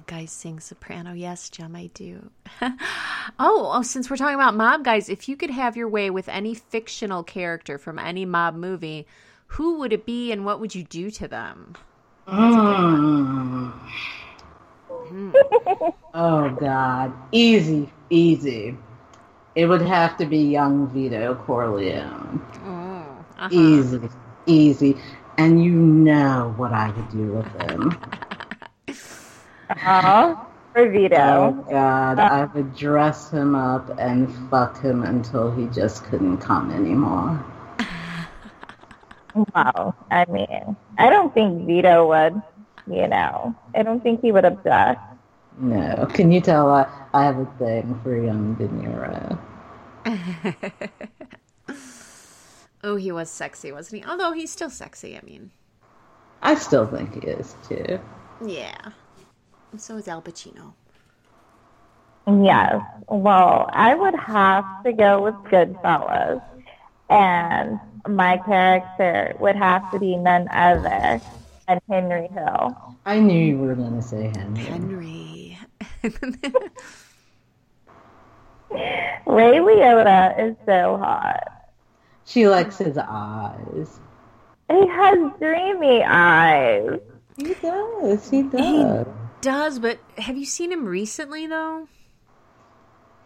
Guys 0.05 0.31
sing 0.31 0.59
soprano. 0.59 1.13
Yes, 1.13 1.49
Jem, 1.49 1.75
I 1.75 1.87
do. 1.93 2.29
oh, 2.61 2.77
oh, 3.39 3.81
since 3.81 4.09
we're 4.09 4.15
talking 4.17 4.35
about 4.35 4.55
mob 4.55 4.83
guys, 4.83 5.09
if 5.09 5.27
you 5.27 5.35
could 5.35 5.49
have 5.49 5.75
your 5.75 5.89
way 5.89 6.11
with 6.11 6.29
any 6.29 6.53
fictional 6.53 7.23
character 7.23 7.79
from 7.79 7.97
any 7.97 8.25
mob 8.25 8.55
movie, 8.55 9.07
who 9.47 9.79
would 9.79 9.91
it 9.91 10.05
be 10.05 10.31
and 10.31 10.45
what 10.45 10.59
would 10.59 10.75
you 10.75 10.83
do 10.83 11.09
to 11.11 11.27
them? 11.27 11.75
Mm. 15.07 15.93
oh 16.13 16.49
God, 16.59 17.13
easy, 17.31 17.89
easy. 18.09 18.77
It 19.57 19.65
would 19.65 19.81
have 19.81 20.17
to 20.17 20.25
be 20.27 20.37
young 20.37 20.87
Vito 20.89 21.33
Corleone. 21.33 22.39
Oh, 22.63 23.25
uh-huh. 23.39 23.49
Easy, 23.51 23.99
easy. 24.45 24.97
And 25.39 25.63
you 25.63 25.71
know 25.71 26.53
what 26.57 26.73
I 26.73 26.91
would 26.91 27.09
do 27.09 27.25
with 27.33 27.47
him. 27.63 27.97
Aw, 29.83 30.47
for 30.73 30.85
Oh 30.85 30.91
Vito. 30.91 31.65
God, 31.71 32.19
I 32.19 32.45
would 32.45 32.75
dress 32.75 33.31
him 33.31 33.55
up 33.55 33.89
and 33.97 34.31
fuck 34.51 34.79
him 34.79 35.01
until 35.01 35.49
he 35.49 35.65
just 35.73 36.03
couldn't 36.05 36.37
come 36.37 36.69
anymore. 36.71 37.43
Wow. 39.55 39.95
I 40.11 40.25
mean, 40.29 40.75
I 40.97 41.09
don't 41.09 41.33
think 41.33 41.65
Vito 41.67 42.07
would, 42.07 42.41
you 42.87 43.07
know, 43.07 43.55
I 43.75 43.83
don't 43.83 44.01
think 44.03 44.21
he 44.21 44.31
would 44.31 44.45
object. 44.45 44.99
No, 45.59 46.07
can 46.13 46.31
you 46.31 46.41
tell 46.41 46.69
I, 46.71 46.87
I 47.17 47.23
have 47.23 47.39
a 47.39 47.45
thing 47.57 47.99
for 48.03 48.15
young 48.15 48.53
De 48.53 48.67
Niro? 48.67 49.39
oh, 52.83 52.95
he 52.95 53.11
was 53.11 53.31
sexy, 53.31 53.71
wasn't 53.71 54.03
he? 54.03 54.07
Although 54.07 54.33
he's 54.33 54.51
still 54.51 54.69
sexy. 54.69 55.17
I 55.17 55.21
mean, 55.25 55.49
I 56.43 56.53
still 56.53 56.85
think 56.85 57.15
he 57.15 57.27
is 57.27 57.55
too. 57.67 57.99
yeah. 58.45 58.91
And 59.71 59.81
so 59.81 59.97
is 59.97 60.07
Al 60.07 60.21
Pacino. 60.21 60.73
Yes. 62.27 62.83
Well, 63.09 63.67
I 63.73 63.95
would 63.95 64.13
have 64.13 64.83
to 64.83 64.93
go 64.93 65.23
with 65.23 65.33
Goodfellas. 65.51 66.43
And 67.09 67.79
my 68.07 68.37
character 68.45 69.35
would 69.39 69.55
have 69.55 69.89
to 69.91 69.97
be 69.97 70.17
none 70.17 70.47
other 70.49 71.19
than 71.67 71.79
Henry 71.89 72.27
Hill. 72.27 72.95
I 73.07 73.17
knew 73.17 73.43
you 73.43 73.57
were 73.57 73.73
going 73.73 73.95
to 73.95 74.03
say 74.03 74.31
Henry. 74.35 74.61
Henry. 74.61 75.57
Ray 78.71 79.57
Liotta 79.57 80.49
is 80.49 80.55
so 80.65 80.97
hot. 80.97 81.43
She 82.25 82.47
likes 82.47 82.77
his 82.77 82.97
eyes. 82.97 83.99
He 84.69 84.87
has 84.87 85.17
dreamy 85.39 86.03
eyes. 86.03 86.99
He 87.37 87.53
does. 87.53 88.29
He 88.29 88.43
does. 88.43 89.07
He 89.07 89.11
Does, 89.41 89.79
but 89.79 89.99
have 90.17 90.35
you 90.37 90.45
seen 90.45 90.71
him 90.71 90.85
recently 90.85 91.47
though? 91.47 91.87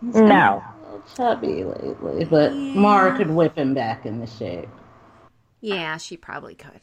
He's 0.01 0.15
No. 0.15 0.27
gotten 0.27 0.61
a 0.61 0.83
little 0.83 1.03
chubby 1.15 1.63
lately, 1.63 2.25
but 2.25 2.53
Mara 2.53 3.15
could 3.17 3.29
whip 3.31 3.57
him 3.57 3.73
back 3.73 4.05
into 4.05 4.27
shape. 4.27 4.69
Yeah, 5.61 5.97
she 5.97 6.17
probably 6.17 6.55
could. 6.55 6.81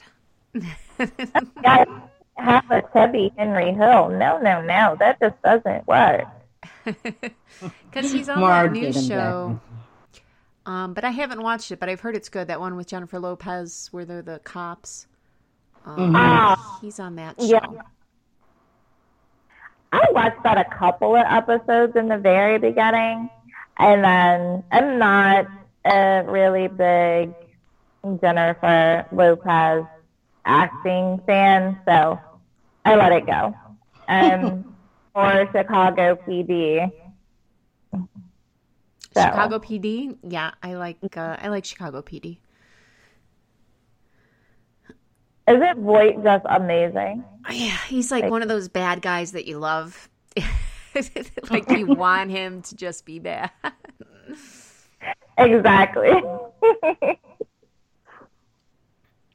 Guys, 1.63 1.87
have 2.37 2.71
a 2.71 2.83
chubby 2.93 3.33
Henry 3.37 3.73
Hill. 3.73 4.09
No, 4.09 4.39
no, 4.41 4.63
no. 4.63 4.97
That 4.99 5.19
just 5.21 5.41
doesn't 5.43 5.87
work. 5.87 6.25
Because 7.91 8.13
he's 8.13 8.29
on 8.29 8.41
Mark 8.41 8.67
that 8.67 8.73
new 8.73 8.81
get 8.87 8.97
him 8.97 9.03
show. 9.05 9.61
Um, 10.67 10.93
but 10.95 11.05
I 11.05 11.11
haven't 11.11 11.43
watched 11.43 11.71
it, 11.71 11.81
but 11.81 11.89
I've 11.89 12.01
heard 12.01 12.15
it's 12.15 12.29
good. 12.29 12.49
That 12.49 12.61
one 12.61 12.77
with 12.77 12.87
Jennifer 12.87 13.19
Lopez, 13.19 13.89
where 13.91 14.05
they're 14.05 14.23
the 14.23 14.39
cops. 14.41 15.07
Um, 15.87 16.15
Ah, 16.15 16.79
He's 16.83 17.01
on 17.01 17.17
that 17.17 17.41
show. 17.41 17.47
yeah. 17.47 17.67
I 19.93 20.05
watched 20.11 20.43
that 20.43 20.59
a 20.59 20.65
couple 20.65 21.17
of 21.17 21.25
episodes 21.27 21.97
in 21.97 22.09
the 22.09 22.19
very 22.19 22.59
beginning, 22.59 23.31
and 23.79 24.05
then 24.05 24.63
I'm 24.71 24.99
not 24.99 25.47
a 25.87 26.23
really 26.27 26.69
big 26.69 27.33
Jennifer 28.21 29.07
Lopez 29.13 29.85
acting 30.45 31.21
fan, 31.27 31.79
so 31.87 32.21
I 32.85 32.97
let 32.97 33.13
it 33.13 33.27
go. 33.27 33.55
Um, 34.09 34.75
or 35.19 35.51
Chicago 35.51 36.17
PD. 36.27 36.93
So, 37.93 38.09
Chicago 39.17 39.59
PD. 39.59 40.17
Yeah, 40.23 40.53
I 40.63 40.75
like 40.75 40.99
uh, 41.17 41.37
I 41.41 41.49
like 41.49 41.65
Chicago 41.65 42.03
PD. 42.03 42.39
Isn't 45.49 45.81
Voight 45.81 46.23
just 46.23 46.45
amazing? 46.49 47.25
Yeah, 47.51 47.79
he's 47.89 48.11
like 48.13 48.31
one 48.31 48.43
of 48.43 48.49
those 48.49 48.69
bad 48.69 49.03
guys 49.03 49.33
that 49.33 49.47
you 49.47 49.59
love. 49.59 50.09
like 51.51 51.69
you 51.71 51.87
want 51.97 52.31
him 52.31 52.63
to 52.63 52.77
just 52.77 53.05
be 53.05 53.19
bad. 53.19 53.51
Exactly. 55.39 56.13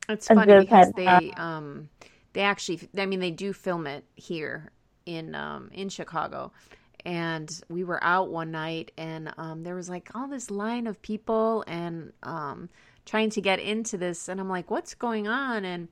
It's 0.07 0.27
funny 0.27 0.59
because 0.59 0.91
they 0.95 1.31
um 1.35 1.89
they 2.33 2.41
actually 2.41 2.87
I 2.97 3.05
mean 3.05 3.19
they 3.19 3.31
do 3.31 3.51
film 3.51 3.87
it 3.87 4.05
here 4.15 4.71
in 5.05 5.35
um 5.35 5.69
in 5.73 5.89
Chicago. 5.89 6.51
And 7.05 7.61
we 7.69 7.83
were 7.83 8.01
out 8.03 8.29
one 8.29 8.51
night 8.51 8.91
and 8.97 9.33
um 9.37 9.63
there 9.63 9.75
was 9.75 9.89
like 9.89 10.09
all 10.15 10.27
this 10.27 10.49
line 10.49 10.87
of 10.87 11.01
people 11.01 11.63
and 11.67 12.13
um 12.23 12.69
trying 13.05 13.29
to 13.31 13.41
get 13.41 13.59
into 13.59 13.97
this 13.97 14.29
and 14.29 14.39
I'm 14.39 14.49
like 14.49 14.71
what's 14.71 14.93
going 14.93 15.27
on 15.27 15.65
and 15.65 15.89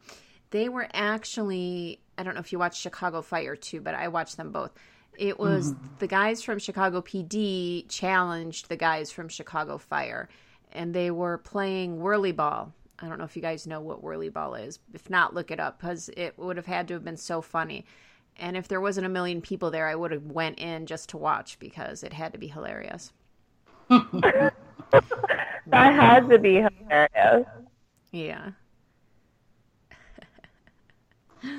they 0.52 0.70
were 0.70 0.88
actually 0.94 2.00
I 2.18 2.24
don't 2.24 2.36
know 2.36 2.40
if 2.40 2.52
you 2.52 2.60
watched 2.60 2.80
Chicago 2.80 3.22
Fire 3.22 3.56
too, 3.56 3.82
but 3.82 3.96
I 3.96 4.08
watched 4.08 4.38
them 4.38 4.52
both. 4.52 4.72
It 5.18 5.40
was 5.40 5.74
the 6.00 6.08
guys 6.08 6.42
from 6.42 6.60
Chicago 6.60 7.02
PD 7.02 7.86
challenged 7.90 8.70
the 8.70 8.78
guys 8.78 9.12
from 9.12 9.28
Chicago 9.28 9.78
Fire, 9.78 10.30
and 10.72 10.94
they 10.94 11.12
were 11.12 11.38
playing 11.40 12.00
whirly 12.00 12.32
ball. 12.32 12.74
I 13.00 13.10
don't 13.10 13.18
know 13.18 13.26
if 13.26 13.36
you 13.36 13.42
guys 13.42 13.66
know 13.66 13.82
what 13.82 14.04
whirly 14.04 14.30
ball 14.30 14.56
is. 14.56 14.80
If 14.94 15.10
not, 15.10 15.34
look 15.34 15.52
it 15.52 15.60
up 15.60 15.80
because 15.80 16.10
it 16.16 16.38
would 16.38 16.58
have 16.58 16.68
had 16.68 16.88
to 16.90 16.94
have 16.94 17.04
been 17.04 17.18
so 17.18 17.42
funny. 17.42 17.86
And 18.38 18.58
if 18.58 18.68
there 18.68 18.82
wasn't 18.82 19.06
a 19.06 19.10
million 19.10 19.42
people 19.42 19.72
there, 19.72 19.88
I 19.88 19.96
would 19.96 20.12
have 20.12 20.26
went 20.26 20.60
in 20.60 20.86
just 20.86 21.10
to 21.10 21.18
watch 21.18 21.60
because 21.60 22.04
it 22.04 22.14
had 22.14 22.34
to 22.34 22.40
be 22.40 22.48
hilarious. 22.48 23.14
That 25.68 25.94
had 25.94 26.30
to 26.30 26.38
be 26.40 26.56
hilarious. 26.56 27.48
Yeah. 28.12 28.52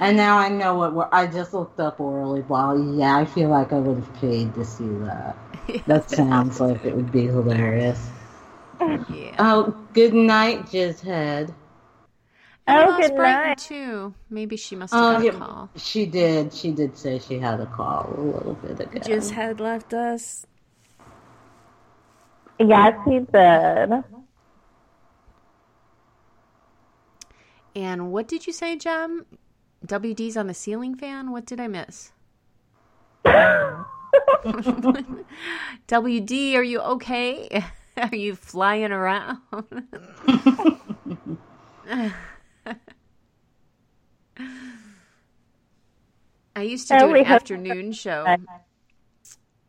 And 0.00 0.16
now 0.16 0.38
I 0.38 0.48
know 0.48 0.74
what 0.74 0.92
we're, 0.94 1.08
I 1.12 1.26
just 1.26 1.54
looked 1.54 1.80
up 1.80 1.98
Whirly 1.98 2.42
Ball. 2.42 2.96
Yeah, 2.96 3.16
I 3.16 3.24
feel 3.24 3.48
like 3.48 3.72
I 3.72 3.78
would 3.78 3.96
have 3.96 4.14
paid 4.14 4.54
to 4.54 4.64
see 4.64 4.86
that. 4.86 5.36
That 5.86 6.10
sounds 6.10 6.60
like 6.60 6.84
it 6.84 6.94
would 6.94 7.10
be 7.10 7.26
hilarious. 7.26 8.10
Yeah. 8.80 9.34
Oh, 9.38 9.74
good 9.92 10.14
night, 10.14 10.66
Jizzhead. 10.66 11.54
And 12.66 12.78
Oh, 12.78 12.86
Lost 12.86 12.92
good 12.92 13.00
Brighton 13.16 13.44
night. 13.44 13.56
too. 13.56 14.14
Maybe 14.30 14.56
she 14.56 14.76
must 14.76 15.00
have 15.00 15.00
Oh, 15.00 15.08
got 15.08 15.22
a 15.22 15.24
call. 15.38 15.70
she 15.76 16.06
did. 16.06 16.52
She 16.54 16.70
did 16.72 16.96
say 16.96 17.18
she 17.18 17.38
had 17.38 17.60
a 17.60 17.66
call 17.66 18.12
a 18.16 18.20
little 18.20 18.54
bit 18.54 18.80
ago. 18.80 19.00
Just 19.02 19.32
had 19.32 19.60
left 19.60 19.92
us. 19.94 20.46
Yes, 22.58 22.96
he 23.06 23.18
did. 23.20 24.04
And 27.74 28.12
what 28.12 28.28
did 28.28 28.46
you 28.46 28.52
say, 28.52 28.76
Jem? 28.76 29.24
WD's 29.86 30.36
on 30.36 30.46
the 30.46 30.54
ceiling 30.54 30.94
fan? 30.94 31.30
What 31.32 31.46
did 31.46 31.58
I 31.60 31.66
miss? 31.68 32.12
WD, 35.88 36.54
are 36.54 36.62
you 36.62 36.80
okay? 36.80 37.64
Are 37.96 38.14
you 38.16 38.34
flying 38.34 38.90
around? 38.90 39.38
I 46.56 46.61
used 46.72 46.88
to 46.88 46.98
do 46.98 47.14
an 47.14 47.24
afternoon 47.26 47.92
show 47.92 48.36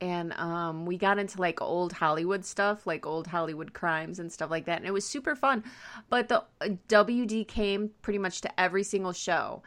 and 0.04 0.34
um, 0.34 0.86
we 0.86 0.98
got 0.98 1.18
into 1.18 1.40
like 1.40 1.62
old 1.62 1.94
Hollywood 1.94 2.44
stuff, 2.44 2.86
like 2.86 3.06
old 3.06 3.26
Hollywood 3.26 3.74
crimes 3.74 4.20
and 4.20 4.30
stuff 4.30 4.52
like 4.52 4.66
that, 4.66 4.80
and 4.80 4.86
it 4.86 4.92
was 4.92 5.06
super 5.06 5.34
fun. 5.34 5.64
But 6.10 6.28
the 6.28 6.44
uh, 6.60 6.70
WD 6.90 7.48
came 7.48 7.90
pretty 8.02 8.20
much 8.20 8.42
to 8.42 8.60
every 8.60 8.84
single 8.84 9.14
show, 9.14 9.64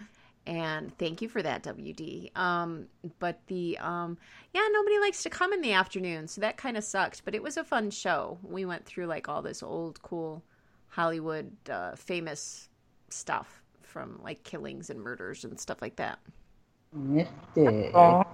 and 0.46 0.96
thank 0.98 1.22
you 1.22 1.28
for 1.30 1.42
that, 1.42 1.62
WD. 1.62 2.36
Um, 2.36 2.86
but 3.18 3.40
the 3.46 3.78
um, 3.78 4.18
yeah, 4.52 4.66
nobody 4.72 4.98
likes 4.98 5.22
to 5.22 5.30
come 5.30 5.54
in 5.54 5.62
the 5.62 5.72
afternoon, 5.72 6.28
so 6.28 6.42
that 6.42 6.58
kind 6.58 6.76
of 6.76 6.84
sucked. 6.84 7.24
But 7.24 7.34
it 7.34 7.42
was 7.42 7.56
a 7.56 7.64
fun 7.64 7.90
show. 7.90 8.38
We 8.42 8.66
went 8.66 8.84
through 8.84 9.06
like 9.06 9.30
all 9.30 9.40
this 9.40 9.62
old 9.62 10.02
cool 10.02 10.44
Hollywood 10.88 11.50
uh, 11.70 11.96
famous 11.96 12.68
stuff 13.08 13.62
from 13.80 14.20
like 14.22 14.42
killings 14.44 14.90
and 14.90 15.00
murders 15.00 15.44
and 15.44 15.58
stuff 15.58 15.80
like 15.80 15.96
that. 15.96 16.18
Nifty. 16.96 17.90
Oh, 17.94 18.24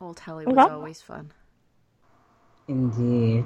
Old 0.00 0.20
Hollywood's 0.20 0.66
Okay. 0.66 0.68
always 0.68 1.00
fun. 1.02 1.32
Indeed. 2.68 3.44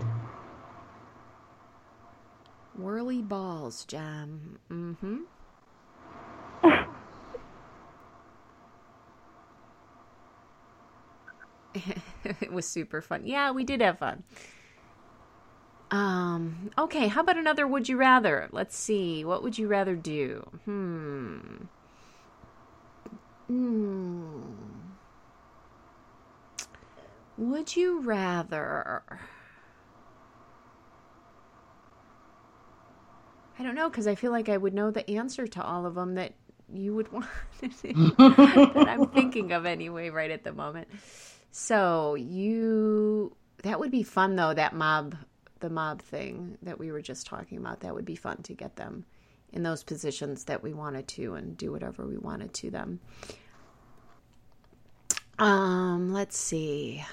Whirly 2.74 3.22
balls, 3.22 3.84
Jam. 3.86 4.58
Mm-hmm. 4.70 5.16
it 12.40 12.52
was 12.52 12.66
super 12.66 13.00
fun. 13.00 13.22
Yeah, 13.26 13.50
we 13.50 13.64
did 13.64 13.80
have 13.80 13.98
fun. 13.98 14.24
Um, 15.90 16.70
okay, 16.78 17.08
how 17.08 17.20
about 17.20 17.36
another 17.36 17.66
would 17.66 17.88
you 17.88 17.96
rather? 17.96 18.48
Let's 18.50 18.76
see. 18.76 19.24
What 19.24 19.42
would 19.42 19.58
you 19.58 19.68
rather 19.68 19.94
do? 19.94 20.46
Hmm. 20.64 21.40
Hmm. 23.48 24.40
Would 27.38 27.76
you 27.76 28.00
rather 28.00 29.02
I 33.58 33.62
don't 33.62 33.74
know 33.74 33.88
because 33.88 34.06
I 34.06 34.14
feel 34.14 34.32
like 34.32 34.48
I 34.48 34.56
would 34.56 34.74
know 34.74 34.90
the 34.90 35.08
answer 35.10 35.46
to 35.46 35.62
all 35.62 35.86
of 35.86 35.94
them 35.94 36.14
that 36.14 36.34
you 36.72 36.94
would 36.94 37.12
want 37.12 37.26
that 37.60 38.86
I'm 38.88 39.08
thinking 39.08 39.52
of 39.52 39.66
anyway 39.66 40.10
right 40.10 40.30
at 40.30 40.44
the 40.44 40.52
moment. 40.52 40.88
So 41.50 42.14
you 42.16 43.36
that 43.62 43.80
would 43.80 43.90
be 43.90 44.02
fun 44.02 44.36
though 44.36 44.52
that 44.52 44.74
mob 44.74 45.16
the 45.60 45.70
mob 45.70 46.02
thing 46.02 46.58
that 46.62 46.78
we 46.78 46.92
were 46.92 47.00
just 47.00 47.26
talking 47.26 47.58
about 47.58 47.80
that 47.80 47.94
would 47.94 48.04
be 48.04 48.16
fun 48.16 48.42
to 48.42 48.54
get 48.54 48.76
them 48.76 49.04
in 49.52 49.62
those 49.62 49.82
positions 49.82 50.44
that 50.44 50.62
we 50.62 50.72
wanted 50.72 51.08
to 51.08 51.34
and 51.34 51.56
do 51.56 51.72
whatever 51.72 52.06
we 52.06 52.16
wanted 52.18 52.52
to 52.54 52.70
them. 52.70 53.00
Um 55.38 56.12
let's 56.12 56.36
see. 56.36 57.04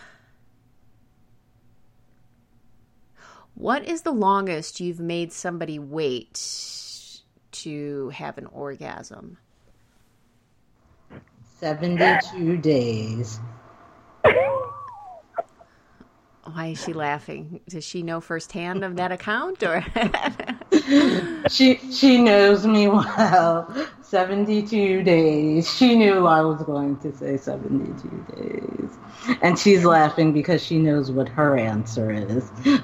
What 3.56 3.86
is 3.88 4.02
the 4.02 4.12
longest 4.12 4.80
you've 4.80 5.00
made 5.00 5.32
somebody 5.32 5.78
wait 5.78 7.22
to 7.52 8.10
have 8.10 8.38
an 8.38 8.48
orgasm? 8.48 9.38
72 11.60 12.58
days. 12.58 13.40
Why 16.44 16.68
is 16.68 16.84
she 16.84 16.94
laughing? 16.94 17.62
Does 17.70 17.86
she 17.86 18.04
know 18.04 18.20
firsthand 18.20 18.84
of 18.84 18.98
that 18.98 19.12
account 19.12 19.64
or 19.64 19.86
She 21.50 21.76
she 21.92 22.18
knows 22.22 22.66
me 22.66 22.88
well. 22.88 23.68
72 24.02 25.04
days. 25.04 25.72
She 25.76 25.96
knew 25.96 26.26
I 26.28 26.42
was 26.42 26.62
going 26.64 26.98
to 27.00 27.12
say 27.14 27.38
72 27.38 28.26
days. 28.36 28.98
And 29.42 29.58
she's 29.58 29.84
laughing 29.86 30.34
because 30.34 30.64
she 30.64 30.78
knows 30.80 31.12
what 31.12 31.28
her 31.30 31.58
answer 31.58 32.12
is. 32.12 32.50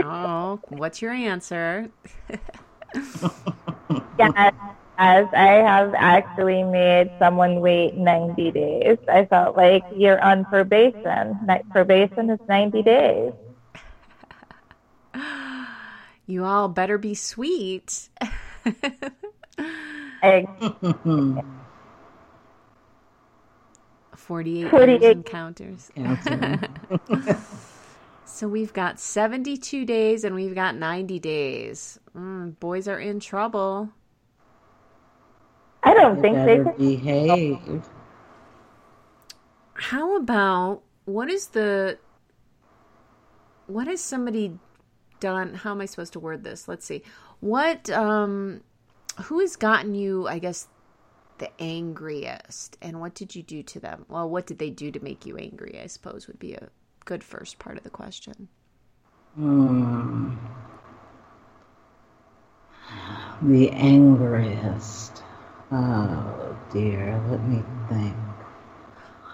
Oh, 0.00 0.62
what's 0.68 1.02
your 1.02 1.12
answer? 1.12 1.90
yes, 4.18 4.52
as 4.98 5.28
I 5.32 5.46
have 5.64 5.94
actually 5.96 6.62
made 6.64 7.10
someone 7.18 7.60
wait 7.60 7.94
90 7.96 8.50
days. 8.52 8.98
I 9.08 9.24
felt 9.26 9.56
like 9.56 9.86
you're 9.90 10.20
on 10.22 10.46
probation. 10.46 11.40
Probation 11.70 12.30
is 12.30 12.40
90 12.48 12.82
days. 12.82 13.32
You 16.28 16.44
all 16.44 16.68
better 16.68 16.98
be 16.98 17.14
sweet. 17.16 18.10
I, 20.22 20.46
48 24.16 24.70
48. 24.70 25.02
encounters. 25.08 25.90
So 28.24 28.48
we've 28.48 28.72
got 28.74 29.00
72 29.00 29.84
days 29.86 30.24
and 30.24 30.34
we've 30.34 30.54
got 30.54 30.76
90 30.76 31.18
days. 31.18 31.98
Mm, 32.16 32.58
boys 32.60 32.88
are 32.88 33.00
in 33.00 33.20
trouble. 33.20 33.90
I 35.82 35.94
don't 35.94 36.16
You 36.16 36.22
think 36.22 36.44
they 36.44 36.58
better 36.58 36.64
could. 36.64 36.76
behave. 36.78 37.88
How 39.74 40.16
about 40.16 40.82
what 41.06 41.30
is 41.30 41.48
the 41.48 41.98
what 43.66 43.86
has 43.86 44.00
somebody 44.02 44.58
done? 45.20 45.54
How 45.54 45.72
am 45.72 45.80
I 45.80 45.86
supposed 45.86 46.12
to 46.14 46.20
word 46.20 46.44
this? 46.44 46.68
Let's 46.68 46.86
see. 46.86 47.02
What 47.40 47.90
um 47.90 48.62
who 49.24 49.40
has 49.40 49.56
gotten 49.56 49.94
you, 49.94 50.28
I 50.28 50.38
guess, 50.38 50.68
the 51.38 51.50
angriest 51.60 52.76
and 52.82 53.00
what 53.00 53.14
did 53.14 53.34
you 53.34 53.42
do 53.42 53.62
to 53.64 53.80
them? 53.80 54.04
Well, 54.08 54.28
what 54.28 54.46
did 54.46 54.58
they 54.58 54.70
do 54.70 54.90
to 54.90 55.00
make 55.00 55.26
you 55.26 55.36
angry? 55.36 55.80
I 55.82 55.86
suppose 55.86 56.26
would 56.26 56.38
be 56.38 56.54
a 56.54 56.68
good 57.04 57.22
first 57.24 57.58
part 57.58 57.76
of 57.78 57.84
the 57.84 57.90
question. 57.90 58.48
Hmm. 59.34 60.34
The 63.42 63.70
angriest. 63.70 65.22
Oh 65.70 66.56
dear, 66.72 67.22
let 67.30 67.46
me 67.46 67.62
think. 67.88 68.16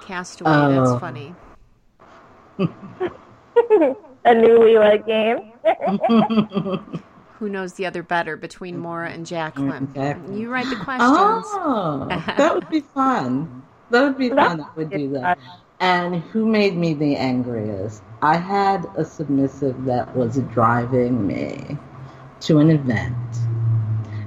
Castaway, 0.03 0.51
Oh. 0.53 0.85
that's 0.85 1.01
funny. 1.01 1.35
A 4.27 4.35
newlywed 4.35 5.07
game. 5.07 5.54
Who 7.39 7.49
knows 7.49 7.75
the 7.75 7.87
other 7.87 8.03
better 8.03 8.37
between 8.37 8.79
Mora 8.79 9.11
and 9.11 9.27
Jacqueline? 9.27 9.85
Exactly. 9.85 10.41
You 10.41 10.51
write 10.51 10.71
the 10.71 10.77
questions. 10.77 11.11
Oh, 11.11 12.07
that 12.09 12.55
would 12.55 12.69
be 12.69 12.81
fun. 12.81 13.63
That 13.91 14.03
would 14.03 14.19
be 14.19 14.31
fun. 14.31 14.61
I 14.61 14.69
would 14.77 14.91
do 14.91 15.11
that. 15.13 15.39
And 15.81 16.23
who 16.23 16.47
made 16.47 16.77
me 16.77 16.95
the 16.95 17.17
angriest? 17.17 18.03
I 18.23 18.37
had 18.37 18.87
a 18.97 19.05
submissive 19.05 19.85
that 19.85 20.17
was 20.17 20.39
driving 20.53 21.27
me 21.27 21.77
to 22.41 22.59
an 22.59 22.71
event. 22.71 23.15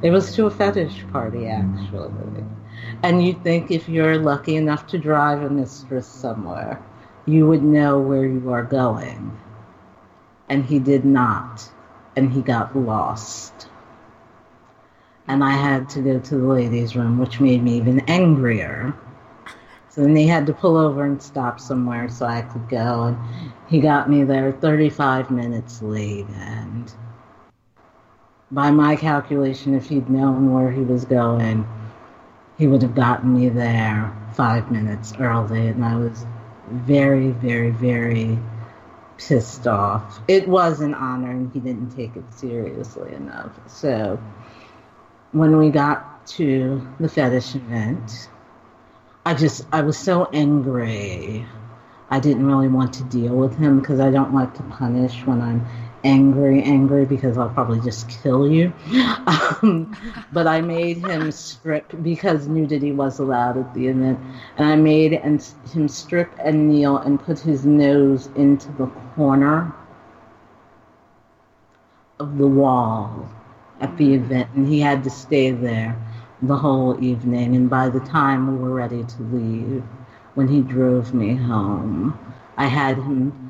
It 0.04 0.12
was 0.12 0.36
to 0.36 0.46
a 0.46 0.52
fetish 0.52 1.06
party, 1.12 1.48
actually. 1.48 2.44
And 3.04 3.26
you'd 3.26 3.44
think 3.44 3.72
if 3.72 3.90
you're 3.90 4.18
lucky 4.18 4.56
enough 4.56 4.86
to 4.88 4.98
drive 4.98 5.42
a 5.42 5.50
mistress 5.50 6.08
somewhere, 6.08 6.82
you 7.26 7.48
would 7.48 7.64
know 7.64 8.00
where 8.00 8.26
you 8.26 8.52
are 8.52 8.64
going. 8.64 9.36
And 10.50 10.66
he 10.66 10.80
did 10.80 11.06
not. 11.06 11.70
And 12.16 12.32
he 12.32 12.41
got 12.41 12.76
lost 12.76 13.68
and 15.28 15.43
I 15.43 15.52
had 15.52 15.89
to 15.89 16.02
go 16.02 16.20
to 16.20 16.38
the 16.38 16.48
ladies' 16.48 16.95
room, 16.95 17.20
which 17.20 17.39
made 17.39 17.62
me 17.62 17.78
even 17.78 18.00
angrier. 18.02 18.93
So 19.89 20.02
then 20.02 20.14
they 20.14 20.26
had 20.26 20.45
to 20.48 20.54
pull 20.54 20.78
over 20.78 21.04
and 21.04 21.22
stop 21.22 21.60
somewhere 21.60 22.08
so 22.08 22.26
I 22.26 22.41
could 22.43 22.70
go, 22.70 23.04
and 23.04 23.18
he 23.68 23.80
got 23.80 24.10
me 24.10 24.24
there 24.24 24.52
35 24.52 25.32
minutes 25.32 25.82
late, 25.82 26.28
and 26.30 26.91
by 28.52 28.72
my 28.72 28.95
calculation, 28.95 29.76
if 29.76 29.89
he'd 29.89 30.10
known 30.10 30.54
where 30.54 30.72
he 30.72 30.82
was 30.82 31.04
going, 31.04 31.68
he 32.58 32.68
would 32.68 32.82
have 32.82 32.95
gotten 32.95 33.38
me 33.38 33.50
there 33.50 34.16
five 34.34 34.72
minutes 34.72 35.14
early, 35.20 35.68
and 35.68 35.84
I 35.84 35.98
was 35.98 36.26
very, 36.70 37.30
very, 37.32 37.72
very 37.72 38.39
pissed 39.18 39.68
off. 39.68 40.20
It 40.28 40.47
was 40.47 40.82
an 40.82 40.93
honor, 40.93 41.32
and 41.32 41.51
he 41.51 41.59
didn't 41.59 41.95
take 41.95 42.15
it 42.15 42.34
seriously 42.34 43.13
enough. 43.13 43.51
So 43.68 44.20
when 45.32 45.57
we 45.57 45.70
got 45.70 46.26
to 46.28 46.86
the 46.99 47.09
fetish 47.09 47.55
event, 47.55 48.30
I 49.26 49.34
just 49.34 49.65
I 49.72 49.82
was 49.82 49.97
so 49.97 50.26
angry. 50.34 51.45
I 52.09 52.20
didn't 52.20 52.45
really 52.45 52.70
want 52.70 52.93
to 52.93 53.03
deal 53.03 53.36
with 53.36 53.57
him 53.57 53.80
because 53.80 53.99
I 53.99 54.09
don't 54.09 54.34
like 54.34 54.53
to 54.55 54.63
punish 54.63 55.26
when 55.26 55.41
I'm 55.41 55.65
angry, 56.08 56.64
angry 56.64 57.05
because 57.05 57.38
I'll 57.38 57.49
probably 57.49 57.82
just 57.82 58.10
kill 58.10 58.49
you. 58.49 58.74
Um, 59.28 59.95
but 60.32 60.47
I 60.47 60.62
made 60.62 60.97
him 60.97 61.32
strip 61.32 61.91
because 62.01 62.47
nudity 62.47 62.93
was 62.93 63.20
allowed 63.20 63.58
at 63.58 63.74
the 63.74 63.88
event, 63.88 64.20
and 64.58 64.68
I 64.68 64.76
made 64.76 65.14
and 65.14 65.41
him 65.74 65.88
strip 65.89 66.32
and 66.39 66.70
kneel 66.70 66.97
and 66.97 67.20
put 67.20 67.39
his 67.39 67.66
nose 67.66 68.28
into 68.36 68.72
the 68.74 68.88
corner 69.16 69.74
of 72.20 72.38
the 72.38 72.47
wall 72.47 73.30
at 73.82 73.95
the 73.97 74.14
event, 74.14 74.49
and 74.55 74.68
he 74.68 74.80
had 74.80 75.03
to 75.03 75.10
stay 75.10 75.51
there 75.51 75.95
the 76.41 76.55
whole 76.55 77.03
evening. 77.03 77.55
And 77.55 77.70
by 77.70 77.89
the 77.89 77.99
time 77.99 78.47
we 78.51 78.58
were 78.58 78.74
ready 78.74 79.03
to 79.03 79.24
leave, 79.24 79.84
when 80.36 80.47
he 80.47 80.62
drove 80.62 81.14
me 81.14 81.36
home, 81.36 82.18
I 82.58 82.68
had 82.68 82.97
him 82.97 83.47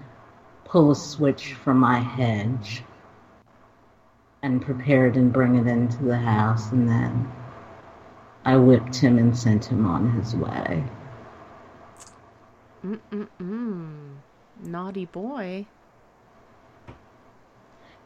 pull 0.67 0.91
a 0.91 0.95
switch 0.95 1.53
from 1.53 1.79
my 1.79 1.99
hedge 1.99 2.83
and 4.43 4.61
prepared 4.61 5.15
and 5.17 5.33
bring 5.33 5.55
it 5.55 5.67
into 5.67 6.03
the 6.03 6.17
house, 6.17 6.71
and 6.71 6.87
then 6.87 7.31
I 8.45 8.57
whipped 8.57 8.95
him 8.95 9.17
and 9.17 9.37
sent 9.37 9.65
him 9.65 9.85
on 9.85 10.11
his 10.11 10.35
way. 10.35 10.83
Mm-mm-mm. 12.85 14.17
Naughty 14.63 15.05
boy. 15.05 15.65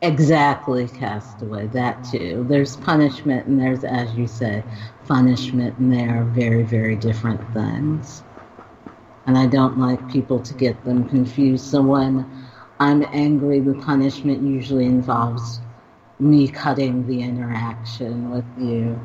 Exactly, 0.02 0.88
Castaway. 0.88 1.68
That 1.68 2.04
too. 2.04 2.46
There's 2.50 2.76
punishment 2.78 3.46
and 3.46 3.60
there's, 3.60 3.84
as 3.84 4.16
you 4.16 4.26
say, 4.28 4.64
punishment, 5.08 5.78
and 5.78 5.94
they 5.94 6.06
are 6.06 6.24
very, 6.24 6.64
very 6.64 6.96
different 6.96 7.42
things. 7.54 8.24
And 9.28 9.38
I 9.38 9.46
don't 9.46 9.78
like 9.78 10.12
people 10.12 10.40
to 10.40 10.54
get 10.56 10.84
them 10.84 11.08
confused. 11.08 11.66
So 11.66 11.84
when 11.84 12.26
I'm 12.82 13.06
angry, 13.14 13.60
the 13.60 13.76
punishment 13.76 14.42
usually 14.42 14.88
involves 14.88 15.62
me 16.18 16.48
cutting 16.48 17.06
the 17.06 17.22
interaction 17.22 18.32
with 18.32 18.44
you. 18.58 19.00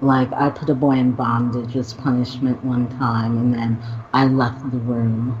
Like, 0.00 0.32
I 0.32 0.50
put 0.50 0.70
a 0.70 0.74
boy 0.76 0.98
in 0.98 1.10
bondage 1.10 1.74
as 1.74 1.92
punishment 1.94 2.64
one 2.64 2.88
time, 2.96 3.36
and 3.36 3.52
then 3.52 3.82
I 4.14 4.26
left 4.26 4.70
the 4.70 4.78
room 4.78 5.36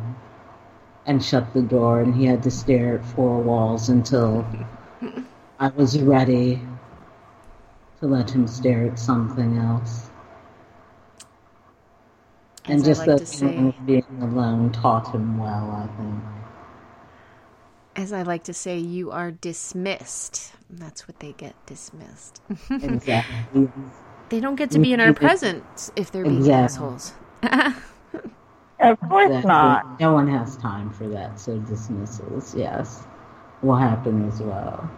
and 1.06 1.24
shut 1.24 1.54
the 1.54 1.62
door, 1.62 2.00
and 2.00 2.16
he 2.16 2.24
had 2.24 2.42
to 2.42 2.50
stare 2.50 2.98
at 2.98 3.04
four 3.04 3.38
walls 3.40 3.88
until 3.88 4.44
I 5.60 5.68
was 5.68 6.00
ready 6.00 6.60
to 8.00 8.08
let 8.08 8.28
him 8.28 8.48
stare 8.48 8.86
at 8.88 8.98
something 8.98 9.56
else. 9.56 10.10
and 12.64 12.80
As 12.80 12.82
I 12.82 12.86
just 12.90 12.98
like 12.98 13.06
that 13.06 13.18
to 13.18 13.26
say- 13.26 13.38
feeling 13.38 13.68
of 13.68 13.86
being 13.86 14.18
alone 14.20 14.72
taught 14.72 15.14
him 15.14 15.38
well, 15.38 15.70
I 15.70 15.86
think. 15.96 16.37
As 17.98 18.12
I 18.12 18.22
like 18.22 18.44
to 18.44 18.54
say, 18.54 18.78
you 18.78 19.10
are 19.10 19.32
dismissed. 19.32 20.52
That's 20.70 21.08
what 21.08 21.18
they 21.18 21.32
get 21.32 21.54
dismissed. 21.66 22.40
Exactly. 22.80 23.68
they 24.28 24.38
don't 24.38 24.54
get 24.54 24.70
to 24.70 24.78
be 24.78 24.92
in 24.92 25.00
our 25.00 25.12
presence 25.12 25.90
if 25.96 26.12
they're 26.12 26.22
being 26.22 26.36
Exactly. 26.36 26.64
assholes. 26.64 27.12
Of 28.80 29.00
course 29.08 29.26
Exactly. 29.26 29.48
not. 29.48 30.00
No 30.00 30.12
one 30.12 30.28
has 30.28 30.56
time 30.58 30.90
for 30.90 31.08
that, 31.08 31.40
so 31.40 31.58
dismissals, 31.58 32.54
yes, 32.54 33.02
will 33.62 33.74
happen 33.74 34.28
as 34.28 34.40
well. 34.40 34.88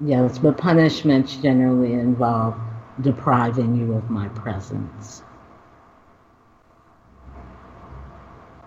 Yes, 0.00 0.38
but 0.38 0.56
punishments 0.56 1.34
generally 1.36 1.94
involve 1.94 2.54
depriving 3.00 3.74
you 3.76 3.94
of 3.94 4.08
my 4.08 4.28
presence. 4.28 5.22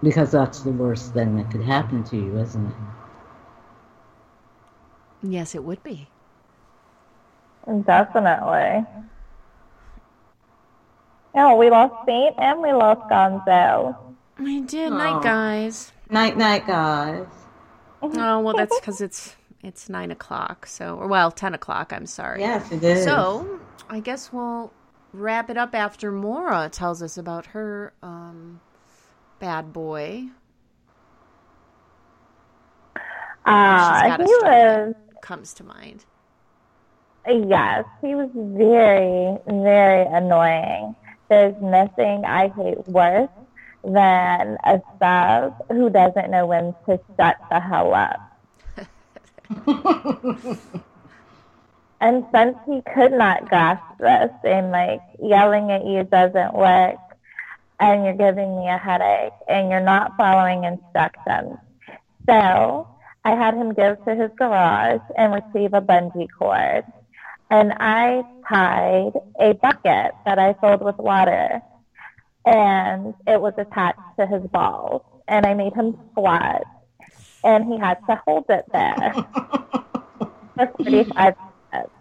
Because 0.03 0.31
that's 0.31 0.59
the 0.59 0.71
worst 0.71 1.13
thing 1.13 1.37
that 1.37 1.49
could 1.49 1.63
happen 1.63 2.03
to 2.05 2.17
you, 2.17 2.37
isn't 2.37 2.67
it? 2.67 2.73
yes, 5.23 5.55
it 5.55 5.63
would 5.63 5.81
be. 5.83 6.07
Definitely. 7.85 8.85
Oh, 11.35 11.55
we 11.55 11.69
lost 11.69 12.05
Saint 12.05 12.35
and 12.37 12.61
we 12.61 12.73
lost 12.73 13.01
Gonzo. 13.09 13.95
I 14.37 14.59
did. 14.59 14.91
Aw. 14.91 14.97
Night, 14.97 15.23
guys. 15.23 15.91
Night, 16.09 16.37
night, 16.37 16.67
guys. 16.67 17.25
Oh 18.05 18.41
well, 18.41 18.53
that's 18.53 18.77
because 18.81 18.99
it's 18.99 19.37
it's 19.61 19.87
nine 19.87 20.11
o'clock. 20.11 20.65
So, 20.65 20.97
or 20.97 21.07
well, 21.07 21.31
ten 21.31 21.53
o'clock. 21.53 21.93
I'm 21.93 22.05
sorry. 22.05 22.41
Yes, 22.41 22.69
it 22.69 22.83
is. 22.83 23.05
So, 23.05 23.61
I 23.89 24.01
guess 24.01 24.33
we'll 24.33 24.73
wrap 25.13 25.49
it 25.49 25.55
up 25.55 25.73
after 25.73 26.11
Mora 26.11 26.67
tells 26.69 27.01
us 27.01 27.17
about 27.17 27.45
her 27.45 27.93
um, 28.03 28.59
bad 29.43 29.73
boy. 29.73 30.23
Uh, 33.45 34.15
he 34.15 34.23
was, 34.23 34.95
comes 35.21 35.53
to 35.53 35.65
mind. 35.65 36.05
yes, 37.27 37.83
he 37.99 38.15
was 38.15 38.29
very, 38.33 39.37
very 39.45 40.05
annoying. 40.15 40.95
There's 41.27 41.61
nothing 41.61 42.23
I 42.23 42.47
hate 42.55 42.87
worse 42.87 43.27
than 43.83 44.57
a 44.63 44.81
sub 44.97 45.67
who 45.67 45.89
doesn't 45.89 46.31
know 46.31 46.45
when 46.45 46.73
to 46.85 46.97
shut 47.17 47.35
the 47.49 47.59
hell 47.59 47.93
up. 47.93 48.21
And 52.01 52.25
since 52.33 52.57
he 52.65 52.81
could 52.93 53.13
not 53.13 53.47
grasp 53.47 53.81
this 53.97 54.29
and 54.43 54.71
like 54.71 54.99
yelling 55.21 55.71
at 55.71 55.85
you 55.85 56.03
doesn't 56.03 56.53
work 56.53 56.97
and 57.83 58.05
you're 58.05 58.13
giving 58.13 58.57
me 58.57 58.69
a 58.69 58.77
headache 58.77 59.33
and 59.49 59.69
you're 59.69 59.81
not 59.81 60.15
following 60.15 60.63
instructions. 60.63 61.57
So 62.25 62.87
I 63.25 63.31
had 63.31 63.55
him 63.55 63.73
go 63.73 63.95
to 63.95 64.15
his 64.15 64.31
garage 64.37 65.01
and 65.17 65.33
receive 65.33 65.73
a 65.73 65.81
bungee 65.81 66.29
cord. 66.39 66.85
And 67.49 67.73
I 67.81 68.23
tied 68.47 69.11
a 69.37 69.53
bucket 69.55 70.13
that 70.25 70.39
I 70.39 70.53
filled 70.61 70.81
with 70.81 70.97
water 70.97 71.61
and 72.45 73.13
it 73.27 73.41
was 73.41 73.53
attached 73.57 73.99
to 74.17 74.27
his 74.27 74.43
balls. 74.43 75.01
And 75.27 75.45
I 75.45 75.53
made 75.53 75.73
him 75.73 75.97
squat 76.11 76.63
and 77.43 77.65
he 77.65 77.77
had 77.77 77.97
to 78.07 78.15
hold 78.25 78.45
it 78.47 78.63
there 78.71 79.13
for 80.55 80.71
45 80.77 81.35
minutes. 81.73 81.91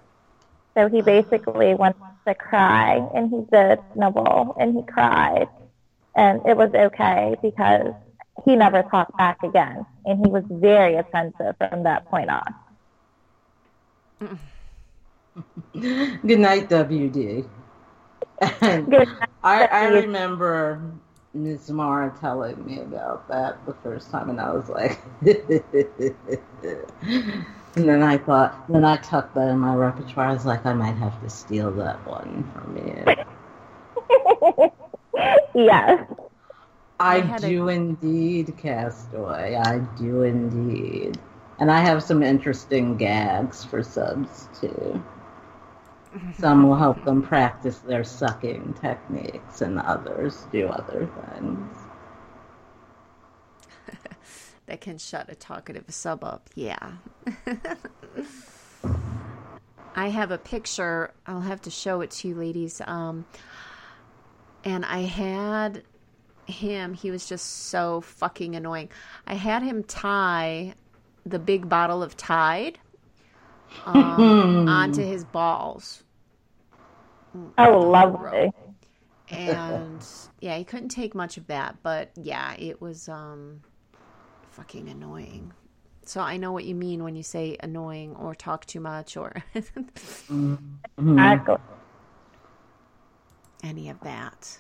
So 0.75 0.89
he 0.89 1.03
basically 1.03 1.75
went 1.75 1.97
to 2.27 2.35
cry, 2.35 3.07
and 3.15 3.29
he 3.31 3.45
did 3.51 3.81
snubble, 3.95 4.55
and 4.59 4.77
he 4.77 4.83
cried. 4.85 5.49
And 6.17 6.43
it 6.47 6.57
was 6.57 6.71
okay 6.75 7.37
because 7.43 7.95
he 8.45 8.57
never 8.57 8.83
talked 8.83 9.17
back 9.17 9.39
again. 9.43 9.87
And 10.05 10.25
he 10.25 10.31
was 10.31 10.45
very 10.51 10.97
offensive 10.97 11.57
from 11.59 11.85
that 11.85 12.07
point 12.07 12.31
on. 12.31 12.55
Good 15.75 16.41
night, 16.41 16.69
WD. 16.69 17.47
Good 18.91 19.09
I, 19.43 19.65
I 19.65 19.85
WD. 19.85 20.03
remember 20.03 20.83
Miss 21.35 21.71
Mara 21.71 22.15
telling 22.21 22.65
me 22.67 22.81
about 22.81 23.29
that 23.29 23.65
the 23.67 23.75
first 23.83 24.11
time, 24.11 24.31
and 24.31 24.41
I 24.41 24.53
was 24.53 24.69
like, 24.69 25.01
and 25.23 25.37
then 27.77 28.03
I 28.03 28.19
thought, 28.19 28.69
then 28.69 28.85
I 28.85 28.97
tucked 28.99 29.35
that 29.35 29.49
in 29.49 29.59
my 29.59 29.75
repertoire. 29.75 30.27
I 30.27 30.33
was 30.33 30.47
like, 30.47 30.67
I 30.67 30.75
might 30.75 30.97
have 30.97 31.21
to 31.23 31.31
steal 31.31 31.71
that 31.73 32.07
one 32.07 32.51
from 32.55 32.77
you. 32.77 33.17
yes. 35.55 36.07
I, 37.01 37.21
had 37.21 37.43
a- 37.45 37.49
do 37.49 37.69
indeed, 37.69 38.57
Castaway. 38.59 39.57
I 39.57 39.79
do 39.99 40.23
indeed. 40.23 41.19
And 41.59 41.71
I 41.71 41.81
have 41.81 42.03
some 42.03 42.23
interesting 42.23 42.97
gags 42.97 43.65
for 43.65 43.83
subs 43.83 44.49
too. 44.61 45.03
Some 46.39 46.69
will 46.69 46.77
help 46.77 47.03
them 47.07 47.23
practice 47.23 47.79
their 47.79 48.05
sucking 48.05 48.75
techniques, 48.83 49.63
and 49.63 49.79
others 49.79 50.45
do 50.53 50.67
other 50.69 51.09
things. 51.31 51.77
That 54.67 54.81
can 54.81 54.99
shut 54.99 55.29
a 55.29 55.35
talkative 55.35 55.85
sub 55.89 56.23
up. 56.23 56.49
Yeah. 56.55 56.93
I 59.95 60.09
have 60.09 60.31
a 60.31 60.39
picture. 60.39 61.13
I'll 61.27 61.41
have 61.41 61.61
to 61.63 61.71
show 61.71 62.01
it 62.01 62.11
to 62.13 62.29
you, 62.29 62.35
ladies. 62.35 62.81
Um, 62.87 63.27
and 64.65 64.85
I 64.85 65.01
had 65.01 65.83
him. 66.47 66.95
He 66.95 67.11
was 67.11 67.27
just 67.27 67.69
so 67.69 68.01
fucking 68.01 68.55
annoying. 68.57 68.91
I 69.27 69.35
had 69.35 69.63
him 69.63 69.85
tie 69.85 70.75
the 71.25 71.39
big 71.39 71.69
bottle 71.69 72.03
of 72.03 72.17
Tide 72.17 72.79
um, 73.87 74.65
onto 74.67 75.03
his 75.03 75.25
balls. 75.25 76.03
Oh, 77.59 77.81
lovely. 77.81 78.53
And 79.29 80.07
yeah, 80.41 80.57
he 80.59 80.65
couldn't 80.65 80.91
take 80.91 81.15
much 81.15 81.37
of 81.39 81.47
that, 81.47 81.77
but 81.83 82.11
yeah, 82.17 82.55
it 82.59 82.81
was 82.83 83.09
um 83.09 83.63
fucking 84.51 84.89
annoying. 84.89 85.53
So 86.05 86.21
I 86.21 86.37
know 86.37 86.53
what 86.53 86.65
you 86.65 86.75
mean 86.75 87.03
when 87.05 87.17
you 87.17 87.23
say 87.23 87.57
annoying 87.61 88.17
or 88.17 88.35
talk 88.35 88.67
too 88.67 88.81
much 88.81 89.17
or 89.17 89.43
Exactly. 90.99 91.57
Any 93.63 93.89
of 93.89 94.01
that. 94.01 94.59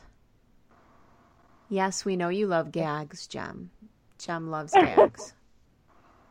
Yes, 1.69 2.05
we 2.05 2.17
know 2.17 2.29
you 2.29 2.47
love 2.47 2.71
gags, 2.71 3.27
Jem. 3.27 3.71
Jem 4.19 4.51
loves 4.51 4.73
gags. 4.75 5.35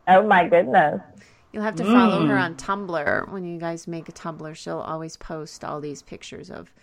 Oh 0.07 0.21
my 0.23 0.47
goodness. 0.47 1.01
You'll 1.51 1.63
have 1.63 1.75
to 1.75 1.83
follow 1.83 2.25
her 2.25 2.35
mm. 2.35 2.41
on 2.41 2.55
Tumblr. 2.55 3.31
When 3.31 3.43
you 3.43 3.59
guys 3.59 3.87
make 3.87 4.07
a 4.07 4.13
Tumblr, 4.13 4.55
she'll 4.55 4.79
always 4.79 5.17
post 5.17 5.65
all 5.65 5.81
these 5.81 6.01
pictures 6.01 6.49
of 6.49 6.73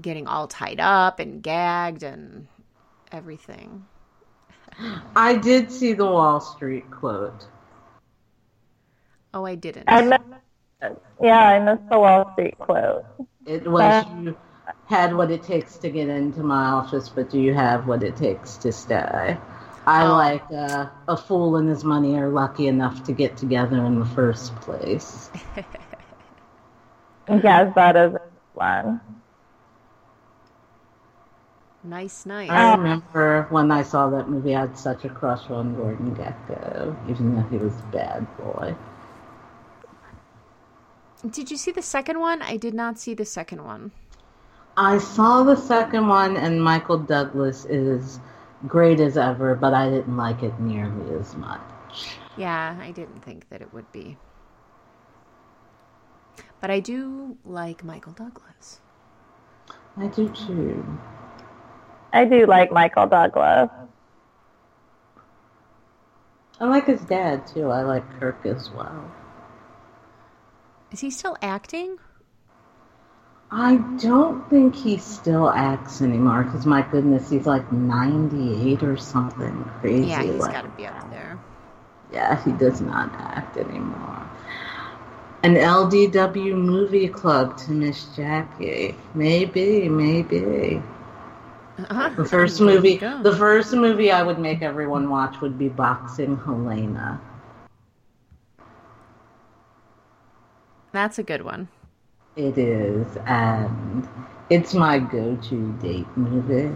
getting 0.00 0.26
all 0.26 0.46
tied 0.46 0.80
up 0.80 1.18
and 1.18 1.42
gagged 1.42 2.02
and 2.02 2.46
everything. 3.12 3.84
I 5.16 5.36
did 5.36 5.70
see 5.70 5.92
the 5.92 6.06
Wall 6.06 6.40
Street 6.40 6.90
quote. 6.90 7.46
Oh, 9.34 9.44
I 9.44 9.54
didn't. 9.54 9.84
I 9.86 10.02
missed, 10.02 10.22
yeah, 11.20 11.48
I 11.48 11.58
missed 11.58 11.88
the 11.90 11.98
Wall 11.98 12.32
Street 12.32 12.58
quote. 12.58 13.04
It 13.44 13.66
was 13.66 13.82
uh, 13.82 14.04
you 14.22 14.36
had 14.86 15.14
what 15.14 15.30
it 15.30 15.42
takes 15.42 15.76
to 15.78 15.90
get 15.90 16.08
into 16.08 16.42
my 16.42 16.66
office, 16.66 17.08
but 17.08 17.30
do 17.30 17.40
you 17.40 17.54
have 17.54 17.86
what 17.86 18.02
it 18.02 18.16
takes 18.16 18.56
to 18.58 18.72
stay? 18.72 19.36
I 19.86 20.06
Oh. 20.06 20.12
like 20.12 20.44
uh, 20.52 20.86
a 21.06 21.16
fool 21.16 21.56
and 21.56 21.68
his 21.68 21.84
money 21.84 22.16
are 22.16 22.28
lucky 22.28 22.66
enough 22.66 23.04
to 23.04 23.12
get 23.12 23.36
together 23.36 23.76
in 23.84 23.98
the 24.00 24.06
first 24.06 24.54
place. 24.56 25.30
Yes, 27.28 27.74
that 27.74 27.96
is 27.96 28.14
one. 28.54 29.00
Nice, 31.82 32.24
night. 32.24 32.50
I 32.50 32.74
remember 32.76 33.46
when 33.50 33.72
I 33.72 33.82
saw 33.82 34.08
that 34.10 34.28
movie, 34.28 34.54
I 34.54 34.60
had 34.62 34.78
such 34.78 35.04
a 35.04 35.08
crush 35.08 35.50
on 35.50 35.74
Gordon 35.74 36.14
Gekko, 36.14 36.96
even 37.10 37.34
though 37.34 37.42
he 37.42 37.56
was 37.56 37.72
a 37.80 37.82
bad 37.92 38.26
boy. 38.38 38.76
Did 41.28 41.50
you 41.50 41.56
see 41.56 41.72
the 41.72 41.82
second 41.82 42.20
one? 42.20 42.42
I 42.42 42.56
did 42.56 42.74
not 42.74 42.98
see 42.98 43.14
the 43.14 43.24
second 43.24 43.64
one. 43.64 43.90
I 44.76 44.98
saw 44.98 45.42
the 45.42 45.56
second 45.56 46.06
one, 46.06 46.36
and 46.36 46.62
Michael 46.62 46.98
Douglas 46.98 47.64
is 47.64 48.20
great 48.66 49.00
as 49.00 49.16
ever, 49.16 49.54
but 49.54 49.72
I 49.72 49.88
didn't 49.88 50.16
like 50.16 50.42
it 50.42 50.58
nearly 50.60 51.18
as 51.18 51.34
much. 51.36 51.60
Yeah, 52.36 52.76
I 52.80 52.90
didn't 52.90 53.22
think 53.22 53.48
that 53.48 53.62
it 53.62 53.72
would 53.72 53.90
be. 53.90 54.18
But 56.60 56.70
I 56.70 56.80
do 56.80 57.38
like 57.44 57.84
Michael 57.84 58.12
Douglas. 58.12 58.80
I 59.96 60.08
do 60.08 60.28
too. 60.28 60.84
I 62.12 62.24
do 62.26 62.44
like 62.46 62.70
Michael 62.70 63.06
Douglas. 63.06 63.70
I 66.60 66.64
like 66.64 66.86
his 66.86 67.00
dad 67.02 67.46
too. 67.46 67.70
I 67.70 67.82
like 67.82 68.20
Kirk 68.20 68.44
as 68.44 68.70
well. 68.70 69.10
Is 70.90 71.00
he 71.00 71.10
still 71.10 71.36
acting? 71.40 71.98
I 73.50 73.76
don't 74.00 74.48
think 74.50 74.74
he 74.74 74.98
still 74.98 75.50
acts 75.50 76.02
anymore 76.02 76.42
because 76.42 76.66
my 76.66 76.82
goodness, 76.82 77.30
he's 77.30 77.46
like 77.46 77.70
98 77.70 78.82
or 78.82 78.96
something 78.96 79.64
crazy. 79.80 80.08
Yeah, 80.08 80.22
he's 80.22 80.40
like 80.40 80.52
got 80.52 80.62
to 80.62 80.68
be 80.70 80.86
up 80.86 81.10
there. 81.10 81.38
Yeah, 82.12 82.42
he 82.44 82.52
does 82.52 82.80
not 82.80 83.12
act 83.14 83.56
anymore. 83.56 84.28
An 85.44 85.54
LDW 85.54 86.54
movie 86.54 87.08
club 87.08 87.56
to 87.58 87.70
Miss 87.70 88.06
Jackie. 88.16 88.96
Maybe, 89.14 89.88
maybe. 89.88 90.82
Uh-huh. 91.78 92.08
The 92.16 92.24
first 92.24 92.60
movie, 92.60 92.96
the 92.96 93.36
first 93.36 93.72
movie 93.74 94.10
I 94.10 94.22
would 94.22 94.38
make 94.38 94.62
everyone 94.62 95.08
watch 95.08 95.40
would 95.40 95.56
be 95.56 95.68
Boxing 95.68 96.36
Helena. 96.38 97.20
That's 100.92 101.18
a 101.18 101.22
good 101.22 101.42
one. 101.42 101.68
It 102.36 102.58
is, 102.58 103.06
and 103.24 104.06
it's 104.50 104.74
my 104.74 104.98
go-to 104.98 105.72
date 105.80 106.06
movie. 106.16 106.70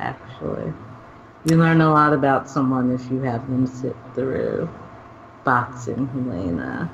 Actually, 0.00 0.72
you 1.44 1.56
learn 1.56 1.80
a 1.80 1.88
lot 1.88 2.12
about 2.12 2.50
someone 2.50 2.90
if 2.92 3.08
you 3.12 3.20
have 3.20 3.48
them 3.48 3.64
sit 3.68 3.94
through 4.16 4.68
Boxing 5.44 6.08
Helena. 6.08 6.90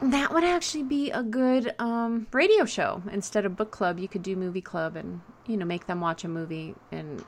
That 0.00 0.32
would 0.32 0.44
actually 0.44 0.84
be 0.84 1.10
a 1.10 1.24
good 1.24 1.74
um, 1.80 2.28
radio 2.30 2.64
show. 2.64 3.02
Instead 3.10 3.44
of 3.44 3.56
book 3.56 3.72
club, 3.72 3.98
you 3.98 4.06
could 4.06 4.22
do 4.22 4.36
movie 4.36 4.60
club 4.60 4.94
and, 4.94 5.22
you 5.46 5.56
know, 5.56 5.64
make 5.64 5.88
them 5.88 6.00
watch 6.00 6.22
a 6.22 6.28
movie 6.28 6.76
and 6.92 7.24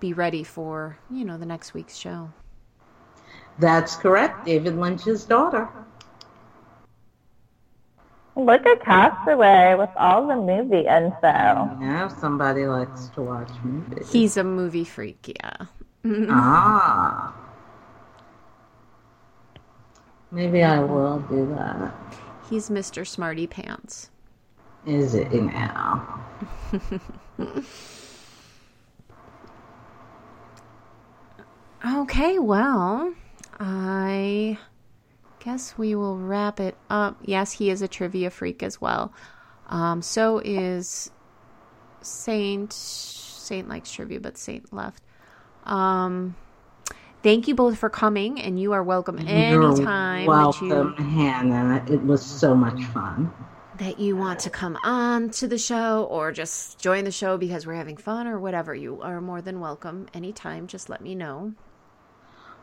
be 0.00 0.12
ready 0.12 0.42
for, 0.42 0.98
you 1.10 1.24
know, 1.24 1.38
the 1.38 1.46
next 1.46 1.74
week's 1.74 1.96
show. 1.96 2.32
That's 3.60 3.94
correct, 3.94 4.46
David 4.46 4.76
Lynch's 4.76 5.24
daughter. 5.24 5.68
Look 8.44 8.66
at 8.66 8.82
Castaway 8.82 9.74
with 9.74 9.90
all 9.96 10.26
the 10.26 10.36
movie 10.36 10.86
info. 10.86 11.76
Yeah, 11.80 12.08
somebody 12.08 12.66
likes 12.66 13.08
to 13.14 13.22
watch 13.22 13.50
movies. 13.62 14.10
He's 14.10 14.36
a 14.36 14.44
movie 14.44 14.84
freak, 14.84 15.36
yeah. 15.36 15.66
ah. 16.30 17.34
Maybe 20.32 20.62
I 20.62 20.78
will 20.80 21.18
do 21.20 21.46
that. 21.56 21.94
He's 22.48 22.70
Mr. 22.70 23.06
Smarty 23.06 23.46
Pants. 23.46 24.10
Is 24.86 25.14
it 25.14 25.32
now? 25.32 26.24
Okay, 31.84 32.38
well, 32.38 33.14
I 33.58 34.58
guess 35.40 35.76
we 35.76 35.94
will 35.94 36.16
wrap 36.16 36.60
it 36.60 36.76
up. 36.88 37.16
Yes, 37.24 37.52
he 37.52 37.70
is 37.70 37.82
a 37.82 37.88
trivia 37.88 38.30
freak 38.30 38.62
as 38.62 38.80
well. 38.80 39.12
Um, 39.68 40.02
so 40.02 40.38
is 40.38 41.10
Saint. 42.02 42.72
Saint 42.72 43.68
likes 43.68 43.90
trivia, 43.90 44.20
but 44.20 44.38
Saint 44.38 44.72
left. 44.72 45.02
Um, 45.64 46.36
thank 47.22 47.48
you 47.48 47.54
both 47.54 47.78
for 47.78 47.90
coming, 47.90 48.40
and 48.40 48.60
you 48.60 48.72
are 48.72 48.82
welcome 48.82 49.18
anytime 49.18 49.52
You're 49.52 49.74
that 49.74 50.60
you 50.60 50.68
welcome, 50.68 50.94
Hannah. 50.94 51.84
It 51.88 52.02
was 52.02 52.24
so 52.24 52.54
much 52.54 52.82
fun. 52.84 53.32
that 53.78 53.98
you 53.98 54.14
want 54.16 54.40
to 54.40 54.50
come 54.50 54.76
on 54.84 55.30
to 55.30 55.48
the 55.48 55.56
show 55.58 56.04
or 56.04 56.32
just 56.32 56.78
join 56.78 57.04
the 57.04 57.10
show 57.10 57.38
because 57.38 57.66
we're 57.66 57.74
having 57.74 57.96
fun 57.96 58.26
or 58.26 58.38
whatever. 58.38 58.74
You 58.74 59.00
are 59.00 59.20
more 59.20 59.40
than 59.40 59.58
welcome 59.58 60.06
anytime. 60.12 60.66
Just 60.66 60.88
let 60.90 61.00
me 61.00 61.14
know. 61.14 61.54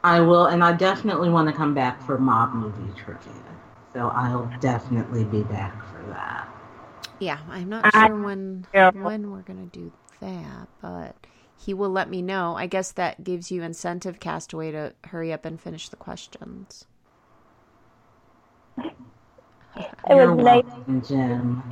I 0.07 0.21
will, 0.21 0.47
and 0.47 0.63
I 0.63 0.73
definitely 0.73 1.29
want 1.29 1.49
to 1.49 1.55
come 1.55 1.73
back 1.75 2.01
for 2.01 2.17
mob 2.19 2.53
movie 2.53 2.93
trivia. 2.97 3.33
So 3.93 4.09
I'll 4.09 4.51
definitely 4.61 5.25
be 5.25 5.43
back 5.43 5.75
for 5.91 6.03
that. 6.11 6.49
Yeah, 7.19 7.39
I'm 7.49 7.69
not 7.69 7.91
I- 7.93 7.93
sure 7.93 8.17
when 8.17 8.67
Yeah. 8.73 8.91
when 8.91 9.31
we're 9.31 9.43
gonna 9.43 9.67
do 9.67 9.93
that, 10.21 10.69
but 10.81 11.17
he 11.55 11.73
will 11.73 11.89
let 11.91 12.09
me 12.09 12.21
know. 12.21 12.55
I 12.57 12.67
guess 12.67 12.91
that 12.93 13.23
gives 13.23 13.51
you 13.51 13.63
incentive, 13.63 14.19
Castaway, 14.19 14.71
to 14.71 14.93
hurry 15.05 15.33
up 15.33 15.45
and 15.45 15.61
finish 15.61 15.89
the 15.89 15.97
questions. 15.97 16.85
It 20.09 20.15
You're 20.15 20.27
was 20.29 20.35
nice. 20.35 20.63
welcome, 20.65 21.03
Jim. 21.07 21.63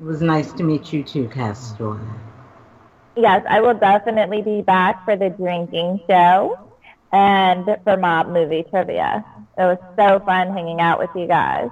It 0.00 0.04
was 0.04 0.22
nice 0.22 0.52
to 0.54 0.64
meet 0.64 0.92
you 0.92 1.04
too, 1.04 1.28
Castaway. 1.28 1.98
Yes, 3.16 3.44
I 3.48 3.60
will 3.60 3.74
definitely 3.74 4.42
be 4.42 4.60
back 4.62 5.04
for 5.04 5.16
the 5.16 5.30
drinking 5.30 6.00
show 6.08 6.58
and 7.12 7.64
for 7.84 7.96
mob 7.96 8.28
movie 8.28 8.64
trivia. 8.68 9.24
It 9.58 9.62
was 9.62 9.78
so 9.98 10.20
fun 10.24 10.52
hanging 10.52 10.80
out 10.80 10.98
with 10.98 11.10
you 11.14 11.26
guys. 11.26 11.70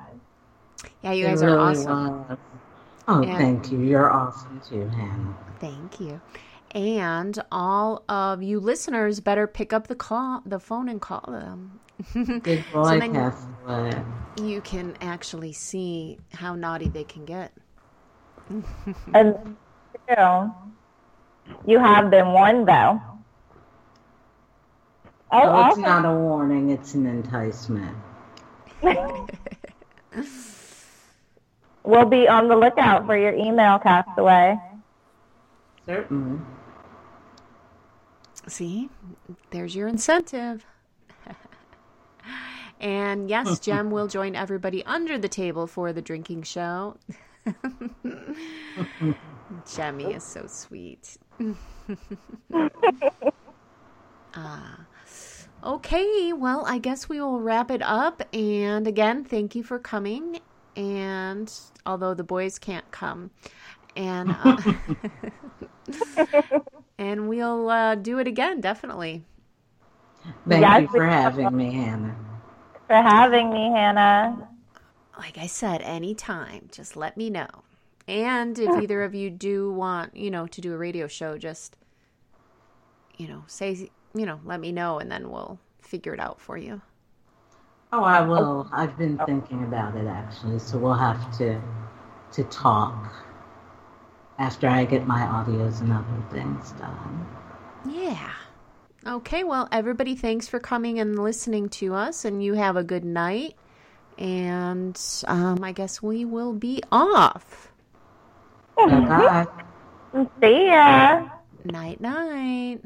Yeah, 1.02 1.12
you 1.12 1.26
It 1.26 1.30
guys 1.30 1.42
are 1.42 1.46
really 1.46 1.58
awesome. 1.58 2.28
was. 2.28 2.38
Oh, 3.08 3.22
Yeah. 3.22 3.36
thank 3.36 3.70
you. 3.70 3.78
You're 3.80 4.10
awesome 4.10 4.60
too, 4.66 4.88
Hannah. 4.88 5.36
Thank 5.60 6.00
you. 6.00 6.20
And 6.74 7.38
all 7.52 8.02
of 8.08 8.42
you 8.42 8.58
listeners 8.58 9.20
better 9.20 9.46
pick 9.46 9.72
up 9.72 9.86
the 9.86 9.94
call, 9.94 10.42
the 10.46 10.58
phone, 10.58 10.88
and 10.88 11.00
call 11.00 11.24
them. 11.28 11.78
Good 12.42 12.64
boy, 12.72 12.98
then- 12.98 13.12
Castaway. 13.12 14.02
you 14.42 14.60
can 14.62 14.96
actually 15.02 15.52
see 15.52 16.18
how 16.32 16.54
naughty 16.54 16.88
they 16.88 17.04
can 17.04 17.24
get. 17.26 17.52
And 19.14 19.56
you, 20.08 20.14
know, 20.16 20.54
you 21.66 21.78
have 21.78 22.10
been 22.10 22.32
warned, 22.32 22.68
though. 22.68 23.00
Oh, 25.30 25.42
Oh, 25.42 25.68
it's 25.68 25.78
not 25.78 26.04
a 26.04 26.12
warning, 26.12 26.70
it's 26.70 26.94
an 26.94 27.06
enticement. 27.06 27.96
we'll 31.82 32.06
be 32.06 32.28
on 32.28 32.48
the 32.48 32.56
lookout 32.56 33.06
for 33.06 33.16
your 33.16 33.32
email, 33.32 33.78
Castaway. 33.78 34.58
Certainly. 35.86 36.40
See, 38.46 38.90
there's 39.50 39.74
your 39.74 39.88
incentive. 39.88 40.64
And 42.80 43.30
yes, 43.30 43.58
Jem 43.60 43.90
will 43.90 44.08
join 44.08 44.34
everybody 44.34 44.84
under 44.84 45.16
the 45.16 45.28
table 45.28 45.66
for 45.66 45.92
the 45.92 46.02
drinking 46.02 46.42
show. 46.42 46.96
Jemmy 49.74 50.12
is 50.12 50.24
so 50.24 50.46
sweet. 50.46 51.16
Ah. 54.35 54.86
okay, 55.62 56.32
well, 56.32 56.65
I 56.66 56.78
guess 56.78 57.09
we 57.09 57.20
will 57.20 57.40
wrap 57.40 57.70
it 57.70 57.82
up. 57.82 58.23
And 58.35 58.86
again, 58.86 59.24
thank 59.24 59.55
you 59.55 59.62
for 59.62 59.78
coming. 59.78 60.40
And 60.77 61.52
although 61.86 62.15
the 62.15 62.24
boys 62.24 62.59
can't 62.59 62.90
come, 62.90 63.31
and 63.97 64.31
uh, 64.32 64.56
and 66.98 67.28
we'll 67.28 67.70
uh, 67.70 67.94
do 67.94 68.19
it 68.19 68.27
again, 68.27 68.61
definitely. 68.61 69.24
Thank 70.48 70.77
Yes, 70.77 70.78
you 70.78 70.89
for 70.89 71.05
having 71.06 71.56
me, 71.56 71.73
Hannah. 71.73 72.16
For 72.89 72.94
having 72.97 73.52
me, 73.52 73.70
Hannah. 73.70 74.48
like 75.19 75.39
I 75.39 75.47
said, 75.47 75.82
anytime, 75.82 76.69
just 76.73 76.97
let 76.97 77.16
me 77.16 77.31
know. 77.31 77.65
And 78.06 78.59
if 78.59 78.82
either 78.82 79.02
of 79.02 79.14
you 79.14 79.31
do 79.31 79.72
want, 79.72 80.16
you 80.16 80.31
know, 80.31 80.47
to 80.48 80.60
do 80.60 80.74
a 80.74 80.76
radio 80.76 81.06
show, 81.06 81.39
just, 81.39 81.76
you 83.16 83.26
know, 83.26 83.44
say, 83.47 83.90
you 84.14 84.26
know, 84.26 84.40
let 84.44 84.60
me 84.60 84.72
know 84.72 84.98
and 84.98 85.10
then 85.10 85.31
we'll 85.31 85.59
figure 85.81 86.12
it 86.12 86.20
out 86.20 86.40
for 86.40 86.59
you. 86.59 86.82
Oh, 87.93 88.02
I 88.02 88.20
will. 88.20 88.68
I've 88.72 88.98
been 88.98 89.18
thinking 89.24 89.62
about 89.64 89.97
it 89.97 90.06
actually, 90.06 90.59
so 90.59 90.78
we'll 90.78 90.94
have 90.94 91.36
to 91.39 91.60
to 92.32 92.43
talk 92.44 93.14
after 94.39 94.68
I 94.68 94.85
get 94.85 95.06
my 95.06 95.20
audios 95.20 95.81
and 95.81 95.93
other 95.93 96.24
things 96.32 96.72
done. 96.72 97.26
Yeah. 97.89 98.32
Okay, 99.06 99.44
well, 99.44 99.68
everybody, 99.70 100.16
thanks 100.16 100.48
for 100.48 100.59
coming 100.59 100.98
and 100.98 101.22
listening 101.22 101.68
to 101.68 101.94
us, 101.94 102.24
and 102.24 102.43
you 102.43 102.55
have 102.55 102.76
a 102.76 102.82
good 102.82 103.05
night. 103.05 103.55
And 104.18 105.01
um, 105.26 105.62
I 105.62 105.72
guess 105.72 106.02
we 106.02 106.24
will 106.24 106.52
be 106.52 106.82
off. 106.90 107.70
Bye 108.76 109.01
bye. 109.09 109.46
See 110.40 110.66
ya. 110.68 111.20
Night, 111.64 112.01
night. 112.01 112.80